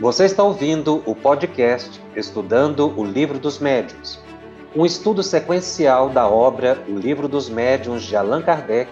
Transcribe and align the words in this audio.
Você 0.00 0.24
está 0.24 0.42
ouvindo 0.42 1.04
o 1.06 1.14
podcast 1.14 2.02
Estudando 2.16 2.92
o 2.98 3.04
Livro 3.04 3.38
dos 3.38 3.60
Médiuns, 3.60 4.20
um 4.74 4.84
estudo 4.84 5.22
sequencial 5.22 6.08
da 6.10 6.28
obra 6.28 6.82
O 6.88 6.98
Livro 6.98 7.28
dos 7.28 7.48
Médiuns 7.48 8.02
de 8.02 8.16
Allan 8.16 8.42
Kardec, 8.42 8.90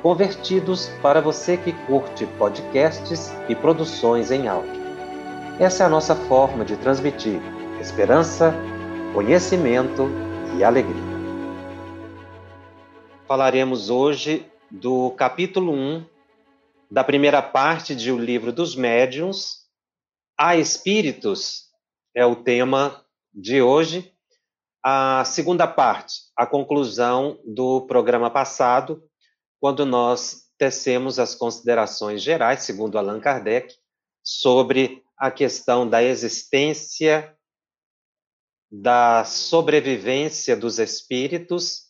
convertidos 0.00 0.88
para 1.02 1.20
você 1.20 1.58
que 1.58 1.74
curte 1.86 2.24
podcasts 2.38 3.30
e 3.50 3.54
produções 3.54 4.30
em 4.30 4.48
áudio. 4.48 4.80
Essa 5.58 5.82
é 5.82 5.86
a 5.86 5.90
nossa 5.90 6.16
forma 6.16 6.64
de 6.64 6.74
transmitir 6.78 7.38
esperança, 7.78 8.54
conhecimento 9.12 10.08
e 10.56 10.64
alegria. 10.64 11.20
Falaremos 13.28 13.90
hoje 13.90 14.46
do 14.70 15.10
capítulo 15.10 15.72
1 15.72 16.02
da 16.90 17.04
primeira 17.04 17.42
parte 17.42 17.94
de 17.94 18.10
O 18.10 18.18
Livro 18.18 18.50
dos 18.50 18.74
Médiuns. 18.74 19.59
A 20.42 20.56
Espíritos 20.56 21.64
é 22.16 22.24
o 22.24 22.34
tema 22.34 23.04
de 23.30 23.60
hoje. 23.60 24.10
A 24.82 25.22
segunda 25.26 25.66
parte, 25.66 26.14
a 26.34 26.46
conclusão 26.46 27.38
do 27.44 27.82
programa 27.82 28.30
passado, 28.30 29.04
quando 29.60 29.84
nós 29.84 30.46
tecemos 30.56 31.18
as 31.18 31.34
considerações 31.34 32.22
gerais, 32.22 32.62
segundo 32.62 32.96
Allan 32.96 33.20
Kardec, 33.20 33.74
sobre 34.24 35.02
a 35.14 35.30
questão 35.30 35.86
da 35.86 36.02
existência, 36.02 37.36
da 38.72 39.26
sobrevivência 39.26 40.56
dos 40.56 40.78
espíritos 40.78 41.82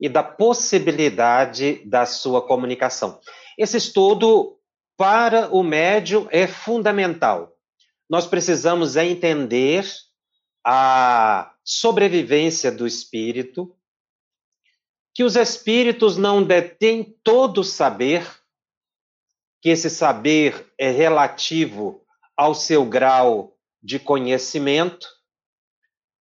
e 0.00 0.08
da 0.08 0.24
possibilidade 0.24 1.88
da 1.88 2.04
sua 2.04 2.44
comunicação. 2.44 3.20
Esse 3.56 3.76
estudo, 3.76 4.58
para 4.96 5.54
o 5.54 5.62
médium, 5.62 6.26
é 6.32 6.48
fundamental. 6.48 7.51
Nós 8.08 8.26
precisamos 8.26 8.96
entender 8.96 9.86
a 10.64 11.54
sobrevivência 11.64 12.70
do 12.70 12.86
espírito, 12.86 13.74
que 15.14 15.24
os 15.24 15.36
espíritos 15.36 16.16
não 16.16 16.42
detêm 16.42 17.16
todo 17.22 17.58
o 17.62 17.64
saber, 17.64 18.26
que 19.60 19.68
esse 19.68 19.90
saber 19.90 20.72
é 20.78 20.90
relativo 20.90 22.04
ao 22.36 22.54
seu 22.54 22.84
grau 22.84 23.56
de 23.82 23.98
conhecimento, 23.98 25.08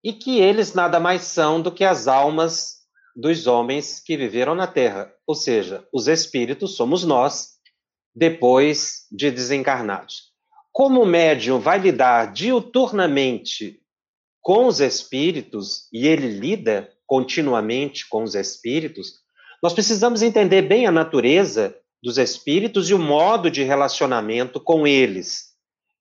e 0.04 0.14
que 0.14 0.40
eles 0.40 0.74
nada 0.74 1.00
mais 1.00 1.24
são 1.24 1.62
do 1.62 1.72
que 1.72 1.84
as 1.84 2.08
almas 2.08 2.82
dos 3.16 3.46
homens 3.46 4.00
que 4.00 4.18
viveram 4.18 4.56
na 4.56 4.68
Terra, 4.68 5.14
ou 5.28 5.36
seja, 5.36 5.88
os 5.94 6.08
espíritos 6.08 6.76
somos 6.76 7.04
nós, 7.04 7.60
depois 8.14 9.06
de 9.12 9.30
desencarnados. 9.32 10.31
Como 10.72 11.02
o 11.02 11.06
médium 11.06 11.60
vai 11.60 11.80
lidar 11.80 12.32
diuturnamente 12.32 13.82
com 14.42 14.66
os 14.68 14.80
espíritos, 14.80 15.88
e 15.92 16.08
ele 16.08 16.28
lida 16.28 16.92
continuamente 17.06 18.08
com 18.08 18.24
os 18.24 18.36
espíritos, 18.36 19.22
nós 19.62 19.74
precisamos 19.74 20.22
entender 20.22 20.64
bem 20.64 20.88
a 20.88 20.92
natureza 20.92 21.78
dos 22.02 22.18
espíritos 22.18 22.90
e 22.90 22.94
o 22.94 23.00
modo 23.00 23.52
de 23.52 23.64
relacionamento 23.64 24.60
com 24.60 24.88
eles. 24.88 25.52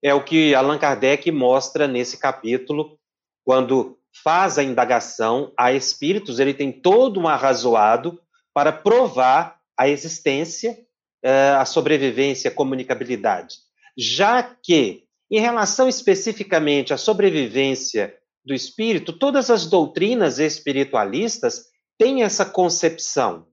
É 0.02 0.14
o 0.14 0.24
que 0.24 0.54
Allan 0.54 0.78
Kardec 0.78 1.30
mostra 1.30 1.86
nesse 1.86 2.16
capítulo, 2.16 2.98
quando 3.44 3.98
faz 4.22 4.56
a 4.56 4.62
indagação 4.62 5.52
a 5.58 5.72
espíritos, 5.72 6.38
ele 6.38 6.54
tem 6.54 6.72
todo 6.72 7.20
um 7.20 7.28
arrazoado 7.28 8.18
para 8.54 8.72
provar 8.72 9.58
a 9.76 9.88
existência, 9.88 10.78
eh, 11.22 11.54
a 11.58 11.64
sobrevivência, 11.64 12.50
a 12.50 12.54
comunicabilidade. 12.54 13.56
Já 14.03 14.43
que, 14.43 15.05
em 15.31 15.41
relação 15.41 15.87
especificamente 15.87 16.95
à 16.95 16.97
sobrevivência 16.97 18.17
do 18.43 18.55
espírito, 18.55 19.12
todas 19.12 19.51
as 19.51 19.67
doutrinas 19.67 20.38
espiritualistas 20.38 21.66
têm 21.99 22.22
essa 22.22 22.47
concepção. 22.47 23.47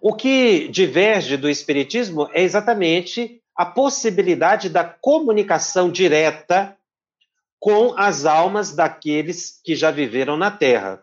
O 0.00 0.14
que 0.14 0.68
diverge 0.68 1.36
do 1.36 1.50
espiritismo 1.50 2.28
é 2.32 2.42
exatamente 2.42 3.42
a 3.56 3.66
possibilidade 3.66 4.68
da 4.68 4.84
comunicação 4.84 5.90
direta 5.90 6.78
com 7.58 7.92
as 7.98 8.24
almas 8.24 8.76
daqueles 8.76 9.60
que 9.64 9.74
já 9.74 9.90
viveram 9.90 10.36
na 10.36 10.52
Terra. 10.52 11.02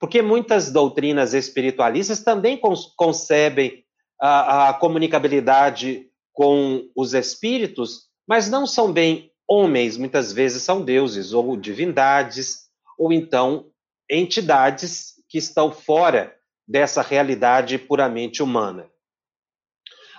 Porque 0.00 0.22
muitas 0.22 0.72
doutrinas 0.72 1.34
espiritualistas 1.34 2.22
também 2.24 2.58
concebem 2.96 3.84
a, 4.18 4.70
a 4.70 4.74
comunicabilidade 4.74 6.08
com 6.34 6.86
os 6.94 7.14
espíritos, 7.14 8.08
mas 8.28 8.50
não 8.50 8.66
são 8.66 8.92
bem 8.92 9.32
homens, 9.48 9.96
muitas 9.96 10.32
vezes 10.32 10.62
são 10.62 10.84
deuses 10.84 11.32
ou 11.32 11.56
divindades, 11.56 12.64
ou 12.98 13.10
então 13.10 13.70
entidades 14.10 15.14
que 15.28 15.38
estão 15.38 15.72
fora 15.72 16.34
dessa 16.68 17.00
realidade 17.00 17.78
puramente 17.78 18.42
humana. 18.42 18.90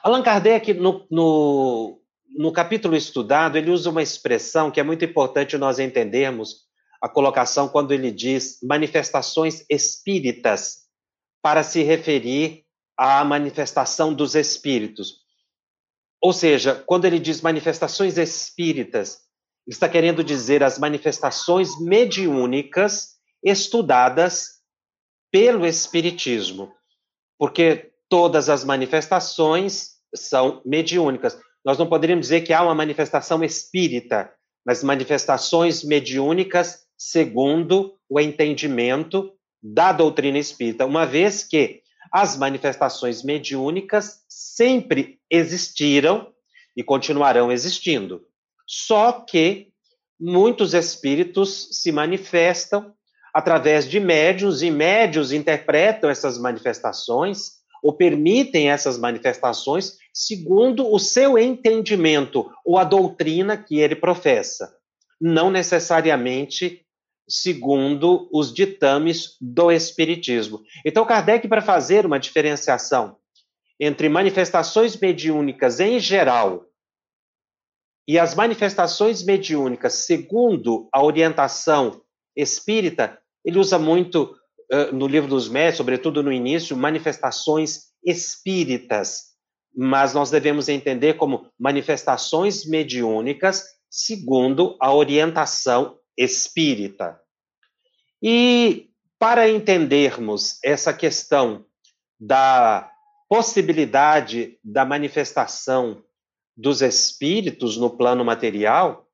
Allan 0.03 0.23
Kardec, 0.23 0.73
no, 0.73 1.05
no 1.09 2.01
no 2.35 2.51
capítulo 2.51 2.95
estudado, 2.95 3.57
ele 3.57 3.71
usa 3.71 3.89
uma 3.89 4.03
expressão 4.03 4.69
que 4.69 4.79
é 4.79 4.83
muito 4.83 5.05
importante 5.05 5.57
nós 5.57 5.79
entendermos 5.79 6.65
a 7.01 7.07
colocação 7.07 7.69
quando 7.69 7.93
ele 7.93 8.11
diz 8.11 8.59
manifestações 8.61 9.65
espíritas, 9.69 10.85
para 11.41 11.63
se 11.63 11.83
referir 11.83 12.65
à 12.97 13.23
manifestação 13.23 14.13
dos 14.13 14.35
espíritos. 14.35 15.24
Ou 16.25 16.33
seja, 16.33 16.73
quando 16.87 17.05
ele 17.05 17.19
diz 17.19 17.39
manifestações 17.39 18.17
espíritas, 18.17 19.19
ele 19.67 19.75
está 19.75 19.87
querendo 19.87 20.23
dizer 20.23 20.63
as 20.63 20.79
manifestações 20.79 21.79
mediúnicas 21.79 23.09
estudadas 23.43 24.47
pelo 25.31 25.67
Espiritismo, 25.67 26.73
porque 27.37 27.91
todas 28.09 28.49
as 28.49 28.63
manifestações 28.63 29.99
são 30.15 30.63
mediúnicas. 30.65 31.39
Nós 31.63 31.77
não 31.77 31.87
poderíamos 31.87 32.25
dizer 32.25 32.41
que 32.41 32.53
há 32.53 32.63
uma 32.63 32.73
manifestação 32.73 33.43
espírita, 33.43 34.33
mas 34.65 34.83
manifestações 34.83 35.83
mediúnicas 35.83 36.87
segundo 36.97 37.99
o 38.09 38.19
entendimento 38.19 39.31
da 39.61 39.91
doutrina 39.91 40.39
espírita, 40.39 40.87
uma 40.87 41.05
vez 41.05 41.43
que 41.43 41.83
as 42.15 42.37
manifestações 42.37 43.23
mediúnicas 43.23 44.21
sempre 44.29 45.19
existiram 45.29 46.31
e 46.73 46.81
continuarão 46.81 47.51
existindo. 47.51 48.21
Só 48.65 49.11
que 49.11 49.67
muitos 50.17 50.73
espíritos 50.73 51.67
se 51.73 51.91
manifestam 51.91 52.93
através 53.33 53.85
de 53.85 53.99
médios 53.99 54.61
e 54.61 54.71
médios 54.71 55.33
interpretam 55.33 56.09
essas 56.09 56.37
manifestações 56.37 57.55
ou 57.83 57.91
permitem 57.91 58.69
essas 58.69 58.97
manifestações 58.97 59.97
segundo 60.13 60.89
o 60.89 60.97
seu 60.97 61.37
entendimento 61.37 62.49
ou 62.63 62.77
a 62.77 62.85
doutrina 62.85 63.57
que 63.57 63.81
ele 63.81 63.93
professa, 63.93 64.73
não 65.19 65.51
necessariamente 65.51 66.84
segundo 67.27 68.29
os 68.31 68.53
ditames 68.53 69.37
do 69.41 69.71
Espiritismo. 69.71 70.61
Então, 70.85 71.05
Kardec, 71.05 71.47
para 71.47 71.61
fazer 71.61 72.05
uma 72.05 72.19
diferenciação 72.19 73.17
entre 73.79 74.07
manifestações 74.07 74.95
mediúnicas 74.95 75.79
em 75.79 75.99
geral 75.99 76.65
e 78.07 78.19
as 78.19 78.35
manifestações 78.35 79.23
mediúnicas 79.23 79.93
segundo 80.05 80.87
a 80.93 81.03
orientação 81.03 82.01
espírita, 82.35 83.19
ele 83.43 83.57
usa 83.59 83.79
muito 83.79 84.35
no 84.93 85.07
livro 85.07 85.29
dos 85.29 85.47
médios, 85.49 85.77
sobretudo 85.77 86.23
no 86.23 86.31
início, 86.31 86.75
manifestações 86.77 87.91
espíritas, 88.03 89.35
mas 89.75 90.13
nós 90.13 90.31
devemos 90.31 90.69
entender 90.69 91.15
como 91.15 91.51
manifestações 91.59 92.65
mediúnicas 92.65 93.63
segundo 93.89 94.77
a 94.79 94.93
orientação 94.93 95.97
espírita. 96.17 97.19
E 98.27 98.89
para 99.19 99.47
entendermos 99.47 100.57
essa 100.63 100.91
questão 100.91 101.63
da 102.19 102.91
possibilidade 103.29 104.57
da 104.63 104.83
manifestação 104.83 106.03
dos 106.57 106.81
espíritos 106.81 107.77
no 107.77 107.95
plano 107.95 108.25
material, 108.25 109.07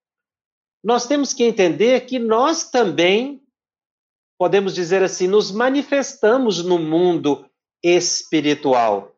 nós 0.82 1.08
temos 1.08 1.34
que 1.34 1.44
entender 1.44 2.06
que 2.06 2.20
nós 2.20 2.72
também 2.72 3.44
podemos 4.40 4.74
dizer 4.74 5.04
assim, 5.04 5.28
nos 5.28 5.52
manifestamos 5.52 6.64
no 6.64 6.80
mundo 6.80 7.46
espiritual. 7.84 9.14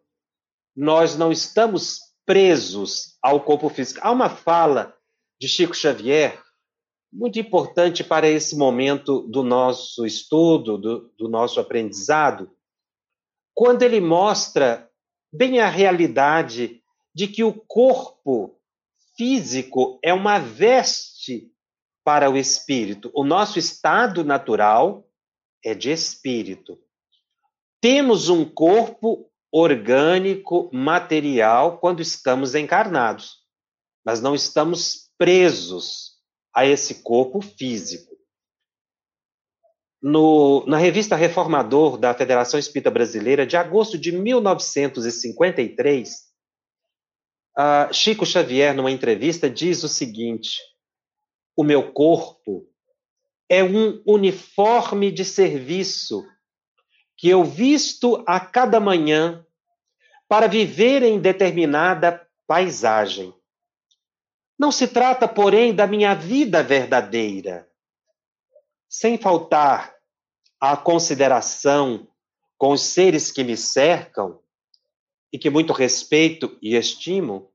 Nós 0.76 1.16
não 1.16 1.32
estamos 1.32 2.00
presos 2.26 3.16
ao 3.22 3.40
corpo 3.42 3.70
físico. 3.70 4.00
Há 4.02 4.10
uma 4.10 4.30
fala 4.30 4.98
de 5.40 5.48
Chico 5.48 5.76
Xavier 5.76 6.43
muito 7.14 7.40
importante 7.40 8.04
para 8.04 8.28
esse 8.28 8.56
momento 8.56 9.22
do 9.28 9.44
nosso 9.44 10.04
estudo, 10.04 10.78
do, 10.80 11.14
do 11.16 11.30
nosso 11.30 11.60
aprendizado, 11.60 12.52
quando 13.54 13.84
ele 13.84 14.02
mostra 14.02 14.90
bem 15.32 15.60
a 15.60 15.70
realidade 15.70 16.82
de 17.14 17.28
que 17.28 17.44
o 17.44 17.54
corpo 17.54 18.60
físico 19.16 20.00
é 20.04 20.12
uma 20.12 20.40
veste 20.40 21.52
para 22.04 22.32
o 22.32 22.36
espírito. 22.36 23.12
O 23.14 23.24
nosso 23.24 23.60
estado 23.60 24.24
natural 24.24 25.08
é 25.64 25.76
de 25.76 25.92
espírito. 25.92 26.80
Temos 27.80 28.28
um 28.28 28.44
corpo 28.44 29.30
orgânico, 29.52 30.68
material, 30.74 31.78
quando 31.78 32.02
estamos 32.02 32.56
encarnados, 32.56 33.44
mas 34.04 34.20
não 34.20 34.34
estamos 34.34 35.12
presos 35.16 36.13
a 36.54 36.66
esse 36.66 37.04
corpo 37.04 37.42
físico. 37.42 38.14
No, 40.02 40.66
na 40.68 40.78
revista 40.78 41.16
Reformador 41.16 41.98
da 41.98 42.14
Federação 42.14 42.60
Espírita 42.60 42.92
Brasileira, 42.92 43.48
de 43.48 43.56
agosto 43.56 43.98
de 43.98 44.12
1953, 44.12 46.10
uh, 47.58 47.94
Chico 47.94 48.26
Xavier, 48.26 48.76
numa 48.76 48.92
entrevista, 48.92 49.50
diz 49.50 49.82
o 49.84 49.88
seguinte: 49.88 50.60
O 51.56 51.64
meu 51.64 51.94
corpo 51.94 52.68
é 53.50 53.64
um 53.64 54.04
uniforme 54.06 55.10
de 55.12 55.24
serviço 55.24 56.22
que 57.18 57.30
eu 57.30 57.44
visto 57.44 58.22
a 58.28 58.40
cada 58.40 58.80
manhã 58.80 59.46
para 60.28 60.48
viver 60.48 61.04
em 61.04 61.20
determinada 61.20 62.28
paisagem. 62.48 63.34
Não 64.64 64.72
se 64.72 64.88
trata, 64.88 65.28
porém, 65.28 65.76
da 65.76 65.86
minha 65.86 66.14
vida 66.14 66.64
verdadeira. 66.64 67.70
Sem 68.88 69.18
faltar 69.18 69.94
a 70.58 70.78
consideração 70.78 72.08
com 72.58 72.72
os 72.72 72.82
seres 72.82 73.30
que 73.30 73.44
me 73.44 73.58
cercam 73.58 74.40
e 75.34 75.38
que 75.38 75.50
muito 75.50 75.74
respeito 75.74 76.58
e 76.62 76.78
estimo, 76.78 77.52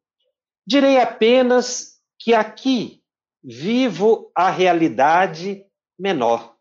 direi 0.67 1.01
apenas 1.01 1.99
que 2.19 2.35
aqui 2.35 3.03
vivo 3.43 4.31
a 4.35 4.51
realidade 4.51 5.65
menor. 5.99 6.59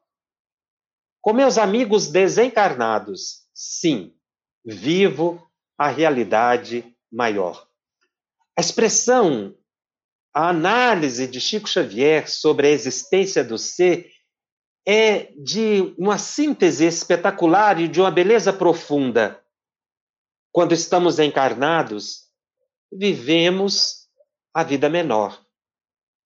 Com 1.20 1.34
meus 1.34 1.58
amigos 1.58 2.08
desencarnados, 2.08 3.50
sim, 3.54 4.16
vivo 4.64 5.46
a 5.78 5.90
realidade 5.90 6.96
maior. 7.12 7.68
A 8.58 8.62
expressão, 8.62 9.54
a 10.38 10.50
análise 10.50 11.28
de 11.28 11.42
Chico 11.42 11.68
Xavier 11.68 12.30
sobre 12.30 12.68
a 12.68 12.70
existência 12.70 13.44
do 13.44 13.58
ser 13.58 14.12
é 14.88 15.34
de 15.36 15.96
uma 15.98 16.20
síntese 16.20 16.86
espetacular 16.86 17.82
e 17.82 17.88
de 17.88 18.00
uma 18.00 18.12
beleza 18.12 18.54
profunda. 18.54 19.44
Quando 20.52 20.76
estamos 20.76 21.18
encarnados, 21.18 22.28
vivemos 22.94 24.08
a 24.54 24.64
vida 24.64 24.88
menor. 24.88 25.44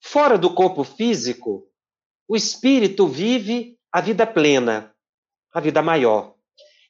Fora 0.04 0.38
do 0.38 0.54
corpo 0.54 0.84
físico, 0.84 1.66
o 2.28 2.36
espírito 2.36 3.08
vive 3.08 3.80
a 3.94 4.02
vida 4.02 4.28
plena, 4.28 4.94
a 5.54 5.62
vida 5.62 5.82
maior. 5.82 6.36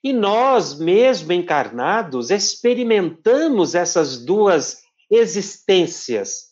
E 0.03 0.11
nós, 0.11 0.79
mesmo 0.79 1.31
encarnados, 1.33 2.31
experimentamos 2.31 3.75
essas 3.75 4.17
duas 4.25 4.81
existências. 5.07 6.50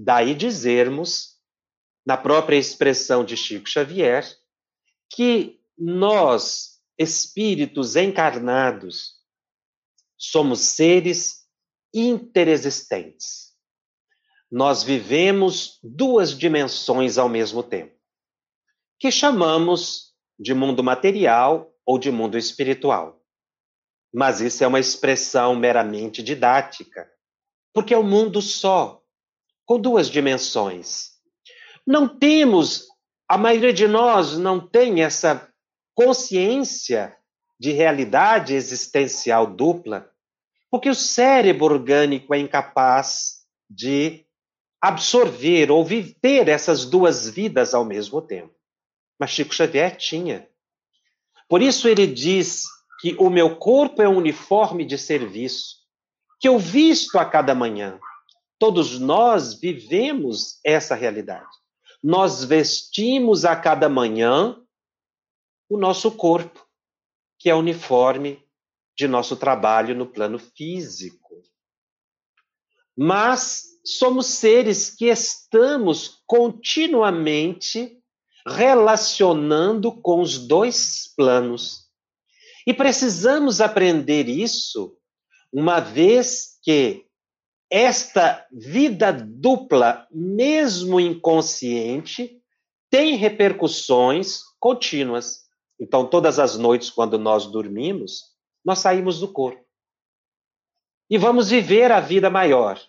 Daí 0.00 0.32
dizermos, 0.32 1.36
na 2.06 2.16
própria 2.16 2.56
expressão 2.56 3.24
de 3.24 3.36
Chico 3.36 3.68
Xavier, 3.68 4.24
que 5.10 5.60
nós, 5.76 6.80
espíritos 6.96 7.96
encarnados, 7.96 9.14
somos 10.16 10.60
seres 10.60 11.48
interexistentes. 11.92 13.48
Nós 14.48 14.84
vivemos 14.84 15.80
duas 15.82 16.30
dimensões 16.30 17.18
ao 17.18 17.28
mesmo 17.28 17.62
tempo, 17.62 17.98
que 19.00 19.10
chamamos 19.10 20.14
de 20.38 20.54
mundo 20.54 20.82
material 20.82 21.74
ou 21.84 21.98
de 21.98 22.12
mundo 22.12 22.38
espiritual. 22.38 23.20
Mas 24.14 24.40
isso 24.40 24.62
é 24.62 24.66
uma 24.66 24.78
expressão 24.78 25.56
meramente 25.56 26.22
didática, 26.22 27.10
porque 27.74 27.92
é 27.92 28.02
mundo 28.02 28.40
só, 28.40 29.02
com 29.68 29.78
duas 29.78 30.08
dimensões. 30.08 31.10
Não 31.86 32.08
temos 32.08 32.88
a 33.28 33.36
maioria 33.36 33.74
de 33.74 33.86
nós 33.86 34.38
não 34.38 34.58
tem 34.58 35.02
essa 35.02 35.46
consciência 35.94 37.14
de 37.60 37.72
realidade 37.72 38.54
existencial 38.54 39.46
dupla, 39.46 40.10
porque 40.70 40.88
o 40.88 40.94
cérebro 40.94 41.66
orgânico 41.74 42.32
é 42.32 42.38
incapaz 42.38 43.42
de 43.68 44.24
absorver 44.80 45.70
ou 45.70 45.84
viver 45.84 46.48
essas 46.48 46.86
duas 46.86 47.28
vidas 47.28 47.74
ao 47.74 47.84
mesmo 47.84 48.22
tempo. 48.22 48.54
Mas 49.20 49.30
Chico 49.30 49.54
Xavier 49.54 49.94
tinha. 49.96 50.48
Por 51.46 51.60
isso 51.60 51.86
ele 51.88 52.06
diz 52.06 52.64
que 53.00 53.14
o 53.18 53.28
meu 53.28 53.56
corpo 53.56 54.00
é 54.00 54.08
um 54.08 54.16
uniforme 54.16 54.86
de 54.86 54.96
serviço, 54.96 55.76
que 56.40 56.48
eu 56.48 56.58
visto 56.58 57.18
a 57.18 57.24
cada 57.26 57.54
manhã. 57.54 58.00
Todos 58.58 58.98
nós 58.98 59.54
vivemos 59.54 60.58
essa 60.64 60.94
realidade 60.94 61.58
nós 62.02 62.44
vestimos 62.44 63.44
a 63.44 63.56
cada 63.56 63.88
manhã 63.88 64.56
o 65.68 65.76
nosso 65.76 66.12
corpo, 66.12 66.66
que 67.38 67.50
é 67.50 67.54
uniforme 67.54 68.42
de 68.96 69.06
nosso 69.06 69.36
trabalho 69.36 69.94
no 69.94 70.06
plano 70.06 70.38
físico. 70.38 71.42
Mas 72.96 73.64
somos 73.84 74.26
seres 74.26 74.90
que 74.90 75.06
estamos 75.06 76.22
continuamente 76.26 78.00
relacionando 78.46 79.92
com 80.00 80.20
os 80.20 80.38
dois 80.38 81.12
planos. 81.16 81.86
E 82.66 82.72
precisamos 82.72 83.60
aprender 83.60 84.28
isso, 84.28 84.96
uma 85.52 85.80
vez 85.80 86.58
que 86.62 87.06
esta 87.70 88.46
vida 88.50 89.12
dupla, 89.12 90.06
mesmo 90.10 90.98
inconsciente, 90.98 92.40
tem 92.90 93.16
repercussões 93.16 94.42
contínuas. 94.58 95.46
Então, 95.78 96.06
todas 96.06 96.38
as 96.38 96.56
noites, 96.56 96.90
quando 96.90 97.18
nós 97.18 97.46
dormimos, 97.46 98.24
nós 98.64 98.78
saímos 98.78 99.20
do 99.20 99.30
corpo. 99.30 99.64
E 101.10 101.18
vamos 101.18 101.50
viver 101.50 101.92
a 101.92 102.00
vida 102.00 102.30
maior. 102.30 102.80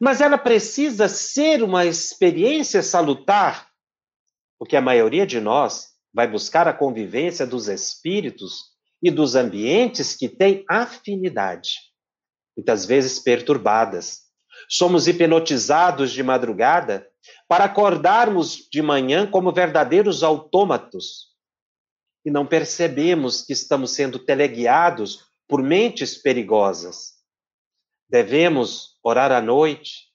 Mas 0.00 0.20
ela 0.20 0.36
precisa 0.36 1.08
ser 1.08 1.62
uma 1.62 1.86
experiência 1.86 2.82
salutar, 2.82 3.70
porque 4.58 4.76
a 4.76 4.82
maioria 4.82 5.26
de 5.26 5.40
nós 5.40 5.94
vai 6.12 6.28
buscar 6.28 6.68
a 6.68 6.72
convivência 6.72 7.46
dos 7.46 7.68
espíritos 7.68 8.72
e 9.02 9.10
dos 9.10 9.34
ambientes 9.34 10.14
que 10.14 10.28
têm 10.28 10.64
afinidade 10.68 11.93
muitas 12.56 12.86
vezes 12.86 13.18
perturbadas. 13.18 14.22
Somos 14.68 15.06
hipnotizados 15.06 16.12
de 16.12 16.22
madrugada 16.22 17.06
para 17.48 17.64
acordarmos 17.64 18.68
de 18.70 18.80
manhã 18.80 19.30
como 19.30 19.52
verdadeiros 19.52 20.22
autômatos 20.22 21.34
e 22.24 22.30
não 22.30 22.46
percebemos 22.46 23.42
que 23.42 23.52
estamos 23.52 23.90
sendo 23.90 24.18
teleguiados 24.18 25.26
por 25.46 25.62
mentes 25.62 26.16
perigosas. 26.16 27.14
Devemos 28.08 28.98
orar 29.02 29.30
à 29.30 29.42
noite, 29.42 30.08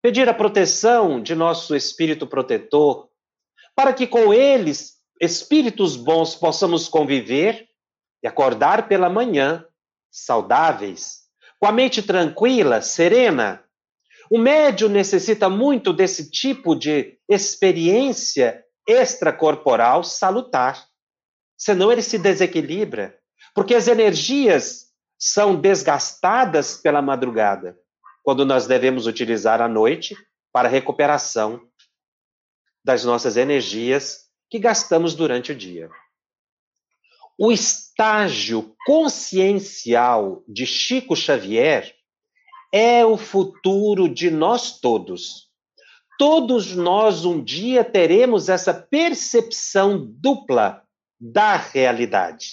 pedir 0.00 0.28
a 0.28 0.34
proteção 0.34 1.22
de 1.22 1.34
nosso 1.34 1.76
espírito 1.76 2.26
protetor, 2.26 3.10
para 3.74 3.92
que 3.92 4.06
com 4.06 4.32
eles, 4.32 4.96
espíritos 5.20 5.96
bons, 5.96 6.34
possamos 6.34 6.88
conviver 6.88 7.68
e 8.22 8.28
acordar 8.28 8.88
pela 8.88 9.10
manhã 9.10 9.64
saudáveis 10.10 11.19
com 11.60 11.66
a 11.66 11.72
mente 11.72 12.02
tranquila, 12.02 12.80
serena. 12.80 13.62
O 14.30 14.38
médio 14.38 14.88
necessita 14.88 15.50
muito 15.50 15.92
desse 15.92 16.30
tipo 16.30 16.74
de 16.74 17.18
experiência 17.28 18.64
extracorporal 18.86 20.02
salutar. 20.02 20.86
Senão 21.58 21.92
ele 21.92 22.00
se 22.00 22.18
desequilibra, 22.18 23.14
porque 23.54 23.74
as 23.74 23.86
energias 23.86 24.86
são 25.18 25.54
desgastadas 25.54 26.78
pela 26.78 27.02
madrugada, 27.02 27.78
quando 28.22 28.46
nós 28.46 28.66
devemos 28.66 29.06
utilizar 29.06 29.60
a 29.60 29.68
noite 29.68 30.16
para 30.50 30.66
a 30.66 30.70
recuperação 30.70 31.60
das 32.82 33.04
nossas 33.04 33.36
energias 33.36 34.30
que 34.48 34.58
gastamos 34.58 35.14
durante 35.14 35.52
o 35.52 35.54
dia. 35.54 35.90
O 37.42 37.50
estágio 37.50 38.76
consciencial 38.84 40.44
de 40.46 40.66
Chico 40.66 41.16
Xavier 41.16 41.90
é 42.70 43.02
o 43.02 43.16
futuro 43.16 44.10
de 44.10 44.30
nós 44.30 44.78
todos. 44.78 45.48
Todos 46.18 46.76
nós 46.76 47.24
um 47.24 47.42
dia 47.42 47.82
teremos 47.82 48.50
essa 48.50 48.74
percepção 48.74 50.06
dupla 50.06 50.82
da 51.18 51.56
realidade. 51.56 52.50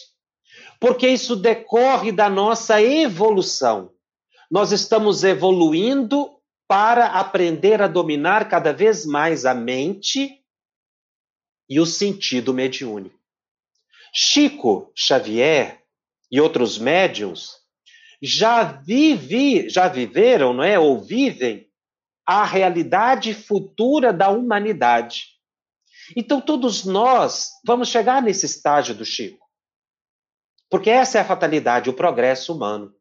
Porque 0.79 1.05
isso 1.09 1.35
decorre 1.35 2.13
da 2.13 2.29
nossa 2.29 2.81
evolução. 2.81 3.91
Nós 4.49 4.71
estamos 4.71 5.25
evoluindo 5.25 6.39
para 6.65 7.07
aprender 7.07 7.81
a 7.81 7.89
dominar 7.89 8.47
cada 8.47 8.71
vez 8.71 9.05
mais 9.05 9.45
a 9.45 9.53
mente 9.53 10.41
e 11.69 11.77
o 11.77 11.85
sentido 11.85 12.53
mediúnico. 12.53 13.16
Chico 14.19 14.91
Xavier 14.95 15.83
e 16.31 16.41
outros 16.41 16.79
médiums 16.79 17.51
já, 18.19 18.63
vivi, 18.63 19.69
já 19.69 19.87
viveram, 19.87 20.55
não 20.55 20.63
é, 20.63 20.79
ou 20.79 20.99
vivem 20.99 21.69
a 22.25 22.43
realidade 22.43 23.31
futura 23.35 24.11
da 24.11 24.29
humanidade. 24.29 25.27
Então, 26.15 26.41
todos 26.41 26.83
nós 26.83 27.51
vamos 27.63 27.89
chegar 27.89 28.23
nesse 28.23 28.47
estágio 28.47 28.95
do 28.95 29.05
Chico. 29.05 29.45
Porque 30.67 30.89
essa 30.89 31.19
é 31.19 31.21
a 31.21 31.25
fatalidade, 31.25 31.87
o 31.87 31.93
progresso 31.93 32.55
humano. 32.55 32.91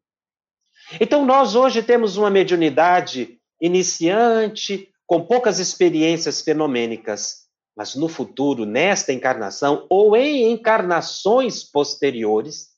Então, 1.01 1.25
nós 1.25 1.55
hoje 1.55 1.81
temos 1.81 2.15
uma 2.15 2.29
mediunidade 2.29 3.39
iniciante, 3.59 4.93
com 5.07 5.25
poucas 5.25 5.57
experiências 5.57 6.43
fenomênicas. 6.43 7.46
Mas 7.77 7.93
no 7.93 8.09
futuro, 8.09 8.65
nesta 8.65 9.13
encarnação 9.13 9.85
ou 9.87 10.17
em 10.17 10.51
encarnações 10.51 11.63
posteriores, 11.63 12.69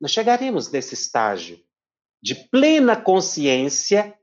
nós 0.00 0.10
chegaremos 0.10 0.68
nesse 0.68 0.94
estágio 0.94 1.60
de 2.20 2.34
plena 2.34 2.96
consciência 2.96 4.18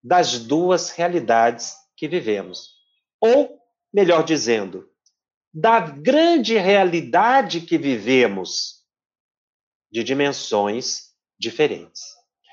das 0.00 0.38
duas 0.38 0.90
realidades 0.90 1.74
que 1.96 2.06
vivemos. 2.06 2.76
Ou, 3.20 3.58
melhor 3.92 4.22
dizendo, 4.22 4.88
da 5.52 5.80
grande 5.80 6.56
realidade 6.56 7.60
que 7.60 7.76
vivemos 7.76 8.84
de 9.90 10.04
dimensões 10.04 11.10
diferentes. 11.36 12.02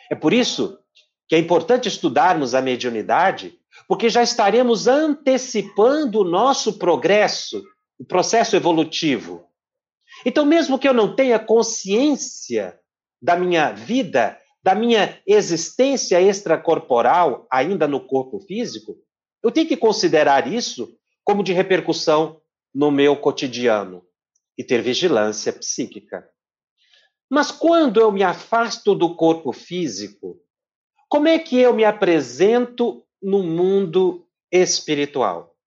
É 0.10 0.16
por 0.16 0.34
isso 0.34 0.80
que 1.28 1.36
é 1.36 1.38
importante 1.38 1.88
estudarmos 1.88 2.56
a 2.56 2.62
mediunidade, 2.62 3.60
porque 3.88 4.10
já 4.10 4.24
estaremos 4.24 4.88
antecipando 4.88 6.22
o 6.22 6.24
nosso 6.24 6.78
progresso, 6.78 7.64
o 8.00 8.06
processo 8.06 8.56
evolutivo. 8.56 9.46
Então, 10.26 10.46
mesmo 10.46 10.78
que 10.78 10.88
eu 10.88 10.94
não 10.94 11.16
tenha 11.16 11.40
consciência 11.40 12.80
da 13.22 13.36
minha 13.36 13.72
vida, 13.72 14.40
da 14.62 14.74
minha 14.74 15.22
existência 15.28 16.22
extracorporal 16.22 17.48
ainda 17.52 17.88
no 17.88 18.00
corpo 18.00 18.40
físico, 18.40 18.96
eu 19.44 19.52
tenho 19.52 19.68
que 19.68 19.76
considerar 19.76 20.52
isso 20.52 20.98
como 21.24 21.44
de 21.44 21.52
repercussão 21.52 22.42
no 22.74 22.90
meu 22.90 23.16
cotidiano 23.16 24.04
e 24.58 24.64
ter 24.64 24.82
vigilância 24.82 25.52
psíquica. 25.52 26.28
Mas 27.30 27.52
quando 27.52 28.00
eu 28.00 28.12
me 28.12 28.24
afasto 28.24 28.94
do 28.94 29.16
corpo 29.16 29.52
físico, 29.52 30.40
como 31.10 31.28
é 31.28 31.38
que 31.40 31.60
eu 31.60 31.74
me 31.74 31.84
apresento 31.84 33.03
no 33.24 33.42
mundo 33.42 34.28
espiritual? 34.52 35.58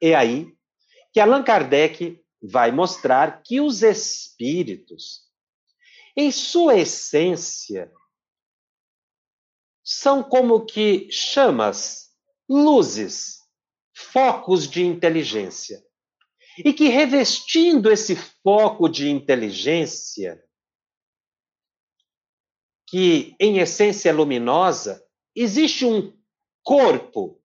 É 0.00 0.14
aí 0.14 0.56
que 1.12 1.20
Allan 1.20 1.42
Kardec 1.42 2.22
vai 2.40 2.70
mostrar 2.70 3.42
que 3.42 3.60
os 3.60 3.82
espíritos, 3.82 5.28
em 6.16 6.30
sua 6.30 6.78
essência, 6.78 7.92
são 9.84 10.22
como 10.22 10.64
que 10.64 11.10
chamas, 11.10 12.10
luzes, 12.48 13.40
focos 13.92 14.68
de 14.68 14.84
inteligência. 14.84 15.84
E 16.58 16.72
que 16.72 16.88
revestindo 16.88 17.90
esse 17.90 18.16
foco 18.42 18.88
de 18.88 19.08
inteligência, 19.08 20.42
que 22.86 23.36
em 23.38 23.58
essência 23.58 24.10
é 24.10 24.12
luminosa, 24.12 25.04
existe 25.34 25.84
um 25.84 26.19
corpo 26.62 27.40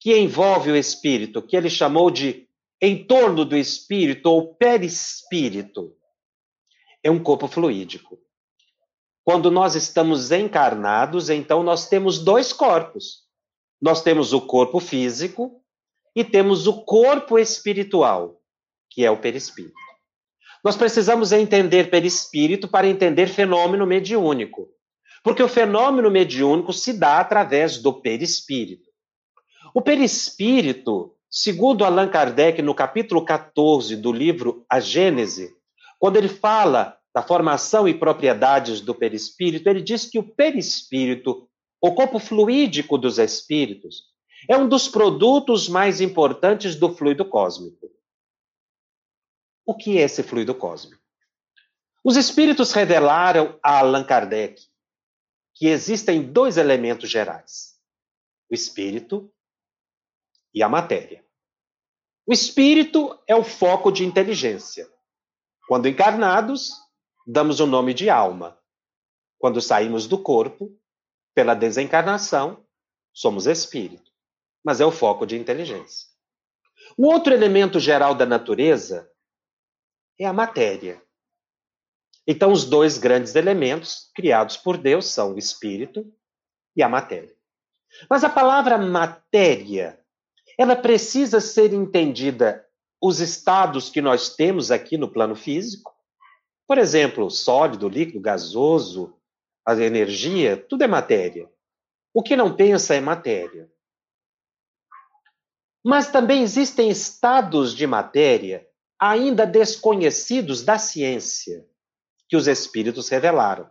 que 0.00 0.16
envolve 0.16 0.70
o 0.70 0.76
espírito, 0.76 1.40
que 1.40 1.56
ele 1.56 1.70
chamou 1.70 2.10
de 2.10 2.48
entorno 2.80 3.44
do 3.44 3.56
espírito 3.56 4.26
ou 4.26 4.54
perispírito. 4.54 5.94
É 7.02 7.10
um 7.10 7.22
corpo 7.22 7.46
fluídico. 7.46 8.18
Quando 9.24 9.50
nós 9.50 9.76
estamos 9.76 10.32
encarnados, 10.32 11.30
então 11.30 11.62
nós 11.62 11.88
temos 11.88 12.18
dois 12.18 12.52
corpos. 12.52 13.22
Nós 13.80 14.02
temos 14.02 14.32
o 14.32 14.40
corpo 14.40 14.80
físico 14.80 15.62
e 16.14 16.24
temos 16.24 16.66
o 16.66 16.82
corpo 16.84 17.38
espiritual, 17.38 18.40
que 18.90 19.04
é 19.04 19.10
o 19.10 19.20
perispírito. 19.20 19.74
Nós 20.64 20.76
precisamos 20.76 21.32
entender 21.32 21.90
perispírito 21.90 22.68
para 22.68 22.88
entender 22.88 23.28
fenômeno 23.28 23.86
mediúnico. 23.86 24.68
Porque 25.22 25.42
o 25.42 25.48
fenômeno 25.48 26.10
mediúnico 26.10 26.72
se 26.72 26.92
dá 26.92 27.20
através 27.20 27.78
do 27.78 27.92
perispírito. 27.92 28.90
O 29.74 29.80
perispírito, 29.80 31.14
segundo 31.30 31.84
Allan 31.84 32.08
Kardec, 32.08 32.60
no 32.60 32.74
capítulo 32.74 33.24
14 33.24 33.96
do 33.96 34.12
livro 34.12 34.66
A 34.68 34.80
Gênese, 34.80 35.54
quando 35.98 36.16
ele 36.16 36.28
fala 36.28 36.98
da 37.14 37.22
formação 37.22 37.86
e 37.86 37.94
propriedades 37.94 38.80
do 38.80 38.94
perispírito, 38.94 39.68
ele 39.68 39.80
diz 39.80 40.06
que 40.06 40.18
o 40.18 40.22
perispírito, 40.22 41.48
o 41.80 41.94
corpo 41.94 42.18
fluídico 42.18 42.98
dos 42.98 43.18
espíritos, 43.18 44.10
é 44.48 44.56
um 44.56 44.68
dos 44.68 44.88
produtos 44.88 45.68
mais 45.68 46.00
importantes 46.00 46.74
do 46.74 46.92
fluido 46.92 47.24
cósmico. 47.24 47.88
O 49.64 49.76
que 49.76 49.98
é 49.98 50.02
esse 50.02 50.22
fluido 50.22 50.54
cósmico? 50.54 51.00
Os 52.04 52.16
espíritos 52.16 52.72
revelaram 52.72 53.56
a 53.62 53.78
Allan 53.78 54.02
Kardec 54.02 54.60
que 55.62 55.68
existem 55.68 56.20
dois 56.20 56.56
elementos 56.56 57.08
gerais: 57.08 57.78
o 58.50 58.54
espírito 58.54 59.32
e 60.52 60.60
a 60.60 60.68
matéria. 60.68 61.24
O 62.26 62.32
espírito 62.32 63.16
é 63.28 63.36
o 63.36 63.44
foco 63.44 63.92
de 63.92 64.04
inteligência. 64.04 64.92
Quando 65.68 65.86
encarnados, 65.86 66.72
damos 67.24 67.60
o 67.60 67.66
nome 67.66 67.94
de 67.94 68.10
alma. 68.10 68.60
Quando 69.38 69.62
saímos 69.62 70.08
do 70.08 70.20
corpo, 70.20 70.76
pela 71.32 71.54
desencarnação, 71.54 72.66
somos 73.12 73.46
espírito, 73.46 74.10
mas 74.64 74.80
é 74.80 74.84
o 74.84 74.90
foco 74.90 75.24
de 75.24 75.38
inteligência. 75.38 76.08
O 76.98 77.06
outro 77.06 77.32
elemento 77.32 77.78
geral 77.78 78.16
da 78.16 78.26
natureza 78.26 79.08
é 80.18 80.26
a 80.26 80.32
matéria. 80.32 81.00
Então, 82.26 82.52
os 82.52 82.64
dois 82.64 82.98
grandes 82.98 83.34
elementos 83.34 84.10
criados 84.14 84.56
por 84.56 84.76
Deus 84.76 85.06
são 85.06 85.34
o 85.34 85.38
espírito 85.38 86.04
e 86.76 86.82
a 86.82 86.88
matéria. 86.88 87.34
Mas 88.08 88.24
a 88.24 88.30
palavra 88.30 88.78
matéria, 88.78 89.98
ela 90.58 90.76
precisa 90.76 91.40
ser 91.40 91.72
entendida 91.72 92.64
os 93.00 93.20
estados 93.20 93.90
que 93.90 94.00
nós 94.00 94.34
temos 94.36 94.70
aqui 94.70 94.96
no 94.96 95.10
plano 95.10 95.34
físico 95.34 95.92
por 96.72 96.78
exemplo, 96.78 97.30
sólido, 97.30 97.86
líquido, 97.86 98.18
gasoso, 98.18 99.14
a 99.62 99.74
energia, 99.74 100.56
tudo 100.56 100.82
é 100.82 100.86
matéria. 100.86 101.46
O 102.14 102.22
que 102.22 102.34
não 102.34 102.56
pensa 102.56 102.94
é 102.94 103.00
matéria. 103.00 103.70
Mas 105.84 106.10
também 106.10 106.42
existem 106.42 106.88
estados 106.88 107.74
de 107.74 107.86
matéria 107.86 108.66
ainda 108.98 109.44
desconhecidos 109.44 110.62
da 110.62 110.78
ciência, 110.78 111.68
que 112.32 112.36
os 112.36 112.48
espíritos 112.48 113.10
revelaram. 113.10 113.70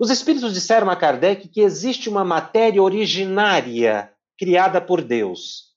Os 0.00 0.08
espíritos 0.08 0.54
disseram 0.54 0.88
a 0.88 0.96
Kardec 0.96 1.48
que 1.48 1.60
existe 1.60 2.08
uma 2.08 2.24
matéria 2.24 2.82
originária 2.82 4.10
criada 4.38 4.80
por 4.80 5.02
Deus, 5.02 5.76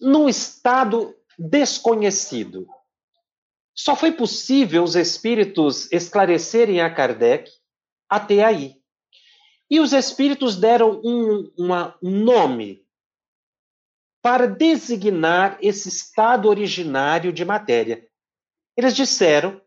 num 0.00 0.26
estado 0.26 1.14
desconhecido. 1.38 2.66
Só 3.74 3.94
foi 3.94 4.10
possível 4.10 4.82
os 4.82 4.96
espíritos 4.96 5.92
esclarecerem 5.92 6.80
a 6.80 6.88
Kardec 6.88 7.50
até 8.08 8.42
aí. 8.42 8.76
E 9.70 9.80
os 9.80 9.92
espíritos 9.92 10.56
deram 10.56 10.98
um, 11.04 11.52
uma, 11.58 11.94
um 12.02 12.24
nome 12.24 12.86
para 14.22 14.46
designar 14.46 15.58
esse 15.60 15.90
estado 15.90 16.48
originário 16.48 17.30
de 17.34 17.44
matéria. 17.44 18.08
Eles 18.76 18.96
disseram, 18.96 19.60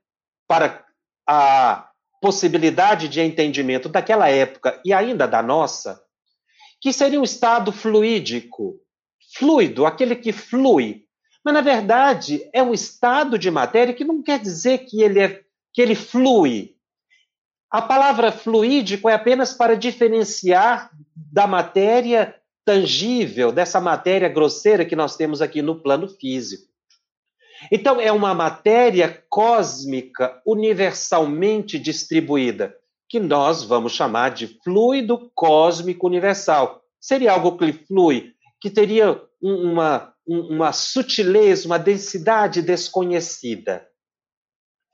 para 0.48 0.86
a 1.28 1.90
possibilidade 2.22 3.08
de 3.08 3.22
entendimento 3.22 3.90
daquela 3.90 4.30
época 4.30 4.80
e 4.84 4.94
ainda 4.94 5.28
da 5.28 5.44
nossa, 5.44 6.02
que 6.82 6.94
seria 6.94 7.20
um 7.20 7.24
estado 7.24 7.72
fluídico, 7.72 8.80
fluido, 9.36 9.86
aquele 9.86 10.16
que 10.16 10.32
flui, 10.32 11.08
mas, 11.48 11.54
na 11.54 11.62
verdade, 11.62 12.42
é 12.54 12.62
um 12.62 12.74
estado 12.74 13.40
de 13.40 13.50
matéria 13.50 13.94
que 13.94 14.04
não 14.04 14.22
quer 14.22 14.38
dizer 14.38 14.80
que 14.80 15.02
ele, 15.02 15.22
é, 15.22 15.42
que 15.74 15.82
ele 15.82 15.96
flui. 15.96 16.76
A 17.72 17.82
palavra 17.82 18.34
fluídico 18.34 19.08
é 19.08 19.14
apenas 19.14 19.54
para 19.54 19.74
diferenciar 19.74 20.92
da 21.16 21.48
matéria 21.48 22.36
tangível, 22.66 23.50
dessa 23.54 23.80
matéria 23.80 24.28
grosseira 24.28 24.84
que 24.84 24.94
nós 24.94 25.16
temos 25.16 25.42
aqui 25.42 25.62
no 25.62 25.82
plano 25.82 26.10
físico. 26.10 26.67
Então, 27.72 28.00
é 28.00 28.12
uma 28.12 28.34
matéria 28.34 29.24
cósmica 29.30 30.42
universalmente 30.46 31.80
distribuída, 31.80 32.76
que 33.10 33.20
nós 33.20 33.64
vamos 33.64 33.94
chamar 33.94 34.32
de 34.32 34.48
fluido 34.64 35.32
cósmico 35.34 36.06
universal. 36.08 36.82
Seria 37.00 37.32
algo 37.32 37.58
que 37.58 37.72
flui, 37.74 38.34
que 38.60 38.70
teria 38.70 39.22
uma, 39.42 40.14
uma 40.26 40.72
sutileza, 40.72 41.68
uma 41.68 41.80
densidade 41.80 42.62
desconhecida. 42.62 43.88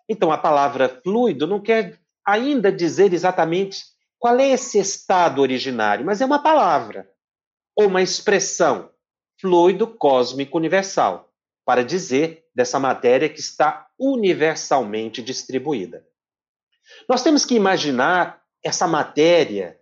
Então, 0.08 0.32
a 0.32 0.38
palavra 0.38 1.01
fluido 1.03 1.48
não 1.48 1.60
quer 1.60 2.00
ainda 2.25 2.72
dizer 2.72 3.13
exatamente 3.13 3.84
qual 4.20 4.39
é 4.39 4.50
esse 4.51 4.79
estado 4.79 5.41
originário, 5.41 6.05
mas 6.05 6.22
é 6.22 6.25
uma 6.25 6.41
palavra 6.41 7.10
ou 7.75 7.88
uma 7.88 8.01
expressão, 8.01 8.89
fluido 9.39 9.88
cósmico 9.88 10.58
universal, 10.58 11.29
para 11.65 11.84
dizer 11.84 12.43
dessa 12.53 12.79
matéria 12.79 13.29
que 13.29 13.39
está 13.39 13.88
universalmente 13.98 15.22
distribuída. 15.22 16.05
Nós 17.07 17.24
temos 17.24 17.45
que 17.45 17.55
imaginar 17.55 18.43
essa 18.63 18.88
matéria, 18.88 19.79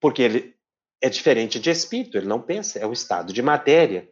porque 0.00 0.22
ele 0.22 0.56
é 1.00 1.08
diferente 1.08 1.58
de 1.58 1.70
espírito, 1.70 2.16
ele 2.16 2.26
não 2.26 2.40
pensa, 2.40 2.78
é 2.78 2.86
o 2.86 2.92
estado 2.92 3.32
de 3.32 3.42
matéria, 3.42 4.08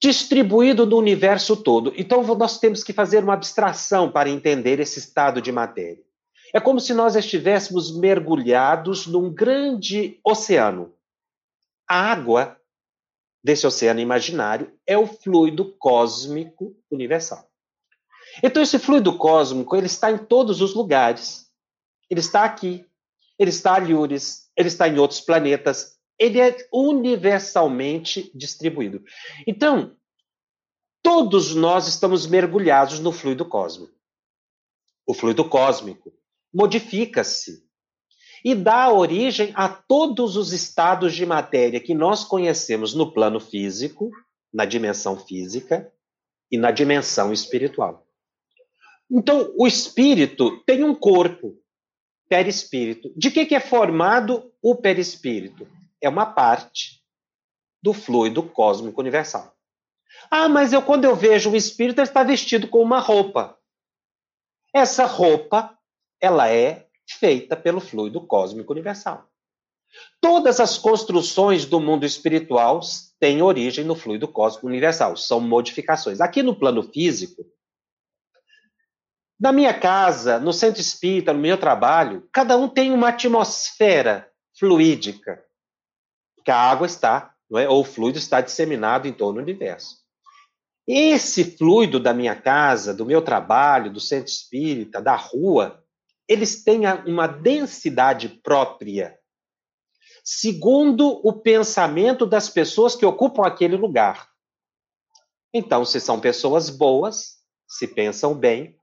distribuído 0.00 0.86
no 0.86 0.96
universo 0.96 1.56
todo. 1.56 1.92
Então, 1.96 2.22
nós 2.36 2.58
temos 2.58 2.82
que 2.82 2.92
fazer 2.92 3.22
uma 3.22 3.34
abstração 3.34 4.10
para 4.10 4.30
entender 4.30 4.80
esse 4.80 4.98
estado 4.98 5.42
de 5.42 5.52
matéria. 5.52 6.02
É 6.54 6.60
como 6.60 6.80
se 6.80 6.94
nós 6.94 7.14
estivéssemos 7.14 7.94
mergulhados 7.94 9.06
num 9.06 9.32
grande 9.32 10.18
oceano. 10.24 10.94
A 11.86 12.12
água 12.12 12.57
desse 13.48 13.66
oceano 13.66 13.98
imaginário 13.98 14.70
é 14.86 14.98
o 14.98 15.06
fluido 15.06 15.72
cósmico 15.78 16.76
universal. 16.90 17.50
Então, 18.42 18.62
esse 18.62 18.78
fluido 18.78 19.16
cósmico, 19.16 19.74
ele 19.74 19.86
está 19.86 20.10
em 20.10 20.18
todos 20.18 20.60
os 20.60 20.74
lugares. 20.74 21.50
Ele 22.10 22.20
está 22.20 22.44
aqui, 22.44 22.84
ele 23.38 23.48
está 23.48 23.72
ali, 23.72 23.94
ele 23.94 24.68
está 24.68 24.86
em 24.86 24.98
outros 24.98 25.22
planetas, 25.22 25.98
ele 26.18 26.38
é 26.38 26.54
universalmente 26.70 28.30
distribuído. 28.34 29.02
Então, 29.46 29.96
todos 31.02 31.54
nós 31.54 31.88
estamos 31.88 32.26
mergulhados 32.26 33.00
no 33.00 33.12
fluido 33.12 33.46
cósmico. 33.46 33.94
O 35.06 35.14
fluido 35.14 35.48
cósmico 35.48 36.12
modifica-se 36.52 37.66
e 38.44 38.54
dá 38.54 38.90
origem 38.92 39.52
a 39.54 39.68
todos 39.68 40.36
os 40.36 40.52
estados 40.52 41.14
de 41.14 41.26
matéria 41.26 41.80
que 41.80 41.94
nós 41.94 42.24
conhecemos 42.24 42.94
no 42.94 43.12
plano 43.12 43.40
físico, 43.40 44.10
na 44.52 44.64
dimensão 44.64 45.16
física 45.16 45.92
e 46.50 46.56
na 46.56 46.70
dimensão 46.70 47.32
espiritual. 47.32 48.06
Então, 49.10 49.52
o 49.56 49.66
espírito 49.66 50.62
tem 50.64 50.84
um 50.84 50.94
corpo, 50.94 51.56
perispírito. 52.28 53.12
De 53.16 53.30
que, 53.30 53.46
que 53.46 53.54
é 53.54 53.60
formado 53.60 54.52
o 54.60 54.74
perispírito? 54.74 55.66
É 56.00 56.08
uma 56.08 56.26
parte 56.26 57.02
do 57.82 57.92
fluido 57.92 58.42
cósmico 58.42 59.00
universal. 59.00 59.54
Ah, 60.30 60.48
mas 60.48 60.72
eu 60.72 60.82
quando 60.82 61.04
eu 61.04 61.14
vejo 61.14 61.50
o 61.50 61.56
espírito, 61.56 62.00
ele 62.00 62.08
está 62.08 62.22
vestido 62.22 62.68
com 62.68 62.82
uma 62.82 62.98
roupa. 62.98 63.56
Essa 64.74 65.06
roupa, 65.06 65.78
ela 66.20 66.50
é 66.50 66.87
feita 67.08 67.56
pelo 67.56 67.80
fluido 67.80 68.20
cósmico 68.20 68.72
universal. 68.72 69.28
Todas 70.20 70.60
as 70.60 70.76
construções 70.76 71.64
do 71.64 71.80
mundo 71.80 72.04
espiritual 72.04 72.80
têm 73.18 73.42
origem 73.42 73.84
no 73.84 73.94
fluido 73.94 74.28
cósmico 74.28 74.66
universal, 74.66 75.16
são 75.16 75.40
modificações. 75.40 76.20
Aqui 76.20 76.42
no 76.42 76.54
plano 76.54 76.82
físico, 76.82 77.44
na 79.40 79.52
minha 79.52 79.72
casa, 79.72 80.38
no 80.38 80.52
centro 80.52 80.80
espírita, 80.80 81.32
no 81.32 81.38
meu 81.38 81.56
trabalho, 81.56 82.28
cada 82.32 82.56
um 82.56 82.68
tem 82.68 82.90
uma 82.90 83.10
atmosfera 83.10 84.28
fluídica, 84.58 85.42
que 86.44 86.50
a 86.50 86.56
água 86.56 86.86
está, 86.86 87.34
é? 87.54 87.68
ou 87.68 87.80
o 87.80 87.84
fluido 87.84 88.18
está 88.18 88.40
disseminado 88.40 89.06
em 89.06 89.12
todo 89.12 89.36
o 89.36 89.40
universo. 89.40 89.98
Esse 90.86 91.56
fluido 91.56 92.00
da 92.00 92.12
minha 92.12 92.34
casa, 92.34 92.92
do 92.92 93.06
meu 93.06 93.22
trabalho, 93.22 93.92
do 93.92 94.00
centro 94.00 94.32
espírita, 94.32 95.00
da 95.00 95.14
rua, 95.14 95.77
eles 96.28 96.62
têm 96.62 96.82
uma 97.06 97.26
densidade 97.26 98.28
própria, 98.28 99.18
segundo 100.22 101.20
o 101.26 101.32
pensamento 101.32 102.26
das 102.26 102.50
pessoas 102.50 102.94
que 102.94 103.06
ocupam 103.06 103.46
aquele 103.46 103.76
lugar. 103.76 104.28
Então, 105.52 105.84
se 105.84 105.98
são 105.98 106.20
pessoas 106.20 106.68
boas, 106.68 107.38
se 107.66 107.88
pensam 107.88 108.34
bem, 108.34 108.76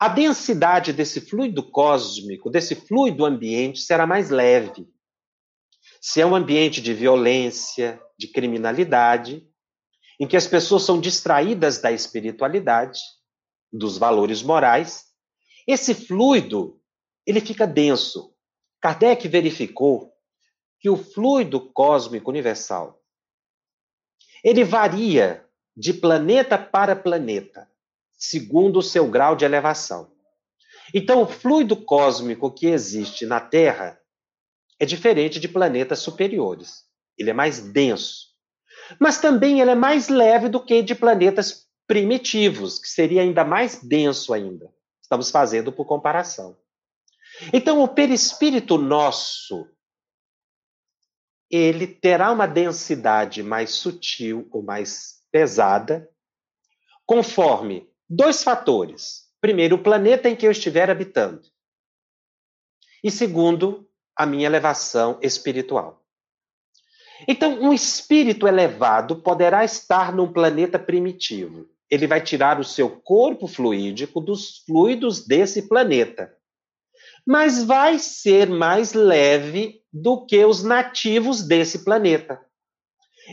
a 0.00 0.08
densidade 0.08 0.92
desse 0.92 1.20
fluido 1.20 1.62
cósmico, 1.70 2.50
desse 2.50 2.74
fluido 2.74 3.24
ambiente, 3.24 3.80
será 3.80 4.06
mais 4.06 4.28
leve. 4.28 4.88
Se 6.00 6.20
é 6.20 6.26
um 6.26 6.34
ambiente 6.34 6.82
de 6.82 6.92
violência, 6.92 8.02
de 8.18 8.26
criminalidade, 8.26 9.48
em 10.18 10.26
que 10.26 10.36
as 10.36 10.46
pessoas 10.46 10.82
são 10.82 11.00
distraídas 11.00 11.80
da 11.80 11.92
espiritualidade, 11.92 13.00
dos 13.72 13.96
valores 13.96 14.42
morais, 14.42 15.13
esse 15.66 15.94
fluido 15.94 16.80
ele 17.26 17.40
fica 17.40 17.66
denso. 17.66 18.34
Kardec 18.80 19.26
verificou 19.28 20.12
que 20.78 20.90
o 20.90 20.96
fluido 20.96 21.60
cósmico 21.72 22.30
universal 22.30 23.00
ele 24.42 24.62
varia 24.62 25.46
de 25.74 25.94
planeta 25.94 26.58
para 26.58 26.94
planeta 26.94 27.68
segundo 28.16 28.78
o 28.78 28.82
seu 28.82 29.08
grau 29.08 29.34
de 29.34 29.44
elevação. 29.44 30.12
Então, 30.92 31.22
o 31.22 31.26
fluido 31.26 31.76
cósmico 31.76 32.50
que 32.50 32.66
existe 32.66 33.26
na 33.26 33.40
Terra 33.40 33.98
é 34.78 34.86
diferente 34.86 35.40
de 35.40 35.48
planetas 35.48 36.00
superiores. 36.00 36.84
Ele 37.18 37.30
é 37.30 37.32
mais 37.32 37.60
denso. 37.60 38.28
Mas 39.00 39.18
também 39.18 39.60
ele 39.60 39.70
é 39.70 39.74
mais 39.74 40.08
leve 40.08 40.48
do 40.48 40.60
que 40.60 40.82
de 40.82 40.94
planetas 40.94 41.66
primitivos, 41.86 42.78
que 42.78 42.88
seria 42.88 43.22
ainda 43.22 43.44
mais 43.44 43.82
denso 43.82 44.32
ainda. 44.32 44.72
Estamos 45.04 45.30
fazendo 45.30 45.70
por 45.70 45.84
comparação. 45.84 46.56
Então, 47.52 47.82
o 47.82 47.88
perispírito 47.88 48.78
nosso, 48.78 49.68
ele 51.50 51.86
terá 51.86 52.32
uma 52.32 52.46
densidade 52.46 53.42
mais 53.42 53.72
sutil 53.72 54.48
ou 54.50 54.62
mais 54.62 55.20
pesada, 55.30 56.08
conforme 57.04 57.86
dois 58.08 58.42
fatores. 58.42 59.28
Primeiro, 59.42 59.76
o 59.76 59.82
planeta 59.82 60.26
em 60.26 60.34
que 60.34 60.46
eu 60.46 60.50
estiver 60.50 60.88
habitando. 60.88 61.42
E 63.02 63.10
segundo, 63.10 63.86
a 64.16 64.24
minha 64.24 64.46
elevação 64.46 65.18
espiritual. 65.20 66.02
Então, 67.28 67.60
um 67.60 67.74
espírito 67.74 68.48
elevado 68.48 69.20
poderá 69.20 69.64
estar 69.64 70.14
num 70.14 70.32
planeta 70.32 70.78
primitivo. 70.78 71.68
Ele 71.94 72.08
vai 72.08 72.20
tirar 72.20 72.58
o 72.58 72.64
seu 72.64 72.90
corpo 72.90 73.46
fluídico 73.46 74.20
dos 74.20 74.58
fluidos 74.66 75.24
desse 75.24 75.68
planeta. 75.68 76.34
Mas 77.24 77.62
vai 77.62 77.98
ser 78.00 78.48
mais 78.48 78.92
leve 78.92 79.80
do 79.92 80.26
que 80.26 80.44
os 80.44 80.64
nativos 80.64 81.46
desse 81.46 81.84
planeta. 81.84 82.44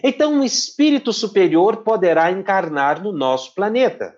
Então, 0.04 0.34
um 0.34 0.44
espírito 0.44 1.12
superior 1.12 1.78
poderá 1.78 2.32
encarnar 2.32 3.02
no 3.02 3.12
nosso 3.12 3.56
planeta 3.56 4.16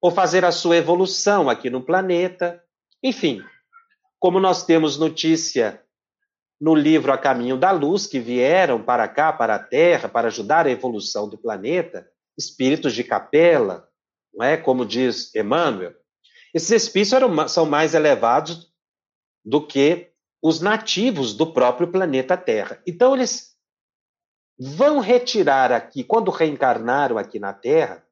ou 0.00 0.10
fazer 0.10 0.44
a 0.44 0.52
sua 0.52 0.76
evolução 0.76 1.48
aqui 1.48 1.70
no 1.70 1.80
planeta. 1.80 2.62
Enfim, 3.02 3.42
como 4.18 4.40
nós 4.40 4.64
temos 4.64 4.98
notícia 4.98 5.80
no 6.60 6.74
livro 6.74 7.12
A 7.12 7.18
Caminho 7.18 7.56
da 7.56 7.70
Luz, 7.70 8.06
que 8.06 8.18
vieram 8.18 8.82
para 8.82 9.06
cá, 9.06 9.32
para 9.32 9.54
a 9.54 9.58
Terra, 9.62 10.08
para 10.08 10.26
ajudar 10.26 10.66
a 10.66 10.70
evolução 10.70 11.28
do 11.28 11.38
planeta, 11.38 12.08
espíritos 12.38 12.94
de 12.94 13.02
capela, 13.02 13.88
não 14.32 14.46
é? 14.46 14.56
como 14.56 14.86
diz 14.86 15.34
Emmanuel, 15.34 15.94
esses 16.54 16.70
espíritos 16.70 17.12
eram, 17.12 17.48
são 17.48 17.66
mais 17.66 17.94
elevados 17.94 18.72
do 19.44 19.66
que 19.66 20.12
os 20.40 20.60
nativos 20.60 21.34
do 21.34 21.52
próprio 21.52 21.90
planeta 21.90 22.36
Terra. 22.36 22.80
Então, 22.86 23.14
eles 23.14 23.56
vão 24.58 25.00
retirar 25.00 25.72
aqui, 25.72 26.04
quando 26.04 26.30
reencarnaram 26.30 27.18
aqui 27.18 27.38
na 27.38 27.52
Terra, 27.52 28.04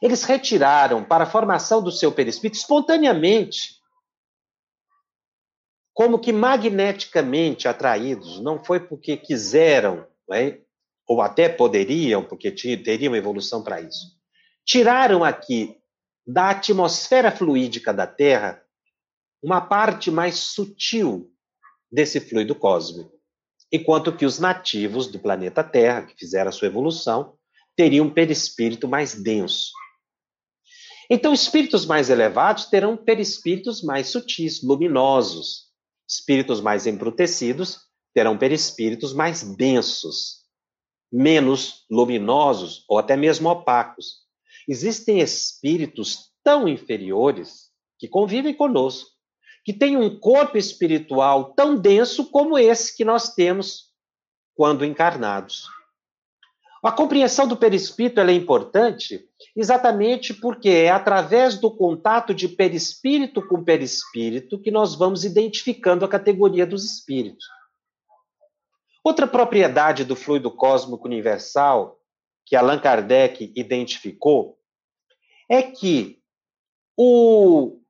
eles 0.00 0.24
retiraram 0.24 1.04
para 1.04 1.24
a 1.24 1.30
formação 1.30 1.82
do 1.82 1.92
seu 1.92 2.10
perispírito 2.10 2.58
espontaneamente, 2.58 3.78
como 5.92 6.18
que 6.18 6.32
magneticamente 6.32 7.68
atraídos, 7.68 8.40
não 8.40 8.62
foi 8.64 8.80
porque 8.80 9.18
quiseram, 9.18 10.06
é? 10.32 10.60
Ou 11.10 11.20
até 11.20 11.48
poderiam, 11.48 12.22
porque 12.22 12.52
teriam 12.52 13.16
evolução 13.16 13.64
para 13.64 13.80
isso. 13.80 14.16
Tiraram 14.64 15.24
aqui 15.24 15.76
da 16.24 16.50
atmosfera 16.50 17.32
fluídica 17.32 17.92
da 17.92 18.06
Terra 18.06 18.62
uma 19.42 19.60
parte 19.60 20.08
mais 20.08 20.36
sutil 20.36 21.28
desse 21.90 22.20
fluido 22.20 22.54
cósmico, 22.54 23.10
enquanto 23.72 24.16
que 24.16 24.24
os 24.24 24.38
nativos 24.38 25.08
do 25.08 25.18
planeta 25.18 25.64
Terra, 25.64 26.02
que 26.02 26.14
fizeram 26.14 26.50
a 26.50 26.52
sua 26.52 26.68
evolução, 26.68 27.36
teriam 27.74 28.06
um 28.06 28.14
perispírito 28.14 28.86
mais 28.86 29.12
denso. 29.12 29.72
Então, 31.10 31.34
espíritos 31.34 31.84
mais 31.86 32.08
elevados 32.08 32.66
terão 32.66 32.96
perispíritos 32.96 33.82
mais 33.82 34.06
sutis, 34.06 34.62
luminosos. 34.62 35.72
Espíritos 36.08 36.60
mais 36.60 36.86
embrutecidos 36.86 37.80
terão 38.14 38.38
perispíritos 38.38 39.12
mais 39.12 39.42
densos, 39.56 40.39
menos 41.12 41.84
luminosos 41.90 42.84
ou 42.88 42.98
até 42.98 43.16
mesmo 43.16 43.48
opacos. 43.48 44.20
Existem 44.68 45.20
espíritos 45.20 46.30
tão 46.42 46.68
inferiores 46.68 47.70
que 47.98 48.08
convivem 48.08 48.54
conosco, 48.54 49.10
que 49.64 49.72
têm 49.72 49.96
um 49.96 50.18
corpo 50.18 50.56
espiritual 50.56 51.52
tão 51.54 51.76
denso 51.76 52.30
como 52.30 52.58
esse 52.58 52.96
que 52.96 53.04
nós 53.04 53.34
temos 53.34 53.90
quando 54.54 54.84
encarnados. 54.84 55.66
A 56.82 56.90
compreensão 56.90 57.46
do 57.46 57.58
perispírito 57.58 58.20
é 58.20 58.32
importante 58.32 59.22
exatamente 59.54 60.32
porque 60.32 60.70
é 60.70 60.90
através 60.90 61.58
do 61.58 61.70
contato 61.70 62.32
de 62.32 62.48
perispírito 62.48 63.46
com 63.46 63.62
perispírito 63.62 64.58
que 64.58 64.70
nós 64.70 64.94
vamos 64.94 65.22
identificando 65.22 66.06
a 66.06 66.08
categoria 66.08 66.66
dos 66.66 66.84
espíritos. 66.84 67.44
Outra 69.02 69.26
propriedade 69.26 70.04
do 70.04 70.14
fluido 70.14 70.50
cósmico 70.50 71.06
universal 71.06 71.98
que 72.44 72.54
Allan 72.54 72.78
Kardec 72.78 73.52
identificou 73.56 74.58
é 75.48 75.62
que 75.62 76.22
o 76.96 77.80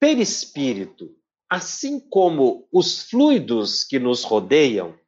perispírito, 0.00 1.16
assim 1.48 2.00
como 2.00 2.68
os 2.72 3.08
fluidos 3.08 3.84
que 3.84 3.98
nos 3.98 4.24
rodeiam, 4.24 4.98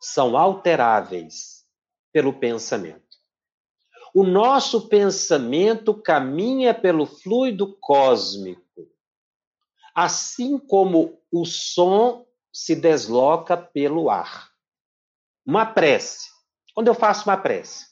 são 0.00 0.36
alteráveis 0.36 1.64
pelo 2.12 2.32
pensamento. 2.32 3.02
O 4.14 4.24
nosso 4.24 4.88
pensamento 4.88 5.94
caminha 5.94 6.74
pelo 6.74 7.06
fluido 7.06 7.76
cósmico, 7.80 8.88
assim 9.94 10.58
como 10.58 11.20
o 11.32 11.44
som 11.44 12.26
se 12.54 12.76
desloca 12.76 13.56
pelo 13.56 14.08
ar. 14.08 14.48
Uma 15.44 15.66
prece. 15.66 16.28
Quando 16.72 16.86
eu 16.86 16.94
faço 16.94 17.28
uma 17.28 17.36
prece, 17.36 17.86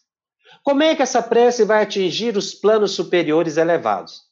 como 0.62 0.84
é 0.84 0.94
que 0.94 1.02
essa 1.02 1.20
prece 1.20 1.64
vai 1.64 1.82
atingir 1.82 2.36
os 2.36 2.54
planos 2.54 2.92
superiores 2.92 3.56
elevados? 3.56 4.22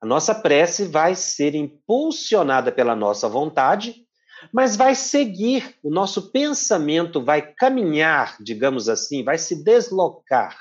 A 0.00 0.06
nossa 0.06 0.34
prece 0.34 0.86
vai 0.86 1.14
ser 1.14 1.54
impulsionada 1.54 2.72
pela 2.72 2.96
nossa 2.96 3.28
vontade, 3.28 4.04
mas 4.52 4.76
vai 4.76 4.94
seguir, 4.94 5.76
o 5.82 5.90
nosso 5.90 6.30
pensamento 6.30 7.22
vai 7.22 7.40
caminhar, 7.54 8.36
digamos 8.40 8.88
assim, 8.88 9.22
vai 9.22 9.38
se 9.38 9.62
deslocar 9.62 10.58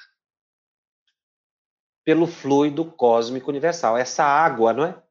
pelo 2.04 2.28
fluido 2.28 2.86
cósmico 2.86 3.50
universal, 3.50 3.98
essa 3.98 4.24
água, 4.24 4.72
não 4.72 4.86
é? 4.86 5.04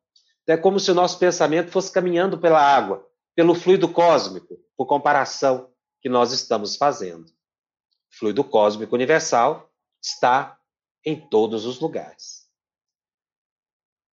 É 0.46 0.57
como 0.57 0.79
se 0.79 0.90
o 0.90 0.94
nosso 0.94 1.18
pensamento 1.18 1.70
fosse 1.70 1.92
caminhando 1.92 2.38
pela 2.38 2.61
água 2.61 3.05
pelo 3.35 3.55
fluido 3.55 3.88
cósmico, 3.88 4.59
por 4.77 4.87
comparação 4.87 5.73
que 6.01 6.09
nós 6.09 6.33
estamos 6.33 6.77
fazendo. 6.77 7.27
O 7.27 8.18
fluido 8.18 8.44
cósmico 8.44 8.94
universal 8.94 9.70
está 10.03 10.59
em 11.05 11.29
todos 11.29 11.64
os 11.66 11.81
lugares. 11.81 12.44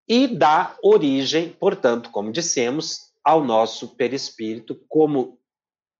E 0.07 0.27
dá 0.27 0.77
origem, 0.81 1.51
portanto, 1.51 2.09
como 2.11 2.31
dissemos, 2.31 3.13
ao 3.23 3.43
nosso 3.43 3.95
perispírito, 3.95 4.75
como 4.87 5.39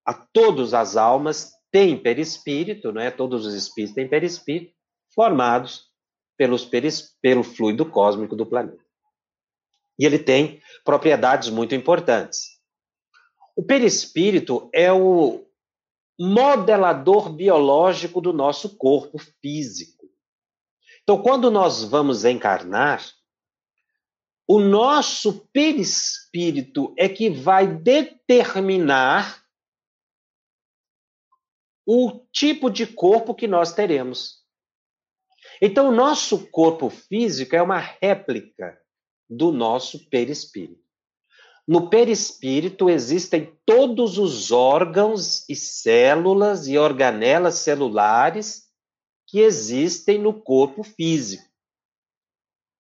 a 0.05 0.13
todas 0.13 0.73
as 0.73 0.97
almas 0.97 1.51
têm 1.71 2.01
perispírito, 2.01 2.91
não 2.91 3.01
é? 3.01 3.11
Todos 3.11 3.45
os 3.45 3.53
espíritos 3.53 3.93
têm 3.93 4.07
perispírito, 4.07 4.73
formados 5.13 5.89
pelos 6.37 6.65
peris, 6.65 7.15
pelo 7.21 7.43
fluido 7.43 7.85
cósmico 7.85 8.35
do 8.35 8.45
planeta. 8.45 8.83
E 9.99 10.05
ele 10.05 10.17
tem 10.17 10.61
propriedades 10.83 11.49
muito 11.49 11.75
importantes. 11.75 12.58
O 13.59 13.63
perispírito 13.63 14.69
é 14.71 14.89
o 14.89 15.45
modelador 16.17 17.29
biológico 17.29 18.21
do 18.21 18.31
nosso 18.31 18.77
corpo 18.77 19.17
físico. 19.17 20.09
Então, 21.03 21.21
quando 21.21 21.51
nós 21.51 21.83
vamos 21.83 22.23
encarnar, 22.23 23.03
o 24.47 24.61
nosso 24.61 25.45
perispírito 25.51 26.95
é 26.97 27.09
que 27.09 27.29
vai 27.29 27.67
determinar 27.67 29.43
o 31.85 32.25
tipo 32.31 32.69
de 32.69 32.87
corpo 32.87 33.35
que 33.35 33.45
nós 33.45 33.73
teremos. 33.73 34.41
Então, 35.61 35.89
o 35.89 35.93
nosso 35.93 36.49
corpo 36.49 36.89
físico 36.89 37.57
é 37.57 37.61
uma 37.61 37.79
réplica 37.79 38.81
do 39.29 39.51
nosso 39.51 40.09
perispírito. 40.09 40.88
No 41.69 41.87
perispírito 41.87 42.89
existem 42.89 43.55
todos 43.63 44.17
os 44.17 44.51
órgãos 44.51 45.47
e 45.47 45.55
células 45.55 46.67
e 46.67 46.79
organelas 46.79 47.59
celulares 47.59 48.63
que 49.27 49.41
existem 49.41 50.17
no 50.17 50.33
corpo 50.33 50.81
físico. 50.81 51.47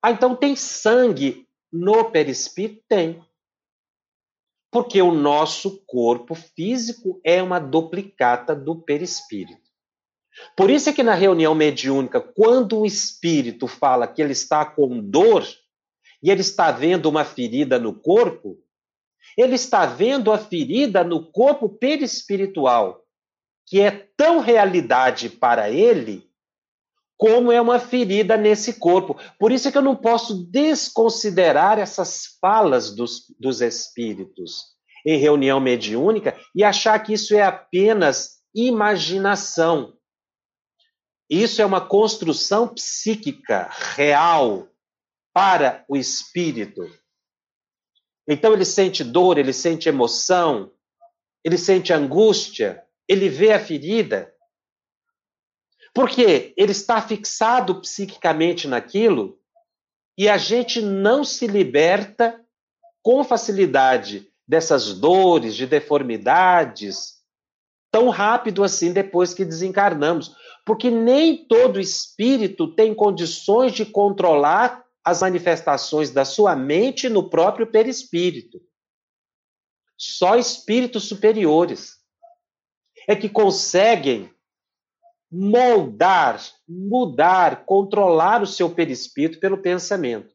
Ah, 0.01 0.09
então 0.09 0.35
tem 0.35 0.55
sangue 0.55 1.47
no 1.71 2.09
perispírito? 2.09 2.83
Tem. 2.89 3.23
Porque 4.71 4.99
o 5.03 5.11
nosso 5.11 5.85
corpo 5.85 6.33
físico 6.33 7.21
é 7.23 7.43
uma 7.43 7.59
duplicata 7.59 8.55
do 8.55 8.75
perispírito. 8.75 9.69
Por 10.57 10.71
isso 10.71 10.89
é 10.89 10.93
que 10.93 11.03
na 11.03 11.13
reunião 11.13 11.53
mediúnica, 11.53 12.19
quando 12.19 12.79
o 12.79 12.87
espírito 12.87 13.67
fala 13.67 14.07
que 14.07 14.19
ele 14.19 14.33
está 14.33 14.65
com 14.65 14.99
dor 14.99 15.47
e 16.23 16.31
ele 16.31 16.41
está 16.41 16.71
vendo 16.71 17.05
uma 17.05 17.23
ferida 17.23 17.77
no 17.77 17.93
corpo, 17.93 18.57
ele 19.39 19.55
está 19.55 19.85
vendo 19.85 20.33
a 20.33 20.37
ferida 20.37 21.01
no 21.01 21.31
corpo 21.31 21.69
perispiritual, 21.69 23.01
que 23.65 23.79
é 23.79 23.89
tão 24.17 24.39
realidade 24.39 25.29
para 25.29 25.69
ele 25.69 26.29
como 27.17 27.49
é 27.51 27.61
uma 27.61 27.79
ferida 27.79 28.35
nesse 28.35 28.73
corpo. 28.73 29.17
Por 29.37 29.51
isso 29.51 29.67
é 29.67 29.71
que 29.71 29.77
eu 29.77 29.81
não 29.81 29.95
posso 29.95 30.45
desconsiderar 30.49 31.79
essas 31.79 32.37
falas 32.41 32.93
dos, 32.93 33.33
dos 33.39 33.61
espíritos 33.61 34.75
em 35.05 35.17
reunião 35.17 35.59
mediúnica 35.61 36.37
e 36.53 36.61
achar 36.61 36.99
que 36.99 37.13
isso 37.13 37.33
é 37.33 37.41
apenas 37.41 38.39
imaginação. 38.53 39.93
Isso 41.29 41.61
é 41.61 41.65
uma 41.65 41.79
construção 41.79 42.67
psíquica 42.67 43.69
real 43.95 44.67
para 45.33 45.85
o 45.87 45.95
espírito. 45.95 46.81
Então 48.29 48.53
ele 48.53 48.63
sente 48.63 49.03
dor, 49.03 49.39
ele 49.39 49.51
sente 49.51 49.89
emoção, 49.89 50.71
ele 51.43 51.57
sente 51.57 51.91
angústia, 51.91 52.83
ele 53.07 53.27
vê 53.27 53.51
a 53.51 53.59
ferida. 53.59 54.31
Porque 55.95 56.53
ele 56.55 56.71
está 56.71 57.01
fixado 57.01 57.81
psiquicamente 57.81 58.67
naquilo 58.67 59.39
e 60.15 60.29
a 60.29 60.37
gente 60.37 60.79
não 60.79 61.23
se 61.23 61.47
liberta 61.47 62.39
com 63.01 63.23
facilidade 63.23 64.31
dessas 64.47 64.93
dores, 64.93 65.55
de 65.55 65.65
deformidades, 65.65 67.15
tão 67.91 68.09
rápido 68.09 68.63
assim 68.63 68.93
depois 68.93 69.33
que 69.33 69.43
desencarnamos. 69.43 70.35
Porque 70.63 70.91
nem 70.91 71.47
todo 71.47 71.79
espírito 71.79 72.75
tem 72.75 72.93
condições 72.93 73.73
de 73.73 73.87
controlar 73.87 74.85
as 75.09 75.21
manifestações 75.21 76.11
da 76.11 76.23
sua 76.23 76.55
mente 76.55 77.09
no 77.09 77.29
próprio 77.29 77.67
perispírito. 77.67 78.61
Só 79.97 80.37
espíritos 80.37 81.05
superiores 81.05 81.97
é 83.07 83.15
que 83.15 83.27
conseguem 83.27 84.33
moldar, 85.31 86.41
mudar, 86.67 87.65
controlar 87.65 88.41
o 88.41 88.47
seu 88.47 88.69
perispírito 88.69 89.39
pelo 89.39 89.61
pensamento. 89.61 90.33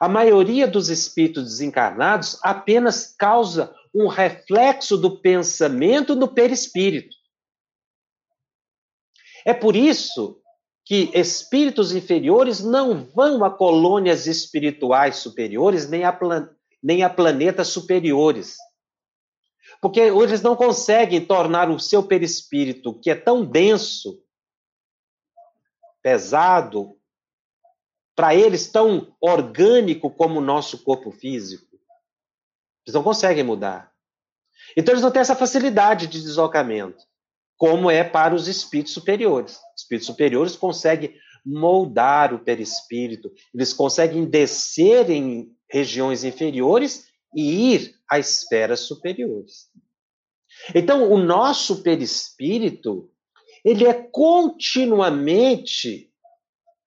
A 0.00 0.08
maioria 0.08 0.66
dos 0.66 0.88
espíritos 0.88 1.44
desencarnados 1.44 2.38
apenas 2.42 3.14
causa 3.16 3.74
um 3.94 4.08
reflexo 4.08 4.98
do 4.98 5.20
pensamento 5.20 6.14
no 6.14 6.28
perispírito. 6.28 7.16
É 9.46 9.54
por 9.54 9.76
isso 9.76 10.42
que 10.84 11.10
espíritos 11.14 11.94
inferiores 11.94 12.62
não 12.62 13.04
vão 13.04 13.42
a 13.42 13.50
colônias 13.50 14.26
espirituais 14.26 15.16
superiores, 15.16 15.88
nem 15.88 16.04
a, 16.04 16.12
plan 16.12 16.48
nem 16.82 17.02
a 17.02 17.08
planetas 17.08 17.68
superiores. 17.68 18.56
Porque 19.80 20.00
eles 20.00 20.42
não 20.42 20.54
conseguem 20.54 21.24
tornar 21.24 21.70
o 21.70 21.80
seu 21.80 22.02
perispírito, 22.02 22.98
que 23.00 23.10
é 23.10 23.14
tão 23.14 23.44
denso, 23.44 24.22
pesado, 26.02 26.98
para 28.14 28.34
eles 28.34 28.70
tão 28.70 29.16
orgânico 29.20 30.10
como 30.10 30.38
o 30.38 30.44
nosso 30.44 30.84
corpo 30.84 31.10
físico. 31.10 31.76
Eles 32.86 32.94
não 32.94 33.02
conseguem 33.02 33.42
mudar. 33.42 33.90
Então 34.76 34.92
eles 34.92 35.02
não 35.02 35.10
têm 35.10 35.22
essa 35.22 35.34
facilidade 35.34 36.06
de 36.06 36.20
deslocamento 36.22 37.02
como 37.56 37.90
é 37.90 38.04
para 38.04 38.34
os 38.34 38.48
espíritos 38.48 38.92
superiores. 38.92 39.58
Espíritos 39.76 40.06
superiores 40.06 40.56
conseguem 40.56 41.14
moldar 41.44 42.32
o 42.32 42.38
perispírito. 42.38 43.32
Eles 43.52 43.72
conseguem 43.72 44.24
descer 44.24 45.10
em 45.10 45.52
regiões 45.70 46.24
inferiores 46.24 47.06
e 47.34 47.74
ir 47.74 47.94
a 48.10 48.18
esferas 48.18 48.80
superiores. 48.80 49.68
Então, 50.74 51.12
o 51.12 51.18
nosso 51.18 51.82
perispírito, 51.82 53.10
ele 53.64 53.86
é 53.86 53.92
continuamente 53.92 56.10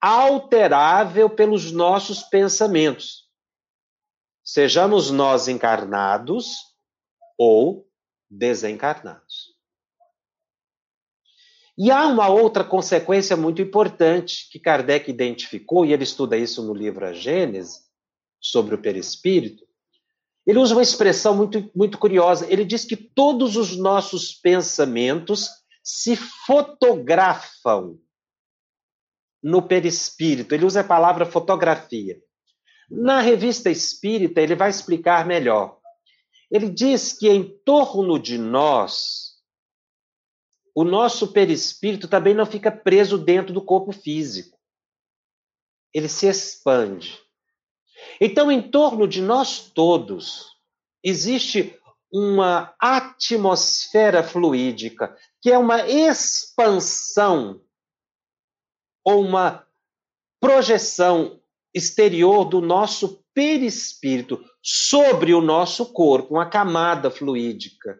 alterável 0.01 1.29
pelos 1.29 1.71
nossos 1.71 2.23
pensamentos. 2.23 3.27
Sejamos 4.43 5.11
nós 5.11 5.47
encarnados 5.47 6.75
ou 7.37 7.87
desencarnados. 8.29 9.26
E 11.77 11.91
há 11.91 12.07
uma 12.07 12.27
outra 12.27 12.63
consequência 12.63 13.37
muito 13.37 13.61
importante 13.61 14.49
que 14.51 14.59
Kardec 14.59 15.09
identificou, 15.11 15.85
e 15.85 15.93
ele 15.93 16.03
estuda 16.03 16.35
isso 16.35 16.63
no 16.63 16.73
livro 16.73 17.05
A 17.05 17.13
Gênese, 17.13 17.81
sobre 18.41 18.73
o 18.73 18.81
perispírito. 18.81 19.65
Ele 20.45 20.59
usa 20.59 20.73
uma 20.73 20.81
expressão 20.81 21.35
muito, 21.35 21.69
muito 21.75 21.97
curiosa. 21.97 22.47
Ele 22.49 22.63
diz 22.63 22.85
que 22.85 22.95
todos 22.95 23.57
os 23.57 23.75
nossos 23.75 24.33
pensamentos 24.33 25.49
se 25.83 26.15
fotografam 26.15 27.99
no 29.43 29.61
perispírito. 29.61 30.55
Ele 30.55 30.65
usa 30.65 30.81
a 30.81 30.85
palavra 30.85 31.25
fotografia. 31.25 32.17
Na 32.89 33.19
revista 33.19 33.69
Espírita, 33.69 34.39
ele 34.39 34.55
vai 34.55 34.69
explicar 34.69 35.25
melhor. 35.25 35.77
Ele 36.49 36.69
diz 36.69 37.11
que 37.11 37.29
em 37.29 37.43
torno 37.65 38.17
de 38.17 38.37
nós, 38.37 39.26
o 40.77 40.83
nosso 40.83 41.29
perispírito 41.29 42.07
também 42.07 42.35
não 42.35 42.45
fica 42.45 42.71
preso 42.71 43.17
dentro 43.17 43.51
do 43.51 43.59
corpo 43.59 43.91
físico. 43.91 44.59
Ele 45.91 46.07
se 46.07 46.27
expande. 46.27 47.19
Então, 48.21 48.51
em 48.51 48.61
torno 48.61 49.07
de 49.07 49.19
nós 49.19 49.71
todos, 49.71 50.55
existe 51.03 51.75
uma 52.13 52.75
atmosfera 52.79 54.21
fluídica, 54.21 55.17
que 55.41 55.51
é 55.51 55.57
uma 55.57 55.81
expansão 55.89 57.59
ou 59.03 59.25
uma 59.25 59.65
projeção 60.39 61.41
exterior 61.73 62.45
do 62.45 62.61
nosso 62.61 63.25
perispírito 63.33 64.45
sobre 64.61 65.33
o 65.33 65.41
nosso 65.41 65.91
corpo, 65.91 66.35
uma 66.35 66.47
camada 66.47 67.09
fluídica, 67.09 67.99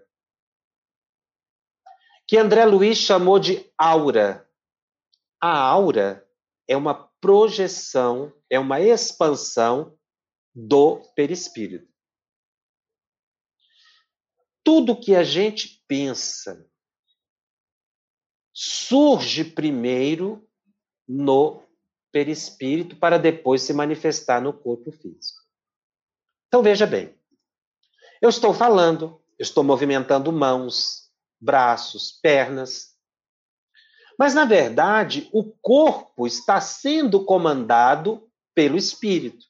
que 2.27 2.37
André 2.37 2.65
Luiz 2.65 2.97
chamou 2.97 3.39
de 3.39 3.71
aura. 3.77 4.47
A 5.39 5.57
aura 5.57 6.27
é 6.67 6.75
uma 6.75 6.93
projeção, 7.21 8.33
é 8.49 8.59
uma 8.59 8.81
expansão 8.81 9.97
do 10.53 10.97
perispírito. 11.15 11.87
Tudo 14.63 14.99
que 14.99 15.15
a 15.15 15.23
gente 15.23 15.83
pensa 15.87 16.69
surge 18.53 19.45
primeiro 19.45 20.45
no 21.07 21.63
perispírito 22.11 22.95
para 22.97 23.17
depois 23.17 23.61
se 23.61 23.71
manifestar 23.71 24.41
no 24.41 24.51
corpo 24.51 24.91
físico. 24.91 25.41
Então 26.47 26.63
veja 26.63 26.85
bem, 26.85 27.15
eu 28.21 28.29
estou 28.29 28.53
falando, 28.53 29.21
eu 29.37 29.43
estou 29.43 29.63
movimentando 29.63 30.31
mãos, 30.31 31.06
braços, 31.39 32.11
pernas, 32.21 32.95
mas 34.17 34.33
na 34.33 34.45
verdade 34.45 35.29
o 35.31 35.43
corpo 35.43 36.25
está 36.25 36.59
sendo 36.59 37.23
comandado 37.23 38.29
pelo 38.55 38.77
espírito, 38.77 39.45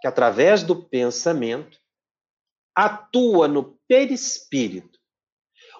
que 0.00 0.08
através 0.08 0.62
do 0.62 0.84
pensamento 0.88 1.78
atua 2.74 3.46
no 3.46 3.78
perispírito 3.86 4.98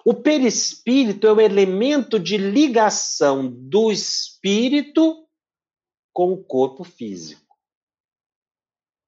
o 0.05 0.13
perispírito 0.13 1.27
é 1.27 1.31
o 1.31 1.41
elemento 1.41 2.19
de 2.19 2.37
ligação 2.37 3.47
do 3.47 3.91
espírito 3.91 5.27
com 6.13 6.33
o 6.33 6.43
corpo 6.43 6.83
físico. 6.83 7.55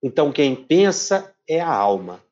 Então, 0.03 0.31
quem 0.31 0.55
pensa 0.55 1.35
é 1.47 1.59
a 1.59 1.73
alma. 1.73 2.23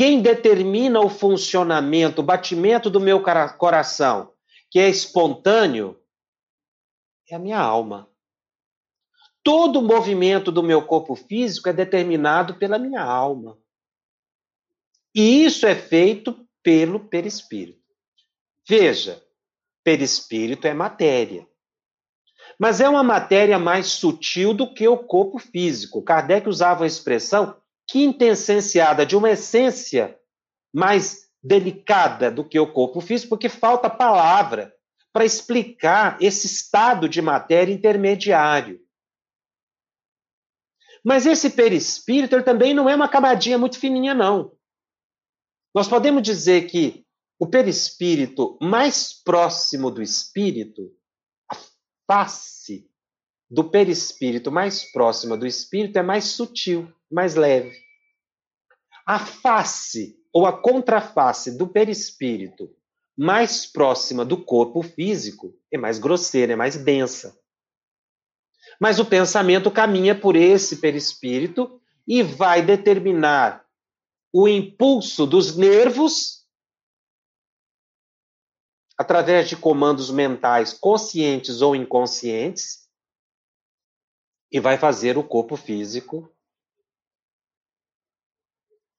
Quem 0.00 0.22
determina 0.22 0.98
o 0.98 1.10
funcionamento, 1.10 2.22
o 2.22 2.24
batimento 2.24 2.88
do 2.88 2.98
meu 2.98 3.22
coração, 3.22 4.32
que 4.70 4.78
é 4.78 4.88
espontâneo, 4.88 6.00
é 7.28 7.34
a 7.34 7.38
minha 7.38 7.58
alma. 7.58 8.08
Todo 9.44 9.78
o 9.78 9.82
movimento 9.82 10.50
do 10.50 10.62
meu 10.62 10.86
corpo 10.86 11.14
físico 11.14 11.68
é 11.68 11.74
determinado 11.74 12.54
pela 12.54 12.78
minha 12.78 13.02
alma. 13.02 13.58
E 15.14 15.44
isso 15.44 15.66
é 15.66 15.74
feito 15.74 16.48
pelo 16.62 17.00
perispírito. 17.00 17.84
Veja, 18.66 19.22
perispírito 19.84 20.66
é 20.66 20.72
matéria. 20.72 21.46
Mas 22.58 22.80
é 22.80 22.88
uma 22.88 23.02
matéria 23.02 23.58
mais 23.58 23.88
sutil 23.88 24.54
do 24.54 24.72
que 24.72 24.88
o 24.88 24.96
corpo 24.96 25.38
físico. 25.38 26.02
Kardec 26.02 26.48
usava 26.48 26.84
a 26.84 26.86
expressão 26.86 27.59
quintessenciada, 27.90 29.04
de 29.04 29.16
uma 29.16 29.30
essência 29.30 30.16
mais 30.72 31.28
delicada 31.42 32.30
do 32.30 32.44
que 32.44 32.58
o 32.58 32.72
corpo 32.72 33.00
físico, 33.00 33.30
porque 33.30 33.48
falta 33.48 33.90
palavra 33.90 34.72
para 35.12 35.24
explicar 35.24 36.16
esse 36.20 36.46
estado 36.46 37.08
de 37.08 37.20
matéria 37.20 37.72
intermediário. 37.72 38.80
Mas 41.04 41.26
esse 41.26 41.50
perispírito 41.50 42.36
ele 42.36 42.44
também 42.44 42.74
não 42.74 42.88
é 42.88 42.94
uma 42.94 43.08
camadinha 43.08 43.58
muito 43.58 43.78
fininha, 43.78 44.14
não. 44.14 44.56
Nós 45.74 45.88
podemos 45.88 46.22
dizer 46.22 46.68
que 46.68 47.04
o 47.38 47.46
perispírito 47.46 48.58
mais 48.60 49.12
próximo 49.12 49.90
do 49.90 50.02
espírito, 50.02 50.94
a 51.50 51.56
face 52.06 52.88
do 53.50 53.68
perispírito 53.68 54.52
mais 54.52 54.84
próxima 54.92 55.36
do 55.36 55.46
espírito 55.46 55.98
é 55.98 56.02
mais 56.02 56.24
sutil, 56.26 56.92
mais 57.10 57.34
leve. 57.34 57.76
A 59.06 59.18
face 59.18 60.16
ou 60.32 60.46
a 60.46 60.52
contraface 60.52 61.56
do 61.56 61.66
perispírito 61.66 62.74
mais 63.16 63.66
próxima 63.66 64.24
do 64.24 64.42
corpo 64.42 64.82
físico 64.82 65.54
é 65.70 65.76
mais 65.76 65.98
grosseira, 65.98 66.52
é 66.52 66.56
mais 66.56 66.76
densa. 66.76 67.38
Mas 68.80 68.98
o 68.98 69.04
pensamento 69.04 69.70
caminha 69.70 70.18
por 70.18 70.36
esse 70.36 70.76
perispírito 70.76 71.80
e 72.06 72.22
vai 72.22 72.62
determinar 72.62 73.66
o 74.32 74.48
impulso 74.48 75.26
dos 75.26 75.56
nervos 75.56 76.46
através 78.96 79.48
de 79.48 79.56
comandos 79.56 80.10
mentais 80.10 80.72
conscientes 80.72 81.62
ou 81.62 81.74
inconscientes 81.74 82.88
e 84.52 84.60
vai 84.60 84.78
fazer 84.78 85.18
o 85.18 85.24
corpo 85.24 85.56
físico 85.56 86.34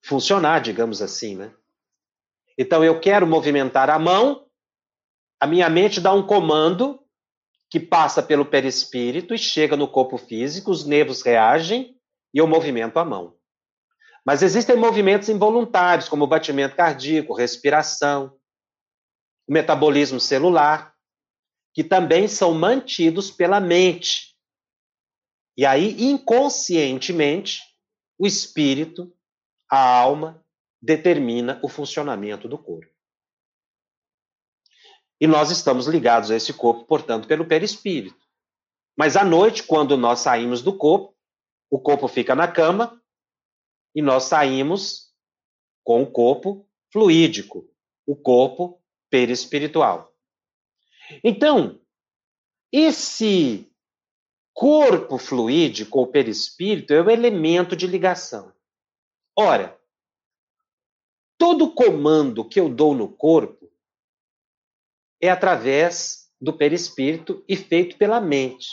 funcionar, 0.04 0.60
digamos 0.60 1.02
assim, 1.02 1.36
né? 1.36 1.54
Então 2.58 2.84
eu 2.84 3.00
quero 3.00 3.26
movimentar 3.26 3.90
a 3.90 3.98
mão, 3.98 4.46
a 5.40 5.48
minha 5.48 5.70
mente 5.70 6.00
dá 6.00 6.14
um 6.14 6.26
comando 6.26 7.00
que 7.70 7.80
passa 7.80 8.22
pelo 8.22 8.46
perispírito 8.46 9.34
e 9.34 9.38
chega 9.38 9.78
no 9.78 9.88
corpo 9.88 10.18
físico, 10.18 10.72
os 10.72 10.86
nervos 10.86 11.22
reagem 11.22 11.98
e 12.34 12.38
eu 12.38 12.46
movimento 12.46 12.98
a 13.00 13.06
mão. 13.06 13.36
Mas 14.26 14.44
existem 14.44 14.76
movimentos 14.76 15.30
involuntários, 15.30 16.08
como 16.08 16.26
o 16.26 16.28
batimento 16.28 16.76
cardíaco, 16.76 17.34
respiração, 17.34 18.38
o 19.48 19.54
metabolismo 19.54 20.20
celular, 20.20 20.94
que 21.74 21.84
também 21.84 22.28
são 22.28 22.54
mantidos 22.54 23.32
pela 23.32 23.60
mente. 23.60 24.36
E 25.58 25.66
aí, 25.66 26.04
inconscientemente, 26.04 27.62
o 28.20 28.28
espírito, 28.28 29.12
a 29.72 29.80
alma, 29.80 30.44
determina 30.82 31.58
o 31.64 31.70
funcionamento 31.70 32.50
do 32.50 32.58
corpo. 32.58 32.92
E 35.20 35.26
nós 35.26 35.50
estamos 35.50 35.88
ligados 35.88 36.30
a 36.30 36.36
esse 36.36 36.52
corpo, 36.52 36.84
portanto, 36.84 37.28
pelo 37.28 37.48
perispírito. 37.48 38.20
Mas 38.98 39.16
à 39.16 39.24
noite, 39.24 39.64
quando 39.64 39.96
nós 39.96 40.20
saímos 40.20 40.62
do 40.62 40.78
corpo, 40.78 41.16
o 41.70 41.80
corpo 41.80 42.10
fica 42.10 42.36
na 42.36 42.52
cama, 42.52 43.02
e 43.96 44.02
nós 44.02 44.24
saímos 44.24 45.14
com 45.84 46.04
o 46.04 46.12
corpo 46.12 46.68
fluídico, 46.92 47.70
o 48.06 48.16
corpo 48.16 48.82
perispiritual. 49.10 50.14
Então, 51.24 51.80
esse 52.72 53.72
corpo 54.54 55.18
fluídico 55.18 56.00
ou 56.00 56.08
perispírito 56.08 56.94
é 56.94 57.02
o 57.02 57.10
elemento 57.10 57.76
de 57.76 57.88
ligação. 57.88 58.54
Ora, 59.38 59.80
todo 61.38 61.74
comando 61.74 62.48
que 62.48 62.60
eu 62.60 62.70
dou 62.70 62.94
no 62.94 63.08
corpo 63.08 63.72
é 65.20 65.30
através 65.30 66.32
do 66.39 66.58
perispírito 66.58 67.44
e 67.48 67.56
feito 67.56 67.98
pela 67.98 68.20
mente. 68.20 68.67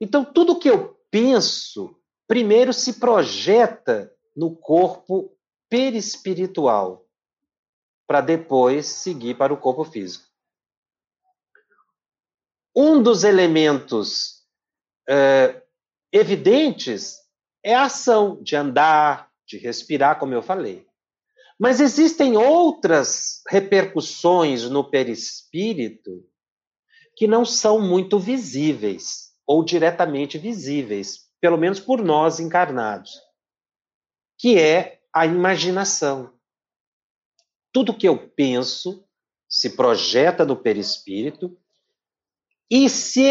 Então, 0.00 0.24
tudo 0.24 0.58
que 0.58 0.68
eu 0.68 0.94
penso, 1.10 1.94
primeiro 2.26 2.72
se 2.72 2.98
projeta 2.98 4.14
no 4.34 4.56
corpo 4.56 5.36
perispiritual, 5.68 7.06
para 8.06 8.20
depois 8.20 8.86
seguir 8.86 9.36
para 9.36 9.52
o 9.52 9.56
corpo 9.58 9.84
físico. 9.84 10.26
Um 12.74 13.02
dos 13.02 13.24
elementos 13.24 14.46
é, 15.08 15.62
evidentes 16.10 17.19
é 17.62 17.74
a 17.74 17.84
ação 17.84 18.42
de 18.42 18.56
andar, 18.56 19.30
de 19.46 19.58
respirar, 19.58 20.18
como 20.18 20.34
eu 20.34 20.42
falei. 20.42 20.86
Mas 21.58 21.80
existem 21.80 22.36
outras 22.36 23.42
repercussões 23.48 24.64
no 24.64 24.82
perispírito 24.82 26.24
que 27.14 27.26
não 27.26 27.44
são 27.44 27.80
muito 27.80 28.18
visíveis 28.18 29.34
ou 29.46 29.62
diretamente 29.62 30.38
visíveis, 30.38 31.28
pelo 31.40 31.58
menos 31.58 31.78
por 31.78 32.02
nós 32.02 32.40
encarnados, 32.40 33.20
que 34.38 34.58
é 34.58 35.00
a 35.12 35.26
imaginação. 35.26 36.32
Tudo 37.72 37.96
que 37.96 38.08
eu 38.08 38.30
penso 38.30 39.04
se 39.48 39.70
projeta 39.70 40.44
no 40.44 40.56
perispírito 40.56 41.58
e 42.70 42.88
se 42.88 43.24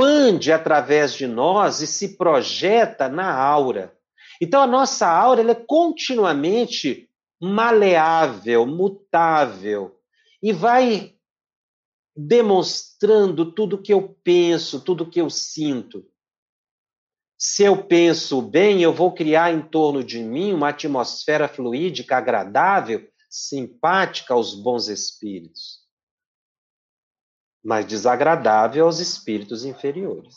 expande 0.00 0.50
através 0.50 1.12
de 1.12 1.26
nós 1.26 1.80
e 1.80 1.86
se 1.86 2.16
projeta 2.16 3.08
na 3.08 3.32
aura. 3.32 3.94
Então 4.40 4.62
a 4.62 4.66
nossa 4.66 5.06
aura 5.06 5.42
é 5.50 5.54
continuamente 5.54 7.08
maleável, 7.40 8.66
mutável, 8.66 9.98
e 10.42 10.52
vai 10.52 11.14
demonstrando 12.16 13.52
tudo 13.52 13.80
que 13.80 13.92
eu 13.92 14.16
penso, 14.22 14.80
tudo 14.80 15.08
que 15.08 15.20
eu 15.20 15.28
sinto. 15.28 16.04
Se 17.38 17.62
eu 17.64 17.84
penso 17.84 18.42
bem, 18.42 18.82
eu 18.82 18.92
vou 18.92 19.12
criar 19.12 19.52
em 19.52 19.62
torno 19.62 20.04
de 20.04 20.18
mim 20.18 20.52
uma 20.52 20.68
atmosfera 20.68 21.48
fluídica 21.48 22.16
agradável, 22.16 23.08
simpática 23.30 24.34
aos 24.34 24.54
bons 24.54 24.88
espíritos, 24.88 25.79
mas 27.62 27.86
desagradável 27.86 28.86
aos 28.86 28.98
espíritos 28.98 29.64
inferiores. 29.64 30.34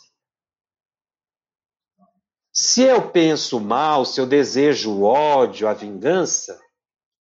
Se 2.52 2.82
eu 2.82 3.10
penso 3.10 3.58
mal, 3.58 4.04
se 4.04 4.20
eu 4.20 4.26
desejo 4.26 4.92
o 4.92 5.02
ódio, 5.02 5.66
a 5.66 5.74
vingança, 5.74 6.60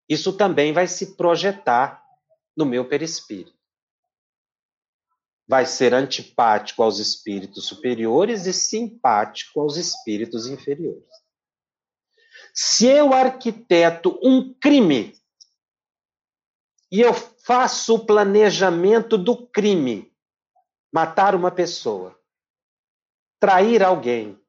isso 0.07 0.33
também 0.33 0.71
vai 0.71 0.87
se 0.87 1.15
projetar 1.15 2.03
no 2.55 2.65
meu 2.65 2.87
perispírito. 2.87 3.57
Vai 5.47 5.65
ser 5.65 5.93
antipático 5.93 6.83
aos 6.83 6.99
espíritos 6.99 7.65
superiores 7.65 8.45
e 8.45 8.53
simpático 8.53 9.59
aos 9.59 9.75
espíritos 9.75 10.47
inferiores. 10.47 11.09
Se 12.53 12.85
eu 12.85 13.11
arquiteto 13.13 14.19
um 14.21 14.53
crime 14.53 15.13
e 16.93 17.01
eu 17.01 17.13
faço 17.13 17.95
o 17.95 18.05
planejamento 18.05 19.17
do 19.17 19.47
crime, 19.47 20.15
matar 20.93 21.33
uma 21.33 21.49
pessoa, 21.49 22.15
trair 23.39 23.81
alguém, 23.83 24.39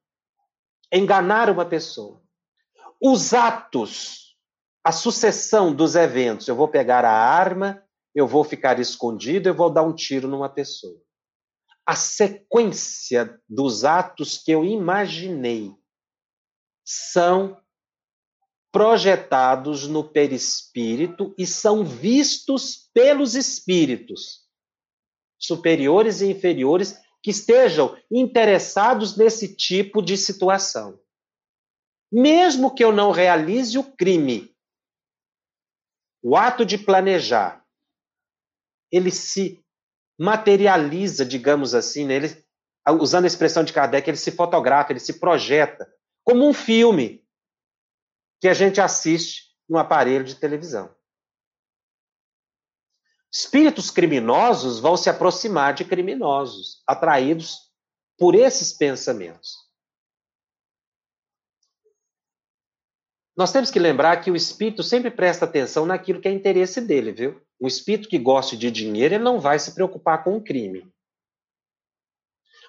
enganar 0.93 1.49
uma 1.49 1.65
pessoa, 1.65 2.21
os 3.01 3.33
atos 3.33 4.25
a 4.85 4.91
sucessão 4.91 5.73
dos 5.73 5.95
eventos. 5.95 6.47
Eu 6.47 6.55
vou 6.55 6.67
pegar 6.67 7.03
a 7.03 7.11
arma, 7.11 7.83
eu 8.13 8.27
vou 8.27 8.43
ficar 8.43 8.79
escondido, 8.79 9.49
eu 9.49 9.55
vou 9.55 9.71
dar 9.71 9.81
um 9.81 9.95
tiro 9.95 10.27
numa 10.27 10.47
pessoa. 10.47 11.01
A 11.83 11.95
sequência 11.95 13.41
dos 13.49 13.83
atos 13.83 14.37
que 14.37 14.51
eu 14.51 14.63
imaginei 14.63 15.75
são 16.85 17.59
projetados 18.75 19.87
no 19.87 20.03
perispírito 20.03 21.33
e 21.37 21.47
são 21.47 21.85
vistos 21.85 22.89
pelos 22.93 23.33
espíritos 23.33 24.49
superiores 25.39 26.19
e 26.19 26.29
inferiores 26.29 26.99
que 27.23 27.31
estejam 27.31 27.97
interessados 28.11 29.15
nesse 29.15 29.55
tipo 29.55 30.01
de 30.01 30.17
situação. 30.17 30.99
Mesmo 32.11 32.75
que 32.75 32.83
eu 32.83 32.91
não 32.91 33.11
realize 33.11 33.77
o 33.77 33.95
crime, 33.95 34.53
o 36.21 36.35
ato 36.35 36.65
de 36.65 36.77
planejar, 36.77 37.65
ele 38.91 39.09
se 39.09 39.63
materializa, 40.19 41.25
digamos 41.25 41.73
assim, 41.73 42.03
né? 42.03 42.15
ele, 42.15 42.45
usando 42.99 43.23
a 43.23 43.27
expressão 43.27 43.63
de 43.63 43.71
Kardec, 43.71 44.09
ele 44.09 44.17
se 44.17 44.31
fotografa, 44.31 44.91
ele 44.91 44.99
se 44.99 45.17
projeta, 45.17 45.89
como 46.25 46.45
um 46.45 46.53
filme 46.53 47.24
que 48.45 48.49
a 48.49 48.53
gente 48.53 48.79
assiste 48.79 49.45
no 49.67 49.79
aparelho 49.79 50.23
de 50.23 50.35
televisão. 50.35 50.95
Espíritos 53.33 53.89
criminosos 53.89 54.77
vão 54.77 54.95
se 54.95 55.09
aproximar 55.09 55.73
de 55.73 55.83
criminosos, 55.83 56.83
atraídos 56.85 57.57
por 58.19 58.35
esses 58.35 58.71
pensamentos. 58.71 59.55
Nós 63.35 63.51
temos 63.51 63.71
que 63.71 63.79
lembrar 63.79 64.23
que 64.23 64.29
o 64.29 64.35
espírito 64.35 64.83
sempre 64.83 65.09
presta 65.09 65.45
atenção 65.45 65.87
naquilo 65.87 66.21
que 66.21 66.27
é 66.27 66.31
interesse 66.31 66.79
dele, 66.79 67.11
viu? 67.11 67.41
Um 67.59 67.65
espírito 67.65 68.07
que 68.07 68.19
gosta 68.19 68.55
de 68.55 68.69
dinheiro, 68.69 69.15
ele 69.15 69.23
não 69.23 69.39
vai 69.39 69.57
se 69.57 69.73
preocupar 69.73 70.23
com 70.23 70.37
o 70.37 70.43
crime. 70.43 70.87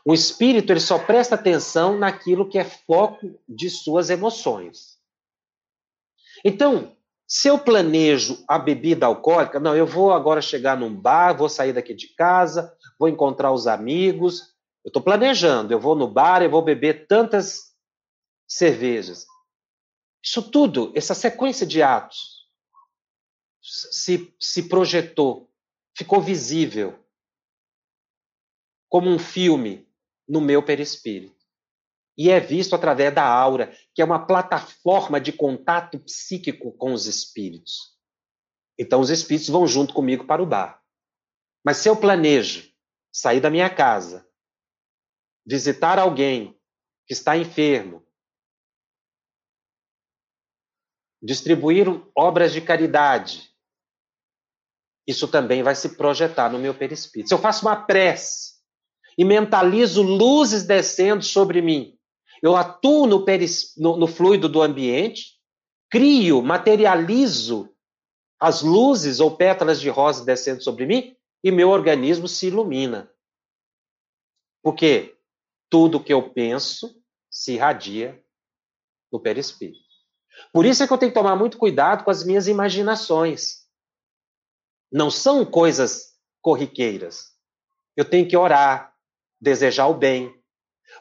O 0.07 0.15
espírito, 0.15 0.73
ele 0.73 0.81
só 0.81 0.99
presta 0.99 1.35
atenção 1.35 1.99
naquilo 1.99 2.49
que 2.49 2.59
é 2.59 2.65
foco 2.65 3.39
de 3.47 3.69
suas 3.69 4.09
emoções. 4.09 4.96
Então, 6.44 6.96
se 7.27 7.49
eu 7.49 7.59
planejo 7.59 8.44
a 8.49 8.59
bebida 8.59 9.07
alcoólica, 9.07 9.59
não, 9.59 9.77
eu 9.77 9.87
vou 9.87 10.12
agora 10.12 10.40
chegar 10.40 10.77
num 10.77 10.94
bar, 10.94 11.37
vou 11.37 11.49
sair 11.49 11.72
daqui 11.72 11.92
de 11.92 12.14
casa, 12.14 12.72
vou 12.99 13.09
encontrar 13.09 13.53
os 13.53 13.66
amigos. 13.66 14.55
Eu 14.85 14.88
estou 14.88 15.03
planejando, 15.03 15.72
eu 15.72 15.81
vou 15.81 15.96
no 15.96 16.07
bar 16.07 16.42
e 16.42 16.49
vou 16.49 16.62
beber 16.62 17.07
tantas 17.09 17.75
cervejas. 18.46 19.27
Isso 20.25 20.42
tudo, 20.51 20.92
essa 20.94 21.14
sequência 21.14 21.66
de 21.66 21.83
atos, 21.83 22.46
se, 23.61 24.33
se 24.40 24.68
projetou, 24.68 25.51
ficou 25.96 26.20
visível 26.20 26.99
como 28.88 29.11
um 29.11 29.18
filme 29.18 29.88
no 30.29 30.40
meu 30.40 30.62
perispírito. 30.62 31.36
E 32.17 32.31
é 32.31 32.41
visto 32.41 32.75
através 32.75 33.15
da 33.15 33.25
aura, 33.25 33.77
que 33.95 34.01
é 34.01 34.05
uma 34.05 34.27
plataforma 34.27 35.21
de 35.21 35.33
contato 35.33 35.99
psíquico 35.99 36.73
com 36.73 36.93
os 36.93 37.07
espíritos. 37.07 37.95
Então, 38.79 39.01
os 39.01 39.11
espíritos 39.11 39.49
vão 39.49 39.67
junto 39.67 39.93
comigo 39.93 40.27
para 40.27 40.43
o 40.43 40.47
bar. 40.47 40.83
Mas 41.65 41.79
se 41.79 41.89
eu 41.89 41.97
planejo 41.97 42.71
sair 43.13 43.41
da 43.41 43.51
minha 43.51 43.69
casa, 43.69 44.27
visitar 45.47 45.99
alguém 45.99 46.59
que 47.07 47.13
está 47.13 47.37
enfermo, 47.37 48.07
distribuir 51.23 51.87
obras 52.15 52.53
de 52.53 52.61
caridade, 52.61 53.51
isso 55.07 55.29
também 55.29 55.63
vai 55.63 55.75
se 55.75 55.97
projetar 55.97 56.51
no 56.51 56.59
meu 56.59 56.75
perispírito. 56.75 57.29
Se 57.29 57.35
eu 57.35 57.39
faço 57.39 57.65
uma 57.65 57.77
prece 57.77 58.57
e 59.17 59.25
mentalizo 59.25 60.03
luzes 60.03 60.65
descendo 60.65 61.23
sobre 61.23 61.63
mim, 61.63 61.96
eu 62.42 62.57
atuo 62.57 63.07
no, 63.07 63.25
peris, 63.25 63.75
no, 63.77 63.96
no 63.96 64.07
fluido 64.07 64.49
do 64.49 64.62
ambiente, 64.62 65.37
crio, 65.90 66.42
materializo 66.42 67.72
as 68.38 68.62
luzes 68.62 69.20
ou 69.20 69.37
pétalas 69.37 69.81
de 69.81 69.88
rosa 69.88 70.25
descendo 70.25 70.62
sobre 70.62 70.87
mim 70.87 71.16
e 71.42 71.51
meu 71.51 71.70
organismo 71.70 72.28
se 72.28 72.49
ilumina. 72.49 73.11
Porque 74.62 75.16
tudo 75.70 76.03
que 76.03 76.12
eu 76.12 76.30
penso 76.30 77.03
se 77.30 77.55
irradia 77.55 78.22
no 79.12 79.20
perispírito. 79.20 79.87
Por 80.53 80.66
isso 80.66 80.82
é 80.82 80.87
que 80.87 80.93
eu 80.93 80.99
tenho 80.99 81.12
que 81.12 81.18
tomar 81.18 81.37
muito 81.37 81.57
cuidado 81.57 82.05
com 82.05 82.11
as 82.11 82.24
minhas 82.24 82.47
imaginações. 82.47 83.66
Não 84.93 85.11
são 85.11 85.45
coisas 85.45 86.14
corriqueiras. 86.43 87.34
Eu 87.97 88.05
tenho 88.05 88.28
que 88.28 88.37
orar, 88.37 88.95
desejar 89.41 89.87
o 89.87 89.95
bem, 89.95 90.36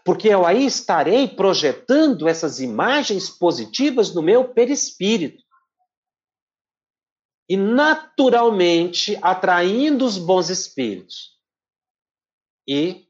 porque 0.03 0.27
eu 0.27 0.45
aí 0.45 0.65
estarei 0.65 1.27
projetando 1.27 2.27
essas 2.27 2.59
imagens 2.59 3.29
positivas 3.29 4.13
no 4.13 4.21
meu 4.21 4.53
perispírito. 4.53 5.43
E 7.47 7.55
naturalmente 7.55 9.17
atraindo 9.21 10.05
os 10.05 10.17
bons 10.17 10.49
espíritos 10.49 11.39
e 12.67 13.07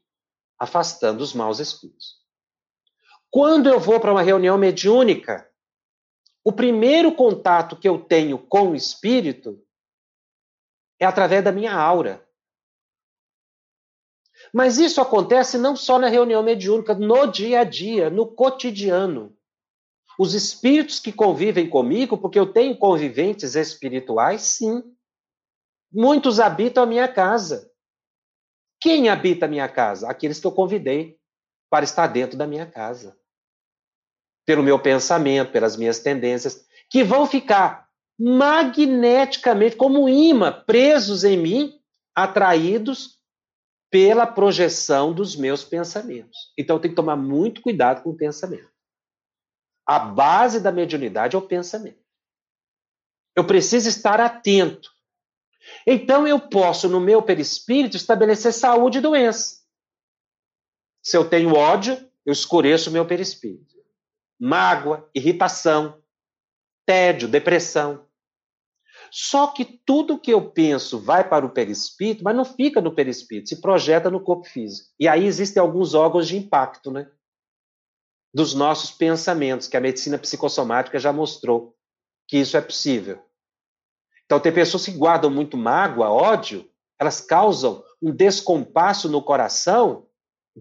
afastando 0.58 1.22
os 1.22 1.32
maus 1.32 1.58
espíritos. 1.58 2.16
Quando 3.30 3.68
eu 3.68 3.80
vou 3.80 4.00
para 4.00 4.12
uma 4.12 4.22
reunião 4.22 4.56
mediúnica, 4.56 5.50
o 6.44 6.52
primeiro 6.52 7.12
contato 7.14 7.76
que 7.76 7.88
eu 7.88 7.98
tenho 8.02 8.38
com 8.38 8.70
o 8.70 8.74
espírito 8.74 9.62
é 10.98 11.04
através 11.04 11.42
da 11.44 11.52
minha 11.52 11.74
aura. 11.74 12.25
Mas 14.56 14.78
isso 14.78 15.02
acontece 15.02 15.58
não 15.58 15.76
só 15.76 15.98
na 15.98 16.08
reunião 16.08 16.42
mediúnica, 16.42 16.94
no 16.94 17.26
dia 17.26 17.60
a 17.60 17.64
dia, 17.64 18.08
no 18.08 18.26
cotidiano. 18.26 19.36
Os 20.18 20.32
espíritos 20.32 20.98
que 20.98 21.12
convivem 21.12 21.68
comigo, 21.68 22.16
porque 22.16 22.38
eu 22.38 22.50
tenho 22.50 22.74
conviventes 22.74 23.54
espirituais, 23.54 24.40
sim. 24.40 24.82
Muitos 25.92 26.40
habitam 26.40 26.84
a 26.84 26.86
minha 26.86 27.06
casa. 27.06 27.70
Quem 28.80 29.10
habita 29.10 29.44
a 29.44 29.48
minha 29.48 29.68
casa? 29.68 30.08
Aqueles 30.08 30.40
que 30.40 30.46
eu 30.46 30.52
convidei 30.52 31.18
para 31.68 31.84
estar 31.84 32.06
dentro 32.06 32.38
da 32.38 32.46
minha 32.46 32.64
casa. 32.64 33.14
Pelo 34.46 34.62
meu 34.62 34.78
pensamento, 34.78 35.52
pelas 35.52 35.76
minhas 35.76 35.98
tendências, 35.98 36.66
que 36.88 37.04
vão 37.04 37.26
ficar 37.26 37.90
magneticamente, 38.18 39.76
como 39.76 40.08
imã, 40.08 40.50
presos 40.50 41.24
em 41.24 41.36
mim, 41.36 41.78
atraídos 42.14 43.15
pela 43.90 44.26
projeção 44.26 45.12
dos 45.12 45.36
meus 45.36 45.64
pensamentos. 45.64 46.52
Então, 46.58 46.76
eu 46.76 46.80
tenho 46.80 46.92
que 46.92 46.96
tomar 46.96 47.16
muito 47.16 47.62
cuidado 47.62 48.02
com 48.02 48.10
o 48.10 48.16
pensamento. 48.16 48.70
A 49.86 49.98
base 49.98 50.60
da 50.60 50.72
mediunidade 50.72 51.36
é 51.36 51.38
o 51.38 51.46
pensamento. 51.46 52.04
Eu 53.36 53.46
preciso 53.46 53.88
estar 53.88 54.20
atento. 54.20 54.90
Então, 55.86 56.26
eu 56.26 56.40
posso, 56.40 56.88
no 56.88 57.00
meu 57.00 57.22
perispírito, 57.22 57.96
estabelecer 57.96 58.52
saúde 58.52 58.98
e 58.98 59.00
doença. 59.00 59.62
Se 61.02 61.16
eu 61.16 61.28
tenho 61.28 61.54
ódio, 61.54 61.94
eu 62.24 62.32
escureço 62.32 62.90
o 62.90 62.92
meu 62.92 63.06
perispírito. 63.06 63.76
Mágoa, 64.38 65.08
irritação, 65.14 66.02
tédio, 66.84 67.28
depressão. 67.28 68.05
Só 69.18 69.46
que 69.46 69.64
tudo 69.64 70.18
que 70.18 70.30
eu 70.30 70.50
penso 70.50 70.98
vai 70.98 71.26
para 71.26 71.46
o 71.46 71.48
perispírito, 71.48 72.22
mas 72.22 72.36
não 72.36 72.44
fica 72.44 72.82
no 72.82 72.94
perispírito, 72.94 73.48
se 73.48 73.62
projeta 73.62 74.10
no 74.10 74.20
corpo 74.20 74.46
físico. 74.46 74.90
E 75.00 75.08
aí 75.08 75.24
existem 75.24 75.58
alguns 75.58 75.94
órgãos 75.94 76.28
de 76.28 76.36
impacto, 76.36 76.90
né? 76.90 77.10
Dos 78.34 78.52
nossos 78.52 78.90
pensamentos, 78.90 79.68
que 79.68 79.76
a 79.78 79.80
medicina 79.80 80.18
psicossomática 80.18 80.98
já 80.98 81.14
mostrou 81.14 81.74
que 82.28 82.36
isso 82.36 82.58
é 82.58 82.60
possível. 82.60 83.24
Então, 84.26 84.38
tem 84.38 84.52
pessoas 84.52 84.84
que 84.84 84.92
guardam 84.92 85.30
muito 85.30 85.56
mágoa, 85.56 86.10
ódio, 86.10 86.70
elas 87.00 87.18
causam 87.18 87.82
um 88.02 88.14
descompasso 88.14 89.08
no 89.08 89.22
coração 89.22 90.06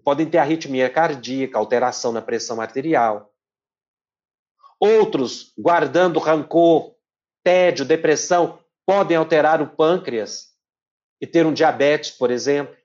podem 0.02 0.30
ter 0.30 0.38
arritmia 0.38 0.90
cardíaca, 0.90 1.58
alteração 1.58 2.14
na 2.14 2.22
pressão 2.22 2.62
arterial. 2.62 3.34
Outros, 4.80 5.54
guardando 5.58 6.20
rancor, 6.20 6.95
tédio, 7.46 7.86
depressão, 7.86 8.60
podem 8.88 9.16
alterar 9.16 9.62
o 9.62 9.70
pâncreas 9.70 10.58
e 11.22 11.28
ter 11.28 11.46
um 11.46 11.54
diabetes, 11.54 12.10
por 12.10 12.32
exemplo. 12.32 12.76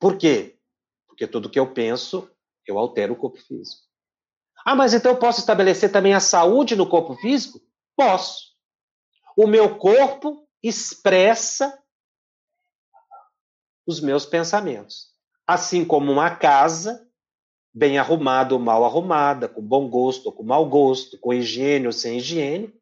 Por 0.00 0.16
quê? 0.16 0.58
Porque 1.06 1.26
tudo 1.26 1.50
que 1.50 1.58
eu 1.58 1.74
penso, 1.74 2.30
eu 2.66 2.78
altero 2.78 3.12
o 3.12 3.16
corpo 3.16 3.38
físico. 3.38 3.82
Ah, 4.64 4.74
mas 4.74 4.94
então 4.94 5.12
eu 5.12 5.18
posso 5.18 5.40
estabelecer 5.40 5.92
também 5.92 6.14
a 6.14 6.20
saúde 6.20 6.74
no 6.74 6.88
corpo 6.88 7.14
físico? 7.16 7.60
Posso. 7.94 8.54
O 9.36 9.46
meu 9.46 9.78
corpo 9.78 10.48
expressa 10.62 11.78
os 13.86 14.00
meus 14.00 14.24
pensamentos. 14.24 15.08
Assim 15.46 15.84
como 15.84 16.10
uma 16.10 16.34
casa 16.34 17.07
bem 17.78 17.96
arrumada 17.96 18.54
ou 18.54 18.60
mal 18.60 18.84
arrumada, 18.84 19.48
com 19.48 19.62
bom 19.62 19.88
gosto 19.88 20.26
ou 20.26 20.32
com 20.32 20.42
mau 20.42 20.68
gosto, 20.68 21.16
com 21.16 21.32
higiene 21.32 21.86
ou 21.86 21.92
sem 21.92 22.18
higiene, 22.18 22.74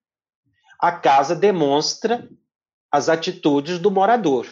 a 0.81 0.91
casa 0.91 1.37
demonstra 1.37 2.27
as 2.91 3.11
atitudes 3.11 3.79
do 3.79 3.91
morador. 3.91 4.47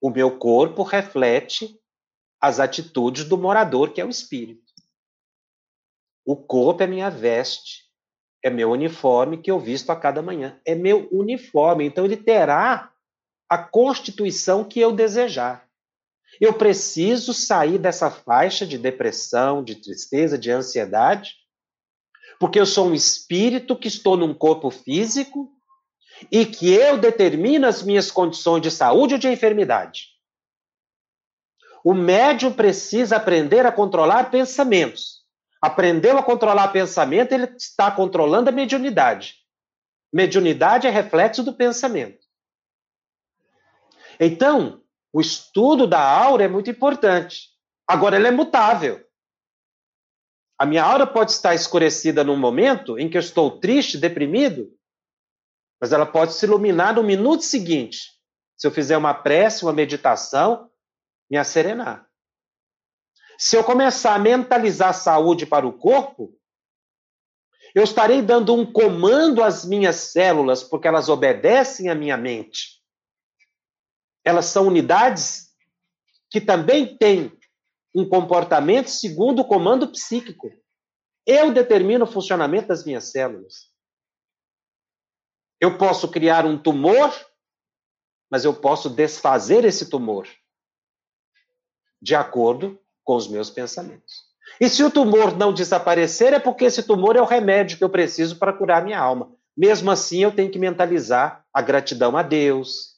O 0.00 0.08
meu 0.08 0.38
corpo 0.38 0.82
reflete 0.82 1.78
as 2.40 2.58
atitudes 2.58 3.24
do 3.24 3.36
morador, 3.36 3.92
que 3.92 4.00
é 4.00 4.04
o 4.06 4.08
espírito. 4.08 4.72
O 6.24 6.34
corpo 6.34 6.82
é 6.82 6.86
minha 6.86 7.10
veste, 7.10 7.84
é 8.42 8.48
meu 8.48 8.70
uniforme 8.70 9.36
que 9.36 9.50
eu 9.50 9.60
visto 9.60 9.90
a 9.90 9.96
cada 9.96 10.22
manhã. 10.22 10.58
É 10.64 10.74
meu 10.74 11.06
uniforme, 11.12 11.84
então 11.84 12.06
ele 12.06 12.16
terá 12.16 12.90
a 13.46 13.58
constituição 13.58 14.64
que 14.64 14.80
eu 14.80 14.92
desejar. 14.92 15.67
Eu 16.40 16.54
preciso 16.54 17.32
sair 17.34 17.78
dessa 17.78 18.10
faixa 18.10 18.66
de 18.66 18.78
depressão, 18.78 19.62
de 19.62 19.74
tristeza, 19.74 20.38
de 20.38 20.50
ansiedade, 20.50 21.34
porque 22.38 22.60
eu 22.60 22.66
sou 22.66 22.88
um 22.88 22.94
espírito 22.94 23.76
que 23.76 23.88
estou 23.88 24.16
num 24.16 24.32
corpo 24.32 24.70
físico 24.70 25.50
e 26.30 26.46
que 26.46 26.72
eu 26.72 26.98
determino 26.98 27.66
as 27.66 27.82
minhas 27.82 28.10
condições 28.10 28.62
de 28.62 28.70
saúde 28.70 29.14
ou 29.14 29.20
de 29.20 29.28
enfermidade. 29.28 30.08
O 31.84 31.94
médium 31.94 32.52
precisa 32.52 33.16
aprender 33.16 33.64
a 33.66 33.72
controlar 33.72 34.30
pensamentos. 34.30 35.18
Aprendeu 35.60 36.16
a 36.18 36.22
controlar 36.22 36.68
pensamento, 36.68 37.32
ele 37.32 37.46
está 37.56 37.90
controlando 37.90 38.48
a 38.48 38.52
mediunidade. 38.52 39.36
Mediunidade 40.12 40.86
é 40.86 40.90
reflexo 40.90 41.42
do 41.42 41.52
pensamento. 41.52 42.24
Então, 44.20 44.82
o 45.12 45.20
estudo 45.20 45.86
da 45.86 46.00
aura 46.00 46.44
é 46.44 46.48
muito 46.48 46.70
importante. 46.70 47.48
Agora, 47.86 48.16
ela 48.16 48.28
é 48.28 48.30
mutável. 48.30 49.04
A 50.58 50.66
minha 50.66 50.82
aura 50.82 51.06
pode 51.06 51.32
estar 51.32 51.54
escurecida 51.54 52.24
num 52.24 52.36
momento 52.36 52.98
em 52.98 53.08
que 53.08 53.16
eu 53.16 53.20
estou 53.20 53.58
triste, 53.58 53.96
deprimido, 53.96 54.70
mas 55.80 55.92
ela 55.92 56.04
pode 56.04 56.34
se 56.34 56.44
iluminar 56.44 56.94
no 56.94 57.02
minuto 57.02 57.42
seguinte. 57.42 58.10
Se 58.56 58.66
eu 58.66 58.70
fizer 58.70 58.96
uma 58.96 59.14
prece, 59.14 59.64
uma 59.64 59.72
meditação, 59.72 60.68
me 61.30 61.38
acerenar. 61.38 62.06
Se 63.38 63.56
eu 63.56 63.62
começar 63.62 64.14
a 64.14 64.18
mentalizar 64.18 64.92
saúde 64.92 65.46
para 65.46 65.66
o 65.66 65.72
corpo, 65.72 66.36
eu 67.72 67.84
estarei 67.84 68.20
dando 68.20 68.52
um 68.52 68.70
comando 68.70 69.44
às 69.44 69.64
minhas 69.64 69.96
células, 69.96 70.64
porque 70.64 70.88
elas 70.88 71.08
obedecem 71.08 71.88
à 71.88 71.94
minha 71.94 72.16
mente 72.16 72.77
elas 74.28 74.44
são 74.44 74.66
unidades 74.66 75.54
que 76.28 76.38
também 76.38 76.98
têm 76.98 77.32
um 77.94 78.06
comportamento 78.06 78.88
segundo 78.88 79.40
o 79.40 79.44
comando 79.44 79.88
psíquico. 79.88 80.52
Eu 81.26 81.50
determino 81.50 82.04
o 82.04 82.12
funcionamento 82.12 82.68
das 82.68 82.84
minhas 82.84 83.10
células. 83.10 83.72
Eu 85.58 85.78
posso 85.78 86.10
criar 86.10 86.44
um 86.44 86.58
tumor, 86.58 87.10
mas 88.30 88.44
eu 88.44 88.52
posso 88.52 88.90
desfazer 88.90 89.64
esse 89.64 89.88
tumor 89.88 90.28
de 92.00 92.14
acordo 92.14 92.78
com 93.02 93.16
os 93.16 93.26
meus 93.26 93.48
pensamentos. 93.48 94.26
E 94.60 94.68
se 94.68 94.84
o 94.84 94.90
tumor 94.90 95.38
não 95.38 95.54
desaparecer, 95.54 96.34
é 96.34 96.38
porque 96.38 96.66
esse 96.66 96.82
tumor 96.82 97.16
é 97.16 97.22
o 97.22 97.24
remédio 97.24 97.78
que 97.78 97.84
eu 97.84 97.88
preciso 97.88 98.38
para 98.38 98.52
curar 98.52 98.84
minha 98.84 99.00
alma. 99.00 99.34
Mesmo 99.56 99.90
assim, 99.90 100.22
eu 100.22 100.30
tenho 100.30 100.50
que 100.50 100.58
mentalizar 100.58 101.46
a 101.50 101.62
gratidão 101.62 102.14
a 102.14 102.22
Deus, 102.22 102.97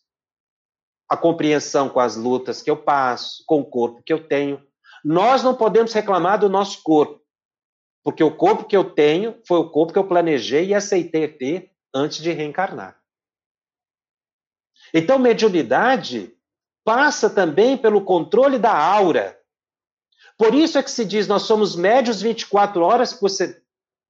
a 1.11 1.17
compreensão 1.17 1.89
com 1.89 1.99
as 1.99 2.15
lutas 2.15 2.63
que 2.63 2.71
eu 2.71 2.77
passo, 2.77 3.43
com 3.45 3.61
o 3.61 3.65
corpo 3.65 4.01
que 4.01 4.13
eu 4.13 4.29
tenho. 4.29 4.65
Nós 5.05 5.43
não 5.43 5.57
podemos 5.57 5.93
reclamar 5.93 6.39
do 6.39 6.49
nosso 6.49 6.85
corpo, 6.85 7.21
porque 8.05 8.23
o 8.23 8.37
corpo 8.37 8.65
que 8.65 8.77
eu 8.77 8.85
tenho 8.85 9.41
foi 9.45 9.59
o 9.59 9.69
corpo 9.69 9.93
que 9.93 9.99
eu 9.99 10.07
planejei 10.07 10.67
e 10.67 10.75
aceitei 10.75 11.27
ter 11.27 11.73
antes 11.93 12.23
de 12.23 12.31
reencarnar. 12.31 12.97
Então, 14.95 15.19
mediunidade 15.19 16.33
passa 16.85 17.29
também 17.29 17.77
pelo 17.77 18.05
controle 18.05 18.57
da 18.57 18.73
aura. 18.73 19.37
Por 20.39 20.55
isso 20.55 20.79
é 20.79 20.83
que 20.83 20.91
se 20.91 21.05
diz 21.05 21.27
nós 21.27 21.43
somos 21.43 21.75
médios 21.75 22.23
24 22.23 22.81
horas 22.83 23.13
por, 23.13 23.31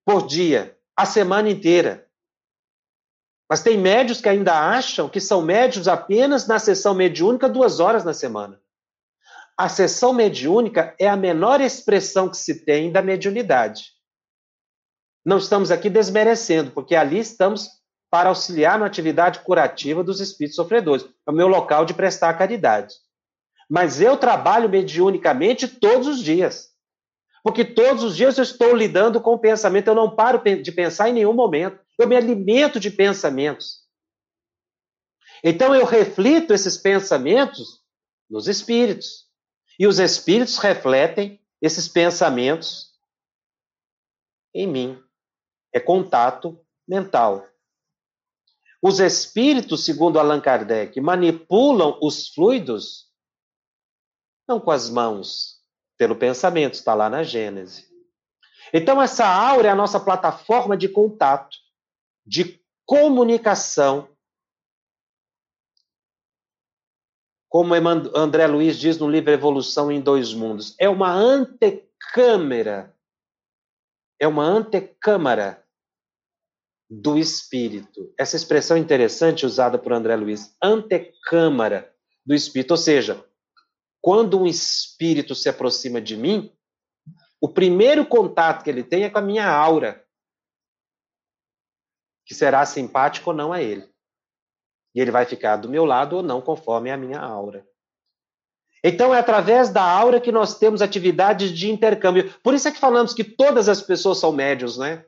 por 0.04 0.26
dia, 0.26 0.78
a 0.94 1.06
semana 1.06 1.48
inteira. 1.48 2.09
Mas 3.50 3.62
tem 3.62 3.76
médios 3.76 4.20
que 4.20 4.28
ainda 4.28 4.54
acham 4.54 5.08
que 5.08 5.20
são 5.20 5.42
médios 5.42 5.88
apenas 5.88 6.46
na 6.46 6.60
sessão 6.60 6.94
mediúnica 6.94 7.48
duas 7.48 7.80
horas 7.80 8.04
na 8.04 8.14
semana. 8.14 8.60
A 9.58 9.68
sessão 9.68 10.12
mediúnica 10.12 10.94
é 11.00 11.08
a 11.08 11.16
menor 11.16 11.60
expressão 11.60 12.28
que 12.28 12.36
se 12.36 12.64
tem 12.64 12.92
da 12.92 13.02
mediunidade. 13.02 13.86
Não 15.24 15.36
estamos 15.36 15.72
aqui 15.72 15.90
desmerecendo, 15.90 16.70
porque 16.70 16.94
ali 16.94 17.18
estamos 17.18 17.68
para 18.08 18.28
auxiliar 18.28 18.78
na 18.78 18.86
atividade 18.86 19.40
curativa 19.40 20.04
dos 20.04 20.20
espíritos 20.20 20.54
sofredores. 20.54 21.04
É 21.26 21.30
o 21.30 21.34
meu 21.34 21.48
local 21.48 21.84
de 21.84 21.92
prestar 21.92 22.32
caridade. 22.34 22.94
Mas 23.68 24.00
eu 24.00 24.16
trabalho 24.16 24.68
mediunicamente 24.68 25.66
todos 25.66 26.06
os 26.06 26.22
dias. 26.22 26.68
Porque 27.42 27.64
todos 27.64 28.04
os 28.04 28.16
dias 28.16 28.38
eu 28.38 28.44
estou 28.44 28.74
lidando 28.74 29.20
com 29.20 29.34
o 29.34 29.38
pensamento, 29.38 29.88
eu 29.88 29.94
não 29.94 30.14
paro 30.14 30.40
de 30.62 30.72
pensar 30.72 31.08
em 31.08 31.12
nenhum 31.12 31.32
momento. 31.32 31.80
Eu 32.00 32.08
me 32.08 32.16
alimento 32.16 32.80
de 32.80 32.90
pensamentos. 32.90 33.86
Então 35.44 35.74
eu 35.74 35.84
reflito 35.84 36.52
esses 36.52 36.76
pensamentos 36.76 37.84
nos 38.28 38.48
espíritos. 38.48 39.28
E 39.78 39.86
os 39.86 39.98
espíritos 39.98 40.58
refletem 40.58 41.44
esses 41.60 41.88
pensamentos 41.88 42.98
em 44.54 44.66
mim. 44.66 45.02
É 45.72 45.80
contato 45.80 46.64
mental. 46.88 47.46
os 48.82 48.98
espíritos, 48.98 49.84
segundo 49.84 50.18
Allan 50.18 50.40
Kardec, 50.40 50.98
manipulam 51.00 51.98
os 52.00 52.28
fluidos 52.28 53.10
não 54.48 54.58
com 54.58 54.70
as 54.72 54.90
mãos, 54.90 55.60
pelo 55.96 56.16
pensamento, 56.16 56.74
está 56.74 56.92
lá 56.94 57.08
na 57.08 57.22
Gênese. 57.22 57.86
Então, 58.72 59.00
essa 59.00 59.24
aura 59.24 59.68
é 59.68 59.70
a 59.70 59.76
nossa 59.76 60.00
plataforma 60.00 60.76
de 60.76 60.88
contato, 60.88 61.56
de 62.30 62.62
comunicação. 62.86 64.08
Como 67.48 67.74
André 67.74 68.46
Luiz 68.46 68.78
diz 68.78 68.98
no 68.98 69.10
livro 69.10 69.32
Evolução 69.32 69.90
em 69.90 70.00
Dois 70.00 70.32
Mundos, 70.32 70.76
é 70.78 70.88
uma 70.88 71.12
antecâmara. 71.12 72.96
É 74.20 74.28
uma 74.28 74.44
antecâmara 74.44 75.66
do 76.88 77.18
espírito. 77.18 78.14
Essa 78.16 78.36
expressão 78.36 78.76
é 78.76 78.80
interessante 78.80 79.44
usada 79.44 79.76
por 79.76 79.92
André 79.92 80.14
Luiz, 80.14 80.54
antecâmara 80.62 81.92
do 82.24 82.32
espírito, 82.32 82.72
ou 82.72 82.76
seja, 82.76 83.24
quando 84.00 84.40
um 84.40 84.46
espírito 84.46 85.34
se 85.34 85.48
aproxima 85.48 86.00
de 86.00 86.16
mim, 86.16 86.56
o 87.40 87.48
primeiro 87.48 88.06
contato 88.06 88.62
que 88.62 88.70
ele 88.70 88.84
tem 88.84 89.02
é 89.02 89.10
com 89.10 89.18
a 89.18 89.22
minha 89.22 89.50
aura, 89.50 90.04
que 92.30 92.34
será 92.36 92.64
simpático 92.64 93.30
ou 93.30 93.36
não 93.36 93.52
a 93.52 93.60
ele. 93.60 93.90
E 94.94 95.00
ele 95.00 95.10
vai 95.10 95.26
ficar 95.26 95.56
do 95.56 95.68
meu 95.68 95.84
lado 95.84 96.18
ou 96.18 96.22
não, 96.22 96.40
conforme 96.40 96.88
a 96.88 96.96
minha 96.96 97.18
aura. 97.18 97.66
Então, 98.84 99.12
é 99.12 99.18
através 99.18 99.70
da 99.70 99.82
aura 99.82 100.20
que 100.20 100.30
nós 100.30 100.56
temos 100.56 100.80
atividades 100.80 101.50
de 101.50 101.68
intercâmbio. 101.68 102.32
Por 102.40 102.54
isso 102.54 102.68
é 102.68 102.70
que 102.70 102.78
falamos 102.78 103.12
que 103.12 103.24
todas 103.24 103.68
as 103.68 103.82
pessoas 103.82 104.18
são 104.18 104.30
médios, 104.30 104.78
né? 104.78 105.04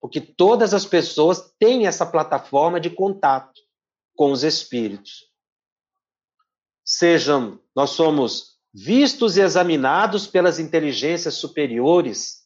Porque 0.00 0.22
todas 0.22 0.72
as 0.72 0.86
pessoas 0.86 1.52
têm 1.58 1.86
essa 1.86 2.06
plataforma 2.06 2.80
de 2.80 2.88
contato 2.88 3.60
com 4.16 4.32
os 4.32 4.42
espíritos. 4.42 5.26
Sejam, 6.82 7.60
nós 7.76 7.90
somos 7.90 8.58
vistos 8.72 9.36
e 9.36 9.42
examinados 9.42 10.26
pelas 10.26 10.58
inteligências 10.58 11.34
superiores, 11.34 12.38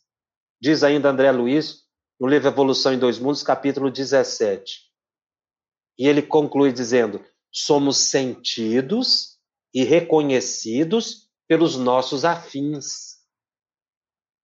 diz 0.61 0.83
ainda 0.83 1.11
André 1.11 1.31
Luiz, 1.31 1.88
no 2.19 2.27
livro 2.27 2.49
Evolução 2.49 2.93
em 2.93 2.99
Dois 2.99 3.19
Mundos, 3.19 3.43
capítulo 3.43 3.91
17. 3.91 4.89
E 5.99 6.07
ele 6.07 6.23
conclui 6.23 6.73
dizendo: 6.73 7.25
somos 7.51 7.97
sentidos 7.99 9.39
e 9.73 9.85
reconhecidos 9.85 11.31
pelos 11.47 11.77
nossos 11.77 12.25
afins, 12.25 13.19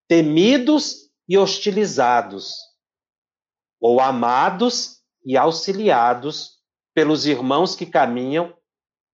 temidos 0.08 1.10
e 1.28 1.36
hostilizados 1.36 2.54
ou 3.80 4.00
amados 4.00 5.02
e 5.24 5.36
auxiliados 5.36 6.62
pelos 6.94 7.26
irmãos 7.26 7.74
que 7.74 7.86
caminham 7.86 8.56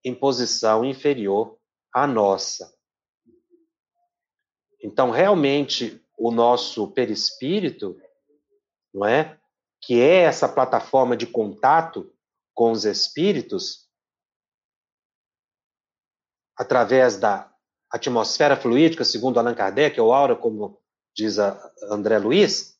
em 0.04 0.14
posição 0.14 0.84
inferior 0.84 1.58
à 1.92 2.06
nossa. 2.06 2.72
Então, 4.82 5.10
realmente, 5.10 6.02
o 6.18 6.30
nosso 6.30 6.90
perispírito, 6.92 7.98
não 8.92 9.06
é? 9.06 9.38
Que 9.80 10.00
é 10.00 10.22
essa 10.22 10.48
plataforma 10.48 11.16
de 11.16 11.26
contato 11.26 12.12
com 12.54 12.72
os 12.72 12.84
espíritos, 12.84 13.88
através 16.56 17.18
da 17.18 17.50
atmosfera 17.90 18.56
fluídica, 18.56 19.04
segundo 19.04 19.38
Allan 19.38 19.54
Kardec, 19.54 20.00
ou 20.00 20.12
aura, 20.12 20.34
como 20.36 20.80
diz 21.14 21.38
André 21.90 22.18
Luiz, 22.18 22.78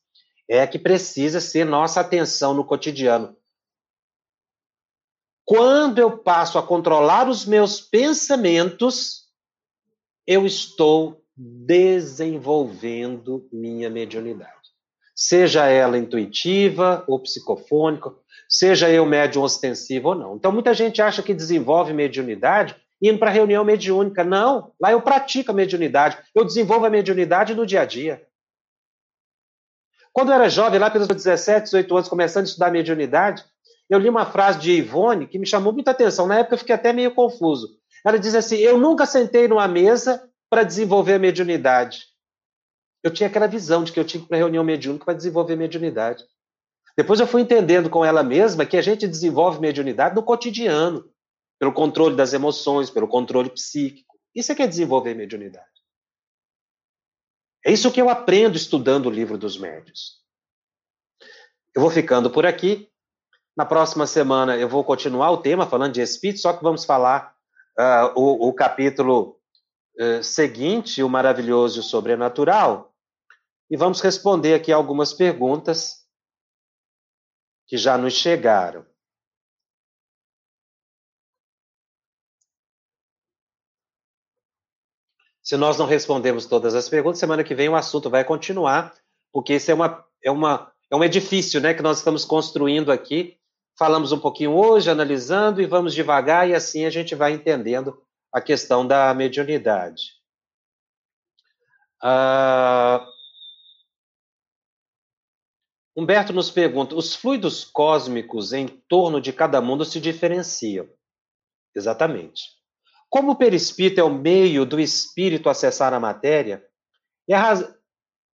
é 0.48 0.66
que 0.66 0.78
precisa 0.78 1.40
ser 1.40 1.64
nossa 1.64 2.00
atenção 2.00 2.54
no 2.54 2.64
cotidiano. 2.64 3.36
Quando 5.44 5.98
eu 5.98 6.18
passo 6.18 6.58
a 6.58 6.66
controlar 6.66 7.28
os 7.28 7.46
meus 7.46 7.80
pensamentos, 7.80 9.28
eu 10.26 10.44
estou 10.46 11.24
desenvolvendo 11.34 13.48
minha 13.50 13.88
mediunidade. 13.88 14.59
Seja 15.23 15.66
ela 15.66 15.99
intuitiva 15.99 17.05
ou 17.07 17.18
psicofônica, 17.18 18.11
seja 18.49 18.89
eu 18.89 19.05
médium 19.05 19.43
ostensivo 19.43 20.09
ou 20.09 20.14
não. 20.14 20.35
Então, 20.35 20.51
muita 20.51 20.73
gente 20.73 21.03
acha 21.03 21.23
que 21.23 21.35
desenvolve 21.35 21.93
mediunidade 21.93 22.75
indo 23.03 23.18
para 23.18 23.31
reunião 23.31 23.62
mediúnica. 23.62 24.25
Não, 24.25 24.73
lá 24.81 24.93
eu 24.93 25.03
pratico 25.03 25.51
a 25.51 25.55
mediunidade. 25.55 26.16
Eu 26.35 26.43
desenvolvo 26.43 26.87
a 26.87 26.91
mediunidade 26.91 27.55
no 27.55 27.66
dia 27.66 27.83
a 27.83 27.85
dia. 27.85 28.27
Quando 30.11 30.31
eu 30.31 30.37
era 30.37 30.49
jovem, 30.49 30.81
lá 30.81 30.91
pelos 30.91 31.07
17, 31.07 31.64
18 31.64 31.97
anos, 31.97 32.09
começando 32.09 32.45
a 32.45 32.49
estudar 32.49 32.71
mediunidade, 32.71 33.45
eu 33.91 33.99
li 33.99 34.09
uma 34.09 34.25
frase 34.25 34.59
de 34.59 34.73
Ivone 34.73 35.27
que 35.27 35.39
me 35.39 35.47
chamou 35.47 35.71
muita 35.71 35.91
atenção. 35.91 36.27
Na 36.27 36.39
época 36.39 36.55
eu 36.55 36.59
fiquei 36.59 36.75
até 36.75 36.95
meio 36.95 37.14
confuso. 37.14 37.68
Ela 38.03 38.18
diz 38.18 38.35
assim: 38.35 38.57
Eu 38.57 38.79
nunca 38.79 39.05
sentei 39.05 39.47
numa 39.47 39.68
mesa 39.68 40.27
para 40.49 40.62
desenvolver 40.62 41.12
a 41.12 41.18
mediunidade. 41.18 42.09
Eu 43.03 43.12
tinha 43.12 43.28
aquela 43.28 43.46
visão 43.46 43.82
de 43.82 43.92
que 43.92 44.01
eu 44.01 44.05
tinha 44.05 44.20
que 44.20 44.26
ir 44.26 44.28
para 44.28 44.38
reunião 44.38 44.62
mediúnica 44.62 45.05
para 45.05 45.14
desenvolver 45.14 45.57
mediunidade. 45.57 46.24
Depois 46.96 47.18
eu 47.20 47.26
fui 47.26 47.42
entendendo 47.42 47.88
com 47.88 48.05
ela 48.05 48.22
mesma 48.22 48.66
que 48.66 48.76
a 48.76 48.82
gente 48.82 49.09
desenvolve 49.09 49.61
mediunidade 49.61 50.14
no 50.14 50.22
cotidiano, 50.22 51.09
pelo 51.59 51.72
controle 51.72 52.16
das 52.16 52.32
emoções, 52.32 52.90
pelo 52.90 53.09
controle 53.09 53.51
psíquico. 53.51 54.18
Isso 54.34 54.53
é 54.53 54.55
que 54.55 54.62
é 54.62 54.66
desenvolver 54.66 55.14
mediunidade. 55.14 55.66
É 57.64 57.72
isso 57.72 57.90
que 57.90 58.01
eu 58.01 58.09
aprendo 58.09 58.57
estudando 58.57 59.07
o 59.07 59.11
livro 59.11 59.36
dos 59.36 59.59
médios. 59.59 60.20
Eu 61.74 61.82
vou 61.82 61.90
ficando 61.90 62.30
por 62.30 62.46
aqui. 62.46 62.88
Na 63.57 63.66
próxima 63.66 64.07
semana 64.07 64.57
eu 64.57 64.68
vou 64.68 64.82
continuar 64.82 65.30
o 65.30 65.38
tema 65.38 65.66
falando 65.66 65.92
de 65.92 66.01
espírito, 66.01 66.40
só 66.40 66.53
que 66.53 66.62
vamos 66.62 66.84
falar 66.84 67.34
uh, 67.78 68.12
o, 68.14 68.48
o, 68.48 68.55
capítulo 68.55 69.38
uh, 70.01 70.22
seguinte, 70.22 71.03
o 71.03 71.09
maravilhoso 71.09 71.78
e 71.78 71.80
o 71.80 71.82
sobrenatural, 71.82 72.89
e 73.71 73.77
vamos 73.77 74.01
responder 74.01 74.55
aqui 74.55 74.73
algumas 74.73 75.12
perguntas 75.12 76.05
que 77.68 77.77
já 77.77 77.97
nos 77.97 78.14
chegaram. 78.14 78.85
Se 85.41 85.57
nós 85.57 85.79
não 85.79 85.87
respondemos 85.87 86.47
todas 86.47 86.75
as 86.75 86.89
perguntas, 86.89 87.21
semana 87.21 87.45
que 87.45 87.55
vem 87.55 87.68
o 87.68 87.77
assunto 87.77 88.11
vai 88.11 88.25
continuar, 88.25 88.93
porque 89.33 89.55
isso 89.55 89.71
é, 89.71 89.75
uma, 89.75 90.05
é, 90.23 90.31
uma, 90.31 90.73
é 90.91 90.97
um 90.97 91.05
edifício 91.05 91.61
né, 91.61 91.73
que 91.73 91.83
nós 91.83 91.99
estamos 91.99 92.25
construindo 92.25 92.91
aqui. 92.91 93.39
Falamos 93.79 94.12
um 94.12 94.18
pouquinho 94.18 94.53
hoje, 94.53 94.91
analisando, 94.91 95.62
e 95.62 95.66
vamos 95.66 95.95
devagar, 95.95 96.49
e 96.49 96.55
assim 96.55 96.85
a 96.85 96.91
gente 96.91 97.14
vai 97.14 97.33
entendendo 97.33 98.01
a 98.33 98.41
questão 98.41 98.87
da 98.87 99.14
mediunidade. 99.14 100.18
Uh... 102.03 103.20
Humberto 106.01 106.32
nos 106.32 106.51
pergunta: 106.51 106.94
os 106.94 107.14
fluidos 107.14 107.62
cósmicos 107.62 108.55
em 108.55 108.66
torno 108.66 109.20
de 109.20 109.34
cada 109.34 109.61
mundo 109.61 109.84
se 109.84 110.01
diferenciam? 110.01 110.88
Exatamente. 111.76 112.44
Como 113.11 113.32
o 113.32 113.36
perispírito 113.36 114.01
é 114.01 114.05
o 114.05 114.09
meio 114.14 114.64
do 114.64 114.80
espírito 114.80 115.51
acessar 115.51 115.92
a 115.92 116.01
matéria, 116.01 116.64
é 117.28 117.34
a, 117.34 117.40
raz... 117.40 117.74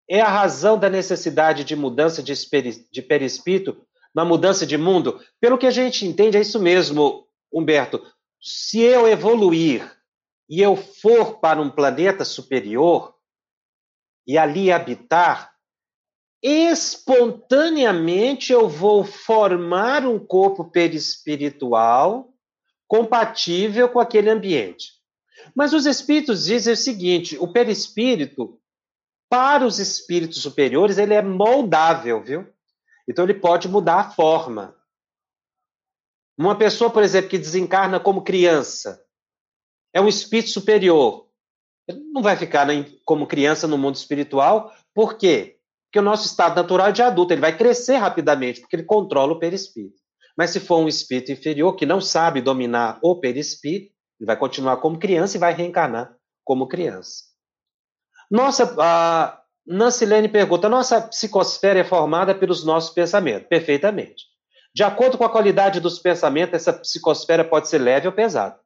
é 0.08 0.22
a 0.22 0.30
razão 0.30 0.78
da 0.78 0.92
necessidade 0.92 1.64
de 1.64 1.76
mudança 1.76 2.22
de, 2.22 2.34
de 2.92 3.02
perispírito 3.02 3.84
na 4.14 4.24
mudança 4.24 4.64
de 4.64 4.78
mundo? 4.78 5.20
Pelo 5.42 5.58
que 5.58 5.66
a 5.66 5.72
gente 5.72 6.06
entende, 6.06 6.38
é 6.38 6.42
isso 6.42 6.60
mesmo, 6.60 7.28
Humberto. 7.52 8.00
Se 8.40 8.80
eu 8.80 9.08
evoluir 9.08 9.92
e 10.48 10.62
eu 10.62 10.76
for 10.76 11.40
para 11.40 11.60
um 11.60 11.72
planeta 11.72 12.24
superior 12.24 13.16
e 14.28 14.38
ali 14.38 14.72
habitar, 14.72 15.55
espontaneamente 16.48 18.54
eu 18.54 18.70
vou 18.70 19.04
formar 19.04 20.06
um 20.06 20.20
corpo 20.20 20.70
perispiritual 20.70 22.32
compatível 22.88 23.90
com 23.90 24.00
aquele 24.00 24.30
ambiente. 24.30 24.92
Mas 25.56 25.74
os 25.74 25.88
espíritos 25.88 26.46
dizem 26.46 26.74
o 26.74 26.78
seguinte: 26.78 27.36
o 27.40 27.52
perispírito, 27.52 28.62
para 29.28 29.66
os 29.66 29.80
espíritos 29.80 30.44
superiores, 30.44 31.00
ele 31.00 31.16
é 31.16 31.22
moldável, 31.22 32.24
viu? 32.24 32.48
Então 33.08 33.26
ele 33.26 33.34
pode 33.34 33.68
mudar 33.68 34.00
a 34.00 34.12
forma. 34.12 34.76
Uma 36.38 36.56
pessoa, 36.56 36.92
por 36.92 37.02
exemplo, 37.02 37.30
que 37.30 37.40
desencarna 37.40 38.00
como 38.00 38.24
criança, 38.24 39.04
é 39.92 40.00
um 40.00 40.08
espírito 40.08 40.52
superior. 40.52 41.28
Ele 41.88 42.02
não 42.12 42.22
vai 42.22 42.36
ficar 42.36 42.68
como 43.04 43.26
criança 43.26 43.68
no 43.68 43.80
mundo 43.80 43.96
espiritual, 43.96 44.72
por 44.94 45.18
quê? 45.18 45.55
Porque 45.96 46.02
o 46.02 46.12
nosso 46.12 46.26
estado 46.26 46.58
natural 46.58 46.88
é 46.88 46.92
de 46.92 47.02
adulto, 47.02 47.32
ele 47.32 47.40
vai 47.40 47.58
crescer 47.58 47.96
rapidamente, 47.96 48.60
porque 48.60 48.76
ele 48.76 48.84
controla 48.84 49.32
o 49.32 49.40
perispírito. 49.40 49.96
Mas 50.38 50.50
se 50.50 50.60
for 50.60 50.80
um 50.80 50.90
espírito 50.90 51.32
inferior 51.32 51.74
que 51.78 51.86
não 51.86 52.02
sabe 52.02 52.42
dominar 52.42 53.00
o 53.02 53.18
perispírito, 53.18 53.94
ele 54.20 54.28
vai 54.28 54.36
continuar 54.36 54.76
como 54.82 55.00
criança 55.00 55.38
e 55.38 55.40
vai 55.40 55.54
reencarnar 55.54 56.14
como 56.44 56.68
criança. 56.68 57.24
Nossa, 58.30 58.76
a 58.78 59.42
Nancy 59.66 60.06
Lene 60.06 60.28
pergunta: 60.28 60.68
nossa 60.68 61.00
psicosfera 61.00 61.80
é 61.80 61.86
formada 61.86 62.36
pelos 62.36 62.66
nossos 62.66 62.94
pensamentos? 62.94 63.48
Perfeitamente. 63.48 64.26
De 64.76 64.84
acordo 64.84 65.18
com 65.18 65.24
a 65.24 65.32
qualidade 65.32 65.80
dos 65.80 65.98
pensamentos, 65.98 66.56
essa 66.56 66.74
psicosfera 66.74 67.46
pode 67.46 67.70
ser 67.70 67.78
leve 67.78 68.06
ou 68.06 68.14
pesada. 68.14 68.60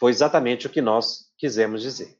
Foi 0.00 0.10
exatamente 0.10 0.66
o 0.66 0.70
que 0.70 0.80
nós 0.80 1.26
quisemos 1.36 1.82
dizer. 1.82 2.16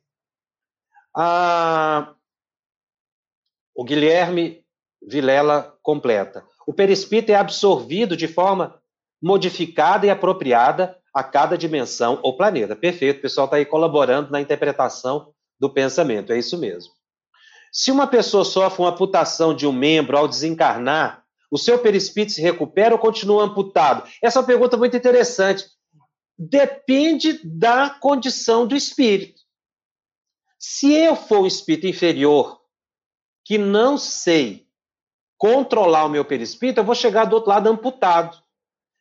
O 3.74 3.84
Guilherme 3.84 4.62
Vilela 5.04 5.76
completa. 5.82 6.44
O 6.66 6.72
perispírito 6.72 7.32
é 7.32 7.34
absorvido 7.34 8.16
de 8.16 8.28
forma 8.28 8.80
modificada 9.20 10.06
e 10.06 10.10
apropriada 10.10 10.96
a 11.12 11.22
cada 11.22 11.58
dimensão 11.58 12.18
ou 12.22 12.36
planeta. 12.36 12.76
Perfeito, 12.76 13.18
o 13.18 13.22
pessoal 13.22 13.46
está 13.46 13.56
aí 13.56 13.64
colaborando 13.64 14.30
na 14.30 14.40
interpretação 14.40 15.32
do 15.58 15.68
pensamento, 15.70 16.32
é 16.32 16.38
isso 16.38 16.58
mesmo. 16.58 16.92
Se 17.72 17.90
uma 17.90 18.06
pessoa 18.06 18.44
sofre 18.44 18.82
uma 18.82 18.90
amputação 18.90 19.54
de 19.54 19.66
um 19.66 19.72
membro 19.72 20.16
ao 20.16 20.28
desencarnar, 20.28 21.24
o 21.50 21.58
seu 21.58 21.78
perispírito 21.78 22.32
se 22.32 22.42
recupera 22.42 22.94
ou 22.94 22.98
continua 22.98 23.44
amputado? 23.44 24.08
Essa 24.22 24.38
é 24.38 24.40
uma 24.40 24.46
pergunta 24.46 24.76
muito 24.76 24.96
interessante. 24.96 25.66
Depende 26.38 27.40
da 27.44 27.90
condição 27.90 28.66
do 28.66 28.74
espírito. 28.74 29.40
Se 30.58 30.92
eu 30.92 31.14
for 31.14 31.40
um 31.40 31.46
espírito 31.46 31.86
inferior, 31.86 32.61
que 33.45 33.59
não 33.59 33.99
sei 33.99 34.66
controlar 35.36 36.05
o 36.05 36.09
meu 36.09 36.24
perispírito, 36.24 36.80
eu 36.80 36.84
vou 36.84 36.95
chegar 36.95 37.24
do 37.24 37.34
outro 37.34 37.51
lado 37.51 37.68
amputado. 37.68 38.40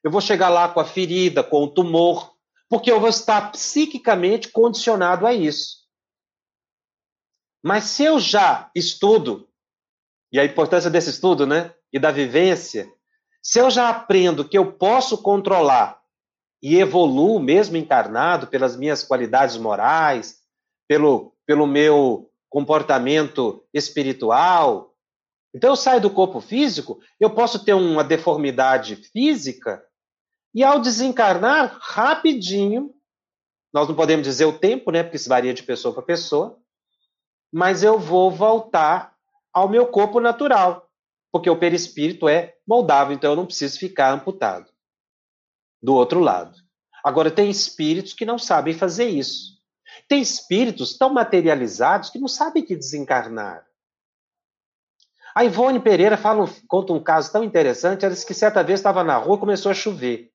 Eu 0.04 0.10
vou 0.10 0.22
chegar 0.22 0.50
lá 0.50 0.68
com 0.68 0.80
a 0.80 0.86
ferida, 0.86 1.44
com 1.44 1.64
o 1.64 1.68
tumor, 1.68 2.34
porque 2.68 2.92
eu 2.92 3.00
vou 3.00 3.10
estar 3.10 3.52
psiquicamente 3.52 4.50
condicionado 4.50 5.28
a 5.28 5.34
isso. 5.34 5.82
Mas 7.64 7.84
se 7.84 8.04
eu 8.04 8.20
já 8.20 8.72
estudo, 8.76 9.48
e 10.32 10.40
a 10.40 10.46
importância 10.46 10.90
desse 10.90 11.12
estudo, 11.12 11.46
né, 11.46 11.76
e 11.94 12.00
da 12.00 12.10
vivência, 12.10 12.92
se 13.44 13.60
eu 13.60 13.70
já 13.70 13.90
aprendo 13.90 14.48
que 14.48 14.58
eu 14.58 14.74
posso 14.74 15.22
controlar 15.22 16.02
e 16.64 16.78
evoluo 16.78 17.40
mesmo 17.40 17.78
encarnado 17.78 18.48
pelas 18.48 18.76
minhas 18.76 19.04
qualidades 19.04 19.58
morais, 19.58 20.40
pelo, 20.88 21.36
pelo 21.46 21.68
meu 21.68 22.31
comportamento 22.52 23.66
espiritual, 23.74 24.94
então 25.56 25.72
eu 25.72 25.76
saio 25.76 26.02
do 26.02 26.10
corpo 26.10 26.42
físico, 26.42 27.00
eu 27.20 27.30
posso 27.30 27.64
ter 27.64 27.74
uma 27.74 28.04
deformidade 28.04 28.98
física 28.98 29.84
e 30.54 30.64
ao 30.64 30.80
desencarnar, 30.80 31.78
rapidinho, 31.82 32.94
nós 33.74 33.88
não 33.88 33.96
podemos 33.96 34.28
dizer 34.28 34.46
o 34.46 34.60
tempo, 34.60 34.92
né? 34.92 35.02
Porque 35.02 35.16
isso 35.16 35.30
varia 35.30 35.54
de 35.54 35.64
pessoa 35.64 35.94
para 35.94 36.04
pessoa, 36.04 36.60
mas 37.52 37.84
eu 37.84 37.98
vou 37.98 38.30
voltar 38.30 39.16
ao 39.54 39.70
meu 39.70 39.88
corpo 39.88 40.20
natural, 40.20 40.90
porque 41.32 41.50
o 41.50 41.58
perispírito 41.58 42.28
é 42.28 42.56
moldável, 42.68 43.14
então 43.14 43.32
eu 43.32 43.36
não 43.36 43.46
preciso 43.46 43.80
ficar 43.80 44.12
amputado. 44.12 44.70
Do 45.82 45.96
outro 45.96 46.20
lado. 46.20 46.58
Agora, 47.04 47.32
tem 47.32 47.50
espíritos 47.50 48.14
que 48.14 48.26
não 48.26 48.38
sabem 48.38 48.74
fazer 48.74 49.08
isso. 49.08 49.61
Tem 50.08 50.22
espíritos 50.22 50.98
tão 50.98 51.14
materializados 51.14 52.10
que 52.10 52.20
não 52.20 52.28
sabem 52.28 52.64
que 52.64 52.76
desencarnar. 52.76 53.66
A 55.34 55.46
Ivone 55.46 55.80
Pereira 55.80 56.18
fala, 56.18 56.50
conta 56.68 56.94
um 56.94 57.02
caso 57.02 57.32
tão 57.32 57.44
interessante. 57.44 58.04
Ela 58.04 58.14
disse 58.14 58.26
que 58.26 58.34
certa 58.34 58.64
vez 58.64 58.80
estava 58.80 59.04
na 59.04 59.18
rua 59.18 59.38
começou 59.38 59.72
a 59.72 59.76
chover. 59.76 60.30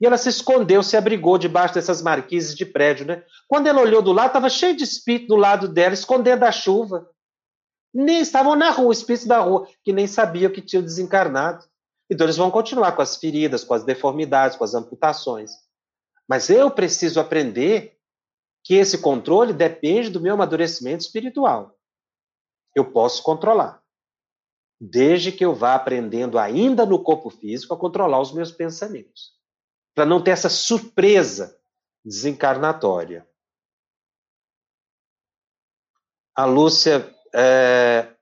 E 0.00 0.06
ela 0.06 0.18
se 0.18 0.28
escondeu, 0.28 0.82
se 0.82 0.96
abrigou 0.96 1.38
debaixo 1.38 1.74
dessas 1.74 2.02
marquises 2.02 2.56
de 2.56 2.66
prédio, 2.66 3.06
né? 3.06 3.22
Quando 3.46 3.68
ela 3.68 3.80
olhou 3.80 4.02
do 4.02 4.12
lado, 4.12 4.28
estava 4.28 4.50
cheio 4.50 4.76
de 4.76 4.82
espírito 4.82 5.28
do 5.28 5.36
lado 5.36 5.68
dela, 5.68 5.94
escondendo 5.94 6.42
a 6.42 6.50
chuva. 6.50 7.08
Nem 7.94 8.20
estavam 8.20 8.56
na 8.56 8.70
rua, 8.70 8.92
espíritos 8.92 9.28
da 9.28 9.38
rua, 9.38 9.68
que 9.84 9.92
nem 9.92 10.08
sabiam 10.08 10.50
que 10.50 10.60
tinham 10.60 10.82
desencarnado. 10.82 11.64
Então 12.10 12.26
eles 12.26 12.36
vão 12.36 12.50
continuar 12.50 12.92
com 12.92 13.02
as 13.02 13.16
feridas, 13.16 13.62
com 13.62 13.74
as 13.74 13.84
deformidades, 13.84 14.56
com 14.56 14.64
as 14.64 14.74
amputações. 14.74 15.52
Mas 16.28 16.50
eu 16.50 16.68
preciso 16.70 17.20
aprender 17.20 17.96
que 18.64 18.74
esse 18.74 18.98
controle 18.98 19.52
depende 19.52 20.10
do 20.10 20.20
meu 20.20 20.34
amadurecimento 20.34 21.02
espiritual. 21.02 21.76
Eu 22.74 22.90
posso 22.90 23.22
controlar, 23.22 23.82
desde 24.80 25.32
que 25.32 25.44
eu 25.44 25.54
vá 25.54 25.74
aprendendo 25.74 26.38
ainda 26.38 26.86
no 26.86 27.02
corpo 27.02 27.28
físico 27.28 27.74
a 27.74 27.78
controlar 27.78 28.20
os 28.20 28.32
meus 28.32 28.50
pensamentos 28.50 29.32
para 29.94 30.06
não 30.06 30.22
ter 30.22 30.30
essa 30.30 30.48
surpresa 30.48 31.58
desencarnatória. 32.04 33.28
A 36.34 36.46
Lúcia 36.46 37.14
é, 37.34 38.14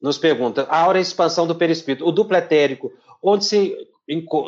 nos 0.00 0.18
pergunta: 0.18 0.66
a 0.68 0.86
hora 0.86 0.98
é 0.98 1.02
expansão 1.02 1.46
do 1.46 1.56
perispírito, 1.56 2.06
o 2.06 2.12
duplo 2.12 2.36
etérico, 2.36 2.92
onde 3.22 3.46
se, 3.46 3.90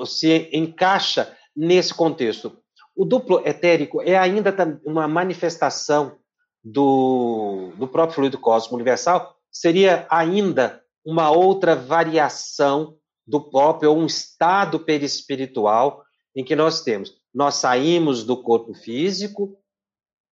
se 0.06 0.50
encaixa 0.52 1.36
nesse 1.56 1.94
contexto? 1.94 2.58
O 2.94 3.04
duplo 3.04 3.40
etérico 3.46 4.02
é 4.02 4.16
ainda 4.16 4.54
uma 4.84 5.06
manifestação 5.08 6.18
do, 6.62 7.72
do 7.76 7.86
próprio 7.86 8.14
fluido 8.14 8.38
cósmico 8.38 8.74
universal? 8.74 9.36
Seria 9.50 10.06
ainda 10.10 10.82
uma 11.04 11.30
outra 11.30 11.76
variação 11.76 12.96
do 13.26 13.40
próprio, 13.40 13.90
ou 13.90 13.98
um 13.98 14.06
estado 14.06 14.80
perispiritual 14.80 16.04
em 16.34 16.44
que 16.44 16.54
nós 16.54 16.82
temos. 16.82 17.14
Nós 17.34 17.56
saímos 17.56 18.24
do 18.24 18.40
corpo 18.42 18.72
físico, 18.74 19.58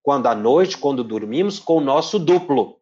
quando 0.03 0.27
à 0.27 0.35
noite, 0.35 0.79
quando 0.79 1.03
dormimos, 1.03 1.59
com 1.59 1.79
o 1.79 1.81
nosso 1.81 2.19
duplo, 2.19 2.79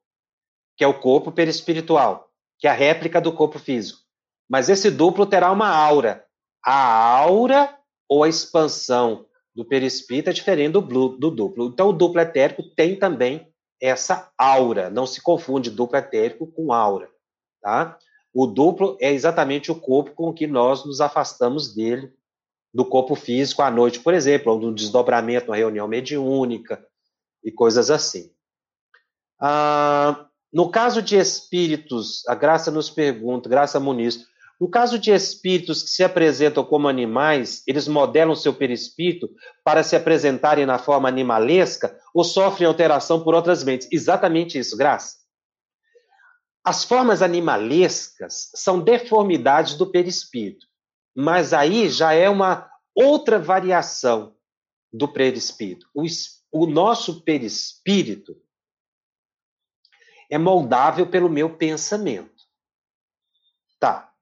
que 0.76 0.84
é 0.84 0.86
o 0.86 1.00
corpo 1.00 1.30
perispiritual, 1.32 2.28
que 2.58 2.66
é 2.66 2.70
a 2.70 2.74
réplica 2.74 3.20
do 3.20 3.32
corpo 3.32 3.58
físico. 3.58 4.00
Mas 4.48 4.68
esse 4.68 4.90
duplo 4.90 5.24
terá 5.24 5.50
uma 5.50 5.68
aura. 5.68 6.24
A 6.64 7.18
aura 7.18 7.78
ou 8.12 8.22
a 8.22 8.28
expansão 8.28 9.24
do 9.54 9.64
perispírito 9.64 10.28
é 10.28 10.34
diferente 10.34 10.72
do, 10.72 10.82
do 10.82 11.30
duplo. 11.30 11.68
Então, 11.68 11.88
o 11.88 11.92
duplo 11.94 12.20
etérico 12.20 12.62
tem 12.76 12.94
também 12.94 13.50
essa 13.80 14.30
aura. 14.36 14.90
Não 14.90 15.06
se 15.06 15.22
confunde 15.22 15.70
duplo 15.70 15.96
etérico 15.96 16.46
com 16.46 16.74
aura. 16.74 17.08
Tá? 17.62 17.98
O 18.34 18.46
duplo 18.46 18.98
é 19.00 19.10
exatamente 19.10 19.72
o 19.72 19.74
corpo 19.74 20.10
com 20.10 20.30
que 20.30 20.46
nós 20.46 20.84
nos 20.84 21.00
afastamos 21.00 21.74
dele, 21.74 22.12
do 22.72 22.84
corpo 22.84 23.14
físico 23.14 23.62
à 23.62 23.70
noite, 23.70 24.00
por 24.00 24.12
exemplo, 24.12 24.52
ou 24.52 24.60
no 24.60 24.74
desdobramento, 24.74 25.50
uma 25.50 25.56
reunião 25.56 25.88
mediúnica 25.88 26.86
e 27.42 27.50
coisas 27.50 27.90
assim. 27.90 28.30
Ah, 29.40 30.26
no 30.52 30.70
caso 30.70 31.00
de 31.00 31.16
espíritos, 31.16 32.28
a 32.28 32.34
Graça 32.34 32.70
nos 32.70 32.90
pergunta, 32.90 33.48
Graça 33.48 33.80
Muniz, 33.80 34.26
no 34.60 34.68
caso 34.68 34.98
de 34.98 35.10
espíritos 35.10 35.82
que 35.82 35.90
se 35.90 36.04
apresentam 36.04 36.64
como 36.64 36.88
animais, 36.88 37.62
eles 37.66 37.88
modelam 37.88 38.36
seu 38.36 38.54
perispírito 38.54 39.28
para 39.64 39.82
se 39.82 39.96
apresentarem 39.96 40.64
na 40.64 40.78
forma 40.78 41.08
animalesca 41.08 41.98
ou 42.14 42.22
sofrem 42.22 42.66
alteração 42.66 43.24
por 43.24 43.34
outras 43.34 43.64
mentes? 43.64 43.88
Exatamente 43.90 44.58
isso, 44.58 44.76
Graça. 44.76 45.16
As 46.64 46.84
formas 46.84 47.22
animalescas 47.22 48.50
são 48.54 48.80
deformidades 48.80 49.74
do 49.74 49.90
perispírito, 49.90 50.66
mas 51.14 51.52
aí 51.52 51.88
já 51.88 52.12
é 52.12 52.28
uma 52.28 52.70
outra 52.94 53.38
variação 53.38 54.36
do 54.92 55.08
perispírito. 55.08 55.88
O, 55.92 56.04
o 56.52 56.66
nosso 56.66 57.22
perispírito 57.22 58.36
é 60.30 60.38
moldável 60.38 61.06
pelo 61.06 61.28
meu 61.28 61.56
pensamento. 61.56 62.42
Tá. 63.80 64.12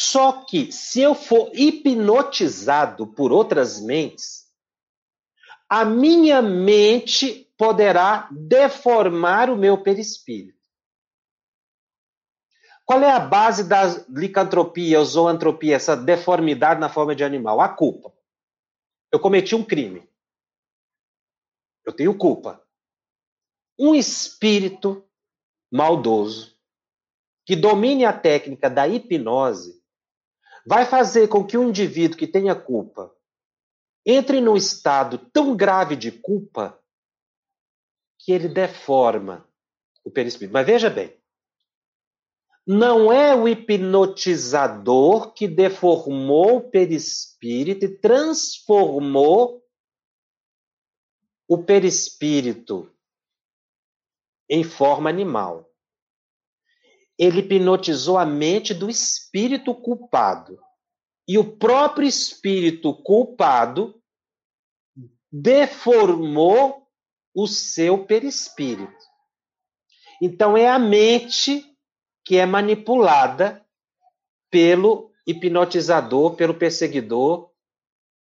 Só 0.00 0.44
que 0.44 0.70
se 0.70 1.00
eu 1.00 1.12
for 1.12 1.50
hipnotizado 1.52 3.04
por 3.04 3.32
outras 3.32 3.80
mentes, 3.80 4.46
a 5.68 5.84
minha 5.84 6.40
mente 6.40 7.52
poderá 7.58 8.28
deformar 8.30 9.50
o 9.50 9.56
meu 9.56 9.82
perispírito. 9.82 10.56
Qual 12.84 13.02
é 13.02 13.10
a 13.10 13.18
base 13.18 13.68
da 13.68 13.86
licantropia, 14.08 15.02
zoantropia, 15.02 15.74
essa 15.74 15.96
deformidade 15.96 16.78
na 16.78 16.88
forma 16.88 17.12
de 17.12 17.24
animal? 17.24 17.60
A 17.60 17.68
culpa. 17.68 18.14
Eu 19.10 19.18
cometi 19.18 19.56
um 19.56 19.64
crime. 19.64 20.08
Eu 21.84 21.92
tenho 21.92 22.16
culpa. 22.16 22.64
Um 23.76 23.96
espírito 23.96 25.04
maldoso 25.72 26.56
que 27.44 27.56
domine 27.56 28.04
a 28.04 28.12
técnica 28.12 28.70
da 28.70 28.86
hipnose 28.86 29.77
vai 30.68 30.84
fazer 30.84 31.28
com 31.28 31.46
que 31.46 31.56
um 31.56 31.70
indivíduo 31.70 32.18
que 32.18 32.26
tenha 32.26 32.54
culpa 32.54 33.10
entre 34.04 34.38
num 34.38 34.54
estado 34.54 35.16
tão 35.32 35.56
grave 35.56 35.96
de 35.96 36.12
culpa 36.12 36.78
que 38.18 38.32
ele 38.32 38.48
deforma 38.48 39.48
o 40.04 40.10
perispírito. 40.10 40.52
Mas 40.52 40.66
veja 40.66 40.90
bem, 40.90 41.18
não 42.66 43.10
é 43.10 43.34
o 43.34 43.48
hipnotizador 43.48 45.32
que 45.32 45.48
deformou 45.48 46.58
o 46.58 46.70
perispírito 46.70 47.86
e 47.86 47.98
transformou 47.98 49.64
o 51.48 51.64
perispírito 51.64 52.94
em 54.50 54.62
forma 54.62 55.08
animal. 55.08 55.67
Ele 57.18 57.40
hipnotizou 57.40 58.16
a 58.16 58.24
mente 58.24 58.72
do 58.72 58.88
espírito 58.88 59.74
culpado. 59.74 60.58
E 61.26 61.36
o 61.36 61.56
próprio 61.56 62.06
espírito 62.06 62.94
culpado 62.94 64.00
deformou 65.30 66.86
o 67.34 67.46
seu 67.46 68.04
perispírito. 68.06 69.08
Então 70.22 70.56
é 70.56 70.68
a 70.68 70.78
mente 70.78 71.64
que 72.24 72.36
é 72.36 72.46
manipulada 72.46 73.64
pelo 74.50 75.12
hipnotizador, 75.26 76.34
pelo 76.36 76.54
perseguidor 76.54 77.50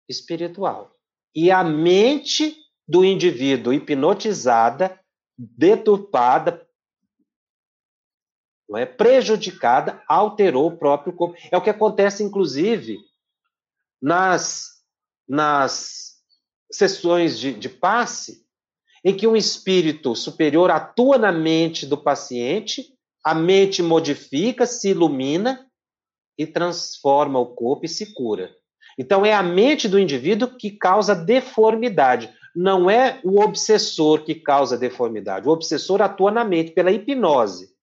espiritual. 0.09 0.95
E 1.33 1.51
a 1.51 1.63
mente 1.63 2.57
do 2.87 3.03
indivíduo 3.03 3.73
hipnotizada, 3.73 4.99
deturpada, 5.37 6.64
não 8.67 8.79
é 8.79 8.85
prejudicada, 8.85 10.01
alterou 10.07 10.67
o 10.67 10.77
próprio 10.77 11.13
corpo. 11.13 11.37
É 11.51 11.57
o 11.57 11.61
que 11.61 11.69
acontece, 11.69 12.23
inclusive, 12.23 12.97
nas, 14.01 14.69
nas 15.27 16.15
sessões 16.71 17.37
de, 17.37 17.53
de 17.53 17.69
passe, 17.69 18.43
em 19.03 19.15
que 19.15 19.27
um 19.27 19.35
espírito 19.35 20.15
superior 20.15 20.71
atua 20.71 21.17
na 21.17 21.31
mente 21.31 21.85
do 21.85 21.95
paciente, 21.95 22.83
a 23.23 23.35
mente 23.35 23.83
modifica, 23.83 24.65
se 24.65 24.89
ilumina 24.89 25.67
e 26.37 26.45
transforma 26.45 27.39
o 27.39 27.53
corpo 27.53 27.85
e 27.85 27.89
se 27.89 28.13
cura. 28.13 28.51
Então, 28.97 29.25
é 29.25 29.33
a 29.33 29.43
mente 29.43 29.87
do 29.87 29.99
indivíduo 29.99 30.57
que 30.57 30.71
causa 30.71 31.13
deformidade. 31.13 32.33
Não 32.55 32.89
é 32.89 33.19
o 33.23 33.41
obsessor 33.41 34.23
que 34.23 34.33
causa 34.33 34.77
deformidade. 34.77 35.47
O 35.47 35.51
obsessor 35.51 36.01
atua 36.01 36.31
na 36.31 36.43
mente 36.43 36.71
pela 36.71 36.91
hipnose. 36.91 37.74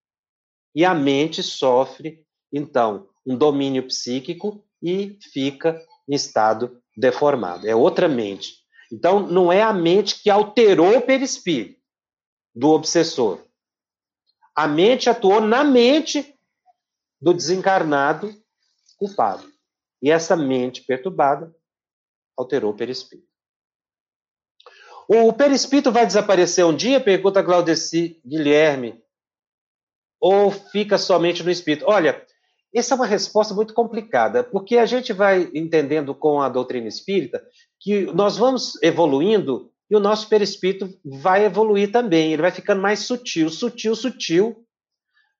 E 0.74 0.84
a 0.84 0.94
mente 0.94 1.42
sofre, 1.42 2.24
então, 2.52 3.08
um 3.26 3.36
domínio 3.36 3.86
psíquico 3.86 4.64
e 4.82 5.18
fica 5.32 5.80
em 6.08 6.14
estado 6.14 6.80
deformado. 6.96 7.68
É 7.68 7.74
outra 7.74 8.08
mente. 8.08 8.62
Então, 8.90 9.26
não 9.26 9.52
é 9.52 9.62
a 9.62 9.72
mente 9.72 10.22
que 10.22 10.30
alterou 10.30 10.98
o 10.98 11.02
perispírito 11.02 11.80
do 12.54 12.70
obsessor. 12.70 13.40
A 14.54 14.68
mente 14.68 15.08
atuou 15.08 15.40
na 15.40 15.64
mente 15.64 16.38
do 17.20 17.32
desencarnado 17.32 18.34
culpado. 18.98 19.50
E 20.02 20.10
essa 20.10 20.36
mente 20.36 20.82
perturbada 20.82 21.54
alterou 22.36 22.72
o 22.72 22.76
perispírito. 22.76 23.28
O 25.08 25.32
perispírito 25.32 25.90
vai 25.90 26.06
desaparecer 26.06 26.64
um 26.64 26.74
dia? 26.74 27.00
Pergunta 27.00 27.42
Claudeci 27.42 28.20
Guilherme. 28.24 29.02
Ou 30.22 30.52
fica 30.52 30.96
somente 30.96 31.42
no 31.42 31.50
espírito? 31.50 31.84
Olha, 31.88 32.24
essa 32.72 32.94
é 32.94 32.96
uma 32.96 33.06
resposta 33.06 33.52
muito 33.52 33.74
complicada, 33.74 34.44
porque 34.44 34.78
a 34.78 34.86
gente 34.86 35.12
vai 35.12 35.50
entendendo 35.52 36.14
com 36.14 36.40
a 36.40 36.48
doutrina 36.48 36.86
espírita 36.86 37.42
que 37.80 38.06
nós 38.12 38.36
vamos 38.36 38.80
evoluindo 38.80 39.72
e 39.90 39.96
o 39.96 40.00
nosso 40.00 40.28
perispírito 40.28 40.88
vai 41.04 41.44
evoluir 41.44 41.90
também, 41.90 42.32
ele 42.32 42.40
vai 42.40 42.52
ficando 42.52 42.80
mais 42.80 43.00
sutil, 43.00 43.50
sutil, 43.50 43.96
sutil, 43.96 44.64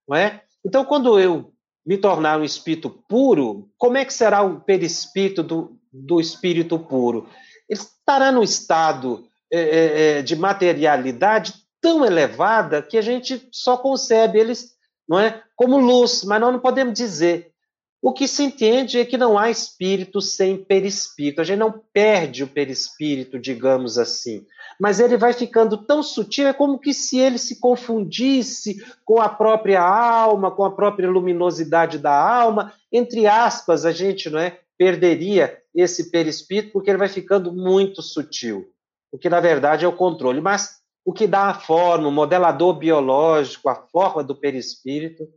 não 0.07 0.17
é? 0.17 0.43
Então, 0.67 0.85
quando 0.85 1.19
eu 1.19 1.53
me 1.87 1.97
tornar 1.97 2.41
um 2.41 2.45
espírito 2.45 2.91
puro, 3.09 3.71
como 3.79 3.97
é 3.97 4.05
que 4.05 4.13
será 4.13 4.43
o 4.43 4.61
perispírito 4.61 5.45
do, 5.45 5.79
do 5.93 6.21
espírito 6.21 6.77
puro? 6.77 7.29
Ele 7.69 7.81
estará 7.81 8.33
num 8.33 8.43
estado 8.43 9.27
é, 9.51 9.61
é, 9.61 10.19
é, 10.19 10.23
de 10.23 10.35
materialidade 10.35 11.55
tão 11.81 12.05
elevada 12.05 12.83
que 12.83 12.99
a 12.99 13.03
gente 13.03 13.49
só 13.51 13.77
concebe 13.77 14.39
eles 14.39 14.72
não 15.13 15.21
é, 15.21 15.43
como 15.55 15.77
luz, 15.77 16.25
mas 16.25 16.41
nós 16.41 16.55
não 16.55 16.59
podemos 16.59 16.95
dizer. 16.95 17.53
O 18.01 18.15
que 18.15 18.27
se 18.27 18.43
entende 18.43 18.99
é 18.99 19.05
que 19.05 19.19
não 19.19 19.39
há 19.39 19.51
espírito 19.51 20.23
sem 20.23 20.57
perispírito. 20.57 21.43
A 21.43 21.45
gente 21.45 21.59
não 21.59 21.83
perde 21.93 22.43
o 22.43 22.49
perispírito, 22.49 23.39
digamos 23.39 23.99
assim. 23.99 24.47
Mas 24.81 25.01
ele 25.01 25.19
vai 25.19 25.35
ficando 25.35 25.77
tão 25.77 26.03
sutil, 26.03 26.49
é 26.49 26.55
como 26.55 26.79
que 26.79 26.95
se 26.95 27.19
ele 27.19 27.37
se 27.37 27.61
confundisse 27.61 28.83
com 29.05 29.21
a 29.21 29.29
própria 29.29 29.83
alma, 29.83 30.51
com 30.51 30.65
a 30.65 30.75
própria 30.75 31.11
luminosidade 31.11 31.99
da 31.99 32.13
alma, 32.13 32.73
entre 32.91 33.27
aspas, 33.27 33.85
a 33.85 33.93
gente 33.93 34.31
não 34.31 34.39
é, 34.41 34.59
perderia 34.79 35.59
esse 35.75 36.11
perispírito 36.11 36.73
porque 36.73 36.91
ele 36.91 36.99
vai 36.99 37.09
ficando 37.09 37.53
muito 37.53 38.01
sutil, 38.01 38.65
o 39.13 39.19
que 39.19 39.29
na 39.29 39.41
verdade 39.41 39.85
é 39.85 39.89
o 39.89 39.93
controle, 39.93 40.41
mas 40.41 40.82
o 41.05 41.13
que 41.13 41.27
dá 41.27 41.49
a 41.49 41.55
forma, 41.55 42.09
o 42.09 42.13
modelador 42.13 42.75
biológico, 42.75 43.69
a 43.69 43.75
forma 43.75 44.23
do 44.23 44.35
perispírito 44.35 45.29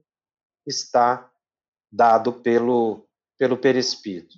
está 0.65 1.29
dado 1.91 2.33
pelo, 2.33 3.07
pelo 3.37 3.57
perispírito. 3.57 4.37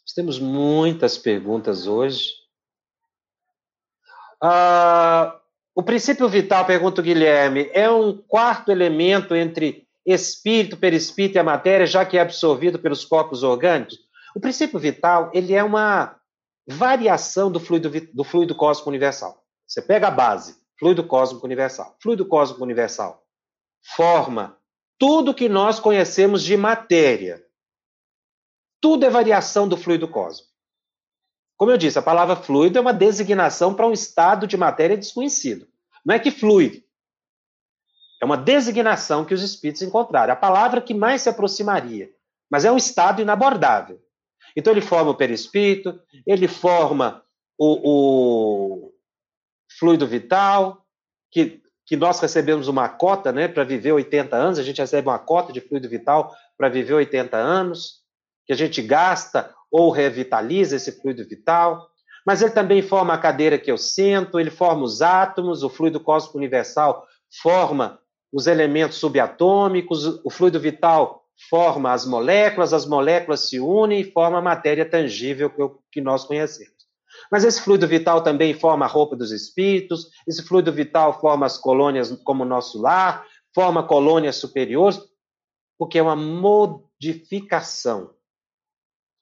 Nós 0.00 0.14
temos 0.14 0.38
muitas 0.38 1.16
perguntas 1.16 1.86
hoje. 1.86 2.30
Ah, 4.42 5.40
o 5.74 5.82
princípio 5.82 6.28
vital, 6.28 6.66
pergunta 6.66 7.00
o 7.00 7.04
Guilherme, 7.04 7.70
é 7.72 7.88
um 7.88 8.16
quarto 8.16 8.72
elemento 8.72 9.34
entre 9.34 9.86
espírito, 10.04 10.76
perispírito 10.76 11.38
e 11.38 11.38
a 11.38 11.44
matéria, 11.44 11.86
já 11.86 12.04
que 12.04 12.18
é 12.18 12.20
absorvido 12.20 12.78
pelos 12.78 13.04
corpos 13.04 13.44
orgânicos? 13.44 13.98
O 14.34 14.40
princípio 14.40 14.78
vital, 14.78 15.30
ele 15.32 15.54
é 15.54 15.62
uma 15.62 16.20
variação 16.66 17.50
do 17.50 17.58
fluido, 17.58 17.90
do 18.12 18.24
fluido 18.24 18.54
cósmico 18.54 18.90
universal. 18.90 19.44
Você 19.66 19.82
pega 19.82 20.08
a 20.08 20.10
base, 20.10 20.56
fluido 20.78 21.04
cósmico 21.04 21.46
universal. 21.46 21.96
Fluido 22.00 22.26
cósmico 22.26 22.62
universal 22.62 23.22
forma 23.82 24.56
tudo 24.98 25.34
que 25.34 25.48
nós 25.48 25.80
conhecemos 25.80 26.42
de 26.42 26.56
matéria. 26.56 27.44
Tudo 28.80 29.04
é 29.04 29.10
variação 29.10 29.68
do 29.68 29.76
fluido 29.76 30.08
cósmico. 30.08 30.50
Como 31.56 31.70
eu 31.70 31.76
disse, 31.76 31.98
a 31.98 32.02
palavra 32.02 32.34
fluido 32.34 32.78
é 32.78 32.80
uma 32.80 32.94
designação 32.94 33.74
para 33.74 33.86
um 33.86 33.92
estado 33.92 34.46
de 34.46 34.56
matéria 34.56 34.96
desconhecido. 34.96 35.68
Não 36.04 36.14
é 36.14 36.18
que 36.18 36.30
flui. 36.30 36.84
É 38.20 38.24
uma 38.24 38.36
designação 38.36 39.24
que 39.24 39.34
os 39.34 39.42
espíritos 39.42 39.82
encontraram. 39.82 40.32
A 40.32 40.36
palavra 40.36 40.80
que 40.80 40.94
mais 40.94 41.22
se 41.22 41.28
aproximaria. 41.28 42.10
Mas 42.50 42.64
é 42.64 42.72
um 42.72 42.76
estado 42.76 43.22
inabordável. 43.22 44.00
Então 44.56 44.72
ele 44.72 44.80
forma 44.80 45.10
o 45.10 45.14
perispírito, 45.14 46.00
ele 46.26 46.48
forma 46.48 47.22
o, 47.58 47.80
o 47.84 48.92
fluido 49.78 50.06
vital, 50.06 50.84
que, 51.30 51.60
que 51.86 51.96
nós 51.96 52.20
recebemos 52.20 52.68
uma 52.68 52.88
cota 52.88 53.32
né, 53.32 53.48
para 53.48 53.64
viver 53.64 53.92
80 53.92 54.36
anos, 54.36 54.58
a 54.58 54.62
gente 54.62 54.80
recebe 54.80 55.08
uma 55.08 55.18
cota 55.18 55.52
de 55.52 55.60
fluido 55.60 55.88
vital 55.88 56.34
para 56.56 56.68
viver 56.68 56.94
80 56.94 57.36
anos, 57.36 58.02
que 58.46 58.52
a 58.52 58.56
gente 58.56 58.82
gasta 58.82 59.54
ou 59.70 59.90
revitaliza 59.90 60.76
esse 60.76 61.00
fluido 61.00 61.26
vital, 61.26 61.88
mas 62.26 62.42
ele 62.42 62.52
também 62.52 62.82
forma 62.82 63.14
a 63.14 63.18
cadeira 63.18 63.58
que 63.58 63.70
eu 63.70 63.78
sento, 63.78 64.38
ele 64.38 64.50
forma 64.50 64.84
os 64.84 65.02
átomos, 65.02 65.62
o 65.62 65.70
fluido 65.70 65.98
cósmico 65.98 66.38
universal 66.38 67.06
forma 67.42 67.98
os 68.32 68.46
elementos 68.46 68.98
subatômicos, 68.98 70.20
o 70.24 70.30
fluido 70.30 70.60
vital 70.60 71.21
forma 71.48 71.92
as 71.92 72.06
moléculas, 72.06 72.72
as 72.72 72.86
moléculas 72.86 73.48
se 73.48 73.58
unem 73.60 74.00
e 74.00 74.10
forma 74.12 74.38
a 74.38 74.42
matéria 74.42 74.88
tangível 74.88 75.52
que 75.90 76.00
nós 76.00 76.24
conhecemos. 76.24 76.72
Mas 77.30 77.44
esse 77.44 77.60
fluido 77.60 77.86
vital 77.86 78.22
também 78.22 78.54
forma 78.54 78.84
a 78.84 78.88
roupa 78.88 79.14
dos 79.16 79.30
espíritos, 79.30 80.08
esse 80.26 80.42
fluido 80.42 80.72
vital 80.72 81.20
forma 81.20 81.46
as 81.46 81.58
colônias 81.58 82.10
como 82.24 82.42
o 82.42 82.46
nosso 82.46 82.80
lar, 82.80 83.26
forma 83.54 83.86
colônias 83.86 84.36
superiores, 84.36 85.00
porque 85.78 85.98
é 85.98 86.02
uma 86.02 86.16
modificação 86.16 88.10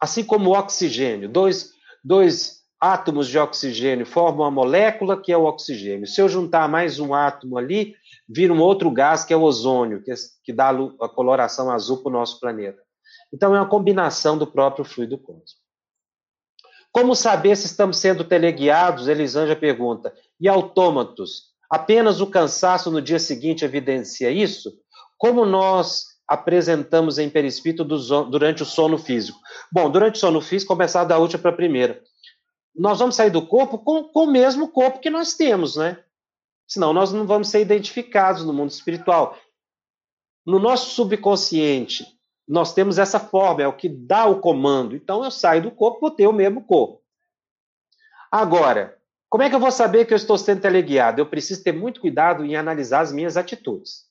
Assim 0.01 0.25
como 0.25 0.51
o 0.51 0.59
oxigênio, 0.59 1.29
dois, 1.29 1.73
dois 2.03 2.60
átomos 2.81 3.29
de 3.29 3.39
oxigênio 3.39 4.07
formam 4.07 4.45
uma 4.45 4.51
molécula 4.51 5.21
que 5.21 5.31
é 5.31 5.37
o 5.37 5.45
oxigênio. 5.45 6.07
Se 6.07 6.21
eu 6.21 6.29
juntar 6.29 6.69
mais 6.69 6.99
um 6.99 7.13
átomo 7.13 7.59
ali, 7.59 7.95
vira 8.29 8.53
um 8.53 8.61
outro 8.61 8.91
gás 8.91 9.25
que 9.25 9.33
é 9.33 9.37
o 9.37 9.43
ozônio, 9.43 10.03
que, 10.03 10.11
é, 10.11 10.15
que 10.43 10.53
dá 10.53 10.71
a 10.71 11.09
coloração 11.09 11.71
azul 11.71 11.99
para 12.03 12.11
o 12.11 12.13
nosso 12.13 12.41
planeta. 12.41 12.81
Então, 13.33 13.55
é 13.55 13.61
uma 13.61 13.69
combinação 13.69 14.39
do 14.39 14.47
próprio 14.47 14.85
fluido 14.85 15.19
cósmico. 15.19 15.61
Como 16.93 17.15
saber 17.15 17.57
se 17.57 17.67
estamos 17.67 17.99
sendo 17.99 18.25
teleguiados? 18.25 19.07
Elisângela 19.07 19.59
pergunta. 19.59 20.13
E 20.41 20.49
autômatos? 20.49 21.51
Apenas 21.71 22.21
o 22.21 22.27
cansaço 22.27 22.91
no 22.91 23.01
dia 23.01 23.21
seguinte 23.21 23.65
evidencia 23.65 24.31
isso? 24.31 24.73
Como 25.17 25.45
nós 25.45 26.07
apresentamos 26.27 27.19
em 27.19 27.31
perispírito 27.31 27.85
durante 27.85 28.63
o 28.65 28.67
sono 28.67 28.99
físico? 28.99 29.39
Bom, 29.71 29.89
durante 29.89 30.17
o 30.17 30.19
sono 30.19 30.41
físico, 30.41 30.75
começar 30.75 31.05
da 31.05 31.19
última 31.19 31.41
para 31.41 31.51
a 31.53 31.57
primeira. 31.57 32.03
Nós 32.75 32.99
vamos 32.99 33.17
sair 33.17 33.31
do 33.31 33.47
corpo 33.47 33.79
com, 33.79 34.05
com 34.05 34.25
o 34.25 34.31
mesmo 34.31 34.69
corpo 34.69 35.01
que 35.01 35.11
nós 35.11 35.35
temos, 35.35 35.77
né? 35.77 36.03
Senão 36.67 36.93
nós 36.93 37.13
não 37.13 37.27
vamos 37.27 37.49
ser 37.49 37.61
identificados 37.61 38.45
no 38.45 38.53
mundo 38.53 38.71
espiritual. 38.71 39.37
No 40.47 40.59
nosso 40.59 40.91
subconsciente, 40.91 42.07
nós 42.47 42.73
temos 42.73 42.99
essa 42.99 43.21
forma, 43.21 43.63
é 43.63 43.67
o 43.67 43.77
que 43.77 43.89
dá 43.89 44.27
o 44.27 44.41
comando. 44.41 44.97
Então 44.97 45.25
eu 45.25 45.31
saio 45.31 45.63
do 45.63 45.71
corpo, 45.71 46.01
vou 46.01 46.11
ter 46.11 46.27
o 46.27 46.33
mesmo 46.33 46.65
corpo. 46.65 47.03
Agora, 48.31 49.01
como 49.29 49.45
é 49.45 49.49
que 49.49 49.55
eu 49.55 49.61
vou 49.61 49.71
saber 49.71 50.05
que 50.05 50.13
eu 50.13 50.17
estou 50.17 50.37
sendo 50.37 50.61
teleguiado? 50.61 51.21
Eu 51.21 51.27
preciso 51.27 51.63
ter 51.63 51.73
muito 51.73 52.01
cuidado 52.01 52.45
em 52.45 52.57
analisar 52.57 53.01
as 53.01 53.13
minhas 53.13 53.37
atitudes. 53.37 54.09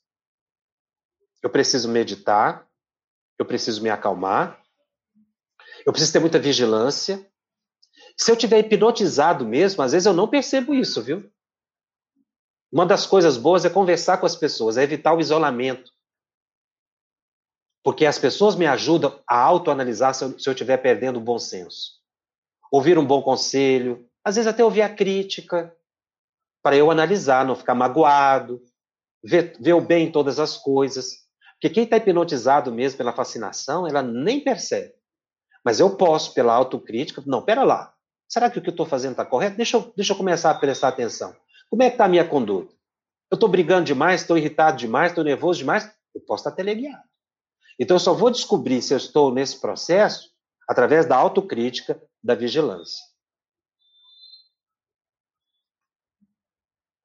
Eu 1.44 1.50
preciso 1.50 1.90
meditar, 1.90 2.66
eu 3.38 3.46
preciso 3.46 3.82
me 3.82 3.90
acalmar, 3.90 4.62
eu 5.86 5.92
preciso 5.92 6.14
ter 6.14 6.20
muita 6.20 6.40
vigilância. 6.40 7.29
Se 8.20 8.30
eu 8.30 8.36
tiver 8.36 8.60
hipnotizado 8.60 9.46
mesmo, 9.46 9.82
às 9.82 9.94
vezes 9.94 10.06
eu 10.06 10.14
não 10.14 10.28
percebo 10.28 10.74
isso, 10.74 11.02
viu? 11.02 11.32
Uma 12.70 12.86
das 12.86 13.06
coisas 13.06 13.38
boas 13.38 13.64
é 13.64 13.70
conversar 13.70 14.18
com 14.18 14.26
as 14.26 14.36
pessoas, 14.36 14.76
é 14.76 14.84
evitar 14.84 15.14
o 15.14 15.22
isolamento. 15.22 15.90
Porque 17.82 18.06
as 18.06 18.20
pessoas 18.20 18.58
me 18.58 18.68
ajudam 18.68 19.24
a 19.26 19.40
autoanalisar 19.40 20.14
se 20.14 20.26
eu 20.26 20.52
estiver 20.52 20.78
perdendo 20.78 21.18
o 21.18 21.22
bom 21.22 21.40
senso. 21.40 21.94
Ouvir 22.70 23.00
um 23.00 23.06
bom 23.06 23.22
conselho, 23.22 24.06
às 24.22 24.36
vezes 24.36 24.52
até 24.52 24.64
ouvir 24.64 24.82
a 24.82 24.94
crítica, 24.94 25.74
para 26.62 26.76
eu 26.76 26.92
analisar, 26.92 27.46
não 27.46 27.56
ficar 27.56 27.74
magoado, 27.74 28.62
ver, 29.24 29.56
ver 29.62 29.74
o 29.74 29.82
bem 29.82 30.08
em 30.08 30.12
todas 30.12 30.40
as 30.40 30.58
coisas. 30.58 31.26
Porque 31.54 31.70
quem 31.70 31.86
está 31.86 31.96
hipnotizado 31.96 32.70
mesmo 32.70 32.98
pela 32.98 33.14
fascinação, 33.14 33.88
ela 33.88 34.04
nem 34.04 34.44
percebe. 34.44 34.94
Mas 35.64 35.80
eu 35.80 35.96
posso, 35.96 36.34
pela 36.34 36.54
autocrítica, 36.54 37.24
não, 37.26 37.42
pera 37.42 37.64
lá, 37.64 37.96
será 38.30 38.50
que 38.50 38.60
o 38.60 38.62
que 38.62 38.70
eu 38.70 38.72
estou 38.72 38.86
fazendo 38.86 39.12
está 39.12 39.26
correto? 39.26 39.58
Deixa 39.58 39.76
eu, 39.76 39.92
deixa 39.98 40.14
eu 40.14 40.18
começar 40.18 40.52
a 40.52 40.56
prestar 40.56 40.90
atenção. 40.90 41.36
Como 41.70 41.82
é 41.84 41.90
que 41.90 41.96
está 41.96 42.06
a 42.06 42.10
minha 42.10 42.24
conduta? 42.24 42.74
Eu 43.30 43.36
estou 43.36 43.50
brigando 43.50 43.84
demais, 43.84 44.22
estou 44.22 44.38
irritado 44.38 44.78
demais, 44.78 45.12
estou 45.12 45.24
nervoso 45.24 45.60
demais? 45.60 45.92
Eu 46.14 46.22
posso 46.22 46.42
estar 46.42 46.56
teleguiado. 46.56 47.04
Então, 47.80 47.96
eu 47.96 48.00
só 48.00 48.14
vou 48.14 48.30
descobrir 48.30 48.82
se 48.82 48.94
eu 48.94 48.98
estou 48.98 49.34
nesse 49.34 49.60
processo 49.60 50.30
através 50.68 51.06
da 51.06 51.16
autocrítica, 51.16 52.02
da 52.24 52.36
vigilância. 52.36 53.04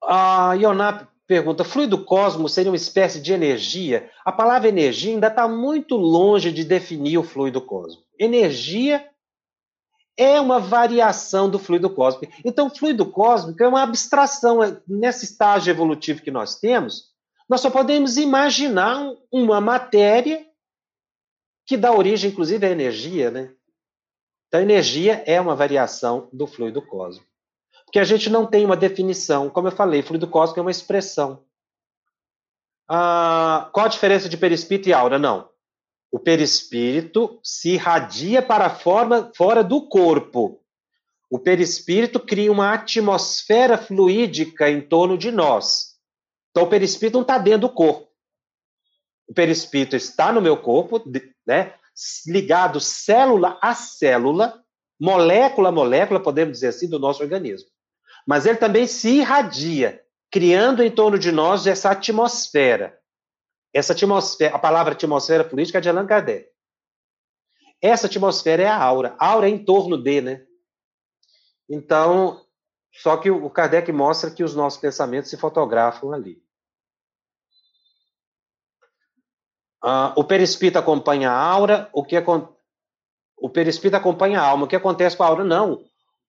A 0.03 0.53
Ionap 0.53 1.07
pergunta: 1.25 1.63
fluido 1.63 2.03
cosmos 2.03 2.53
seria 2.53 2.71
uma 2.71 2.75
espécie 2.75 3.19
de 3.19 3.33
energia? 3.33 4.11
A 4.23 4.31
palavra 4.31 4.67
energia 4.67 5.13
ainda 5.13 5.27
está 5.27 5.47
muito 5.47 5.95
longe 5.95 6.51
de 6.51 6.63
definir 6.63 7.17
o 7.17 7.23
fluido 7.23 7.61
cósmico. 7.61 8.05
Energia 8.19 9.07
é 10.17 10.39
uma 10.39 10.59
variação 10.59 11.49
do 11.49 11.59
fluido 11.59 11.89
cósmico. 11.89 12.33
Então, 12.43 12.67
o 12.67 12.69
fluido 12.69 13.05
cósmico 13.05 13.61
é 13.61 13.67
uma 13.67 13.83
abstração. 13.83 14.63
É, 14.63 14.77
nesse 14.87 15.25
estágio 15.25 15.71
evolutivo 15.71 16.21
que 16.21 16.31
nós 16.31 16.59
temos, 16.59 17.13
nós 17.49 17.61
só 17.61 17.69
podemos 17.69 18.17
imaginar 18.17 19.13
uma 19.31 19.59
matéria 19.59 20.45
que 21.65 21.75
dá 21.75 21.91
origem, 21.91 22.31
inclusive, 22.31 22.65
à 22.65 22.69
energia, 22.69 23.29
né? 23.29 23.53
Então, 24.47 24.61
energia 24.61 25.23
é 25.25 25.41
uma 25.41 25.55
variação 25.55 26.29
do 26.31 26.47
fluido 26.47 26.81
cósmico. 26.81 27.27
Porque 27.85 27.99
a 27.99 28.03
gente 28.03 28.29
não 28.29 28.45
tem 28.45 28.65
uma 28.65 28.77
definição. 28.77 29.49
Como 29.49 29.67
eu 29.67 29.71
falei, 29.71 30.01
fluido 30.01 30.27
cósmico 30.27 30.59
é 30.59 30.61
uma 30.61 30.71
expressão. 30.71 31.43
Ah, 32.87 33.69
qual 33.73 33.87
a 33.87 33.89
diferença 33.89 34.29
de 34.29 34.37
perispírito 34.37 34.89
e 34.89 34.93
aura? 34.93 35.17
Não. 35.17 35.49
O 36.15 36.19
perispírito 36.19 37.41
se 37.43 37.71
irradia 37.71 38.41
para 38.41 38.69
fora 38.69 39.61
do 39.61 39.81
corpo. 39.81 40.61
O 41.29 41.37
perispírito 41.37 42.21
cria 42.21 42.49
uma 42.49 42.73
atmosfera 42.73 43.77
fluídica 43.77 44.69
em 44.69 44.79
torno 44.79 45.17
de 45.17 45.29
nós. 45.29 45.97
Então, 46.51 46.63
o 46.63 46.69
perispírito 46.69 47.17
não 47.17 47.23
está 47.23 47.37
dentro 47.37 47.67
do 47.67 47.69
corpo. 47.69 48.07
O 49.27 49.33
perispírito 49.33 49.97
está 49.97 50.31
no 50.31 50.41
meu 50.41 50.55
corpo, 50.55 51.03
né, 51.45 51.73
ligado 52.25 52.79
célula 52.79 53.59
a 53.61 53.75
célula, 53.75 54.63
molécula 54.97 55.67
a 55.67 55.73
molécula, 55.73 56.23
podemos 56.23 56.53
dizer 56.53 56.69
assim, 56.69 56.89
do 56.89 56.97
nosso 56.97 57.21
organismo. 57.21 57.67
Mas 58.25 58.45
ele 58.45 58.57
também 58.57 58.87
se 58.87 59.17
irradia, 59.17 60.01
criando 60.31 60.81
em 60.81 60.89
torno 60.89 61.19
de 61.19 61.33
nós 61.33 61.67
essa 61.67 61.91
atmosfera. 61.91 62.97
Essa 63.75 63.91
atmosfera, 63.91 64.55
a 64.55 64.57
palavra 64.59 64.93
atmosfera 64.93 65.43
política 65.43 65.79
é 65.79 65.81
de 65.81 65.89
Allan 65.89 66.07
Kardec. 66.07 66.49
Essa 67.81 68.07
atmosfera 68.07 68.63
é 68.63 68.67
a 68.67 68.81
aura. 68.81 69.17
A 69.19 69.27
aura 69.27 69.49
é 69.49 69.51
em 69.51 69.65
torno 69.65 69.97
de, 70.01 70.21
né? 70.21 70.45
Então, 71.67 72.41
só 72.93 73.17
que 73.17 73.29
o 73.29 73.49
Kardec 73.49 73.91
mostra 73.91 74.31
que 74.31 74.45
os 74.45 74.55
nossos 74.55 74.79
pensamentos 74.79 75.29
se 75.29 75.35
fotografam 75.35 76.13
ali. 76.13 76.41
Uh, 79.83 80.15
o 80.15 80.23
perispírito 80.23 80.79
acompanha 80.79 81.29
a 81.29 81.37
aura, 81.37 81.89
o 81.91 82.01
que 82.01 82.15
o 83.37 83.49
perispírito 83.49 83.97
acompanha 83.97 84.39
a 84.39 84.47
alma. 84.47 84.63
O 84.63 84.67
que 84.69 84.75
acontece 84.77 85.17
com 85.17 85.23
a 85.23 85.27
aura? 85.27 85.43
Não. 85.43 85.83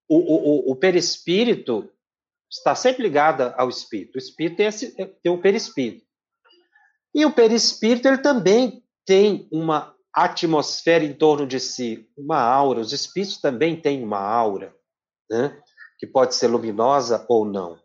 O, 0.09 0.17
o, 0.17 0.73
o 0.73 0.77
perispírito 0.77 1.89
está 2.51 2.75
sempre 2.75 3.05
ligado 3.05 3.55
ao 3.57 3.69
espírito. 3.69 4.17
O 4.17 4.19
espírito 4.19 4.57
tem, 4.57 4.67
esse, 4.67 4.97
tem 5.23 5.31
o 5.31 5.41
perispírito. 5.41 6.06
E 7.17 7.25
o 7.25 7.33
perispírito 7.33 8.07
ele 8.07 8.19
também 8.19 8.85
tem 9.07 9.49
uma 9.51 9.97
atmosfera 10.13 11.03
em 11.03 11.15
torno 11.15 11.47
de 11.47 11.59
si, 11.59 12.07
uma 12.15 12.39
aura. 12.39 12.81
Os 12.81 12.93
espíritos 12.93 13.41
também 13.41 13.81
têm 13.81 14.05
uma 14.05 14.19
aura, 14.19 14.77
né? 15.31 15.59
que 15.99 16.07
pode 16.07 16.35
ser 16.35 16.49
luminosa 16.49 17.25
ou 17.27 17.47
não. 17.47 17.81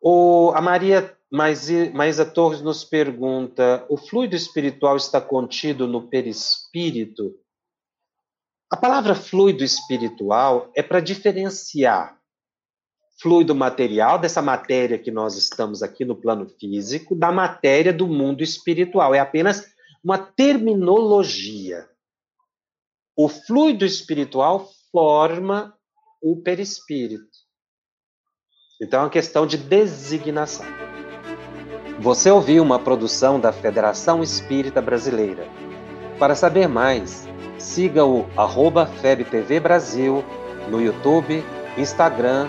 O, 0.00 0.52
a 0.54 0.60
Maria 0.60 1.18
Maísa 1.32 2.24
Torres 2.24 2.60
nos 2.60 2.84
pergunta: 2.84 3.84
o 3.88 3.96
fluido 3.96 4.36
espiritual 4.36 4.96
está 4.96 5.20
contido 5.20 5.88
no 5.88 6.08
perispírito? 6.08 7.36
A 8.70 8.76
palavra 8.76 9.16
fluido 9.16 9.64
espiritual 9.64 10.70
é 10.76 10.82
para 10.82 11.00
diferenciar 11.00 12.21
fluido 13.22 13.54
material, 13.54 14.18
dessa 14.18 14.42
matéria 14.42 14.98
que 14.98 15.10
nós 15.10 15.36
estamos 15.36 15.80
aqui 15.80 16.04
no 16.04 16.16
plano 16.16 16.48
físico, 16.58 17.14
da 17.14 17.30
matéria 17.30 17.92
do 17.92 18.08
mundo 18.08 18.42
espiritual. 18.42 19.14
É 19.14 19.20
apenas 19.20 19.64
uma 20.02 20.18
terminologia. 20.18 21.88
O 23.16 23.28
fluido 23.28 23.84
espiritual 23.84 24.68
forma 24.90 25.72
o 26.20 26.36
perispírito. 26.42 27.30
Então 28.80 29.00
é 29.00 29.02
uma 29.04 29.10
questão 29.10 29.46
de 29.46 29.56
designação. 29.56 30.66
Você 32.00 32.28
ouviu 32.28 32.62
uma 32.64 32.80
produção 32.80 33.38
da 33.38 33.52
Federação 33.52 34.22
Espírita 34.22 34.82
Brasileira. 34.82 35.46
Para 36.18 36.34
saber 36.34 36.66
mais, 36.66 37.28
siga 37.58 38.04
o 38.04 38.26
FebTV 39.00 39.60
Brasil 39.60 40.24
no 40.68 40.80
YouTube, 40.80 41.44
Instagram 41.78 42.48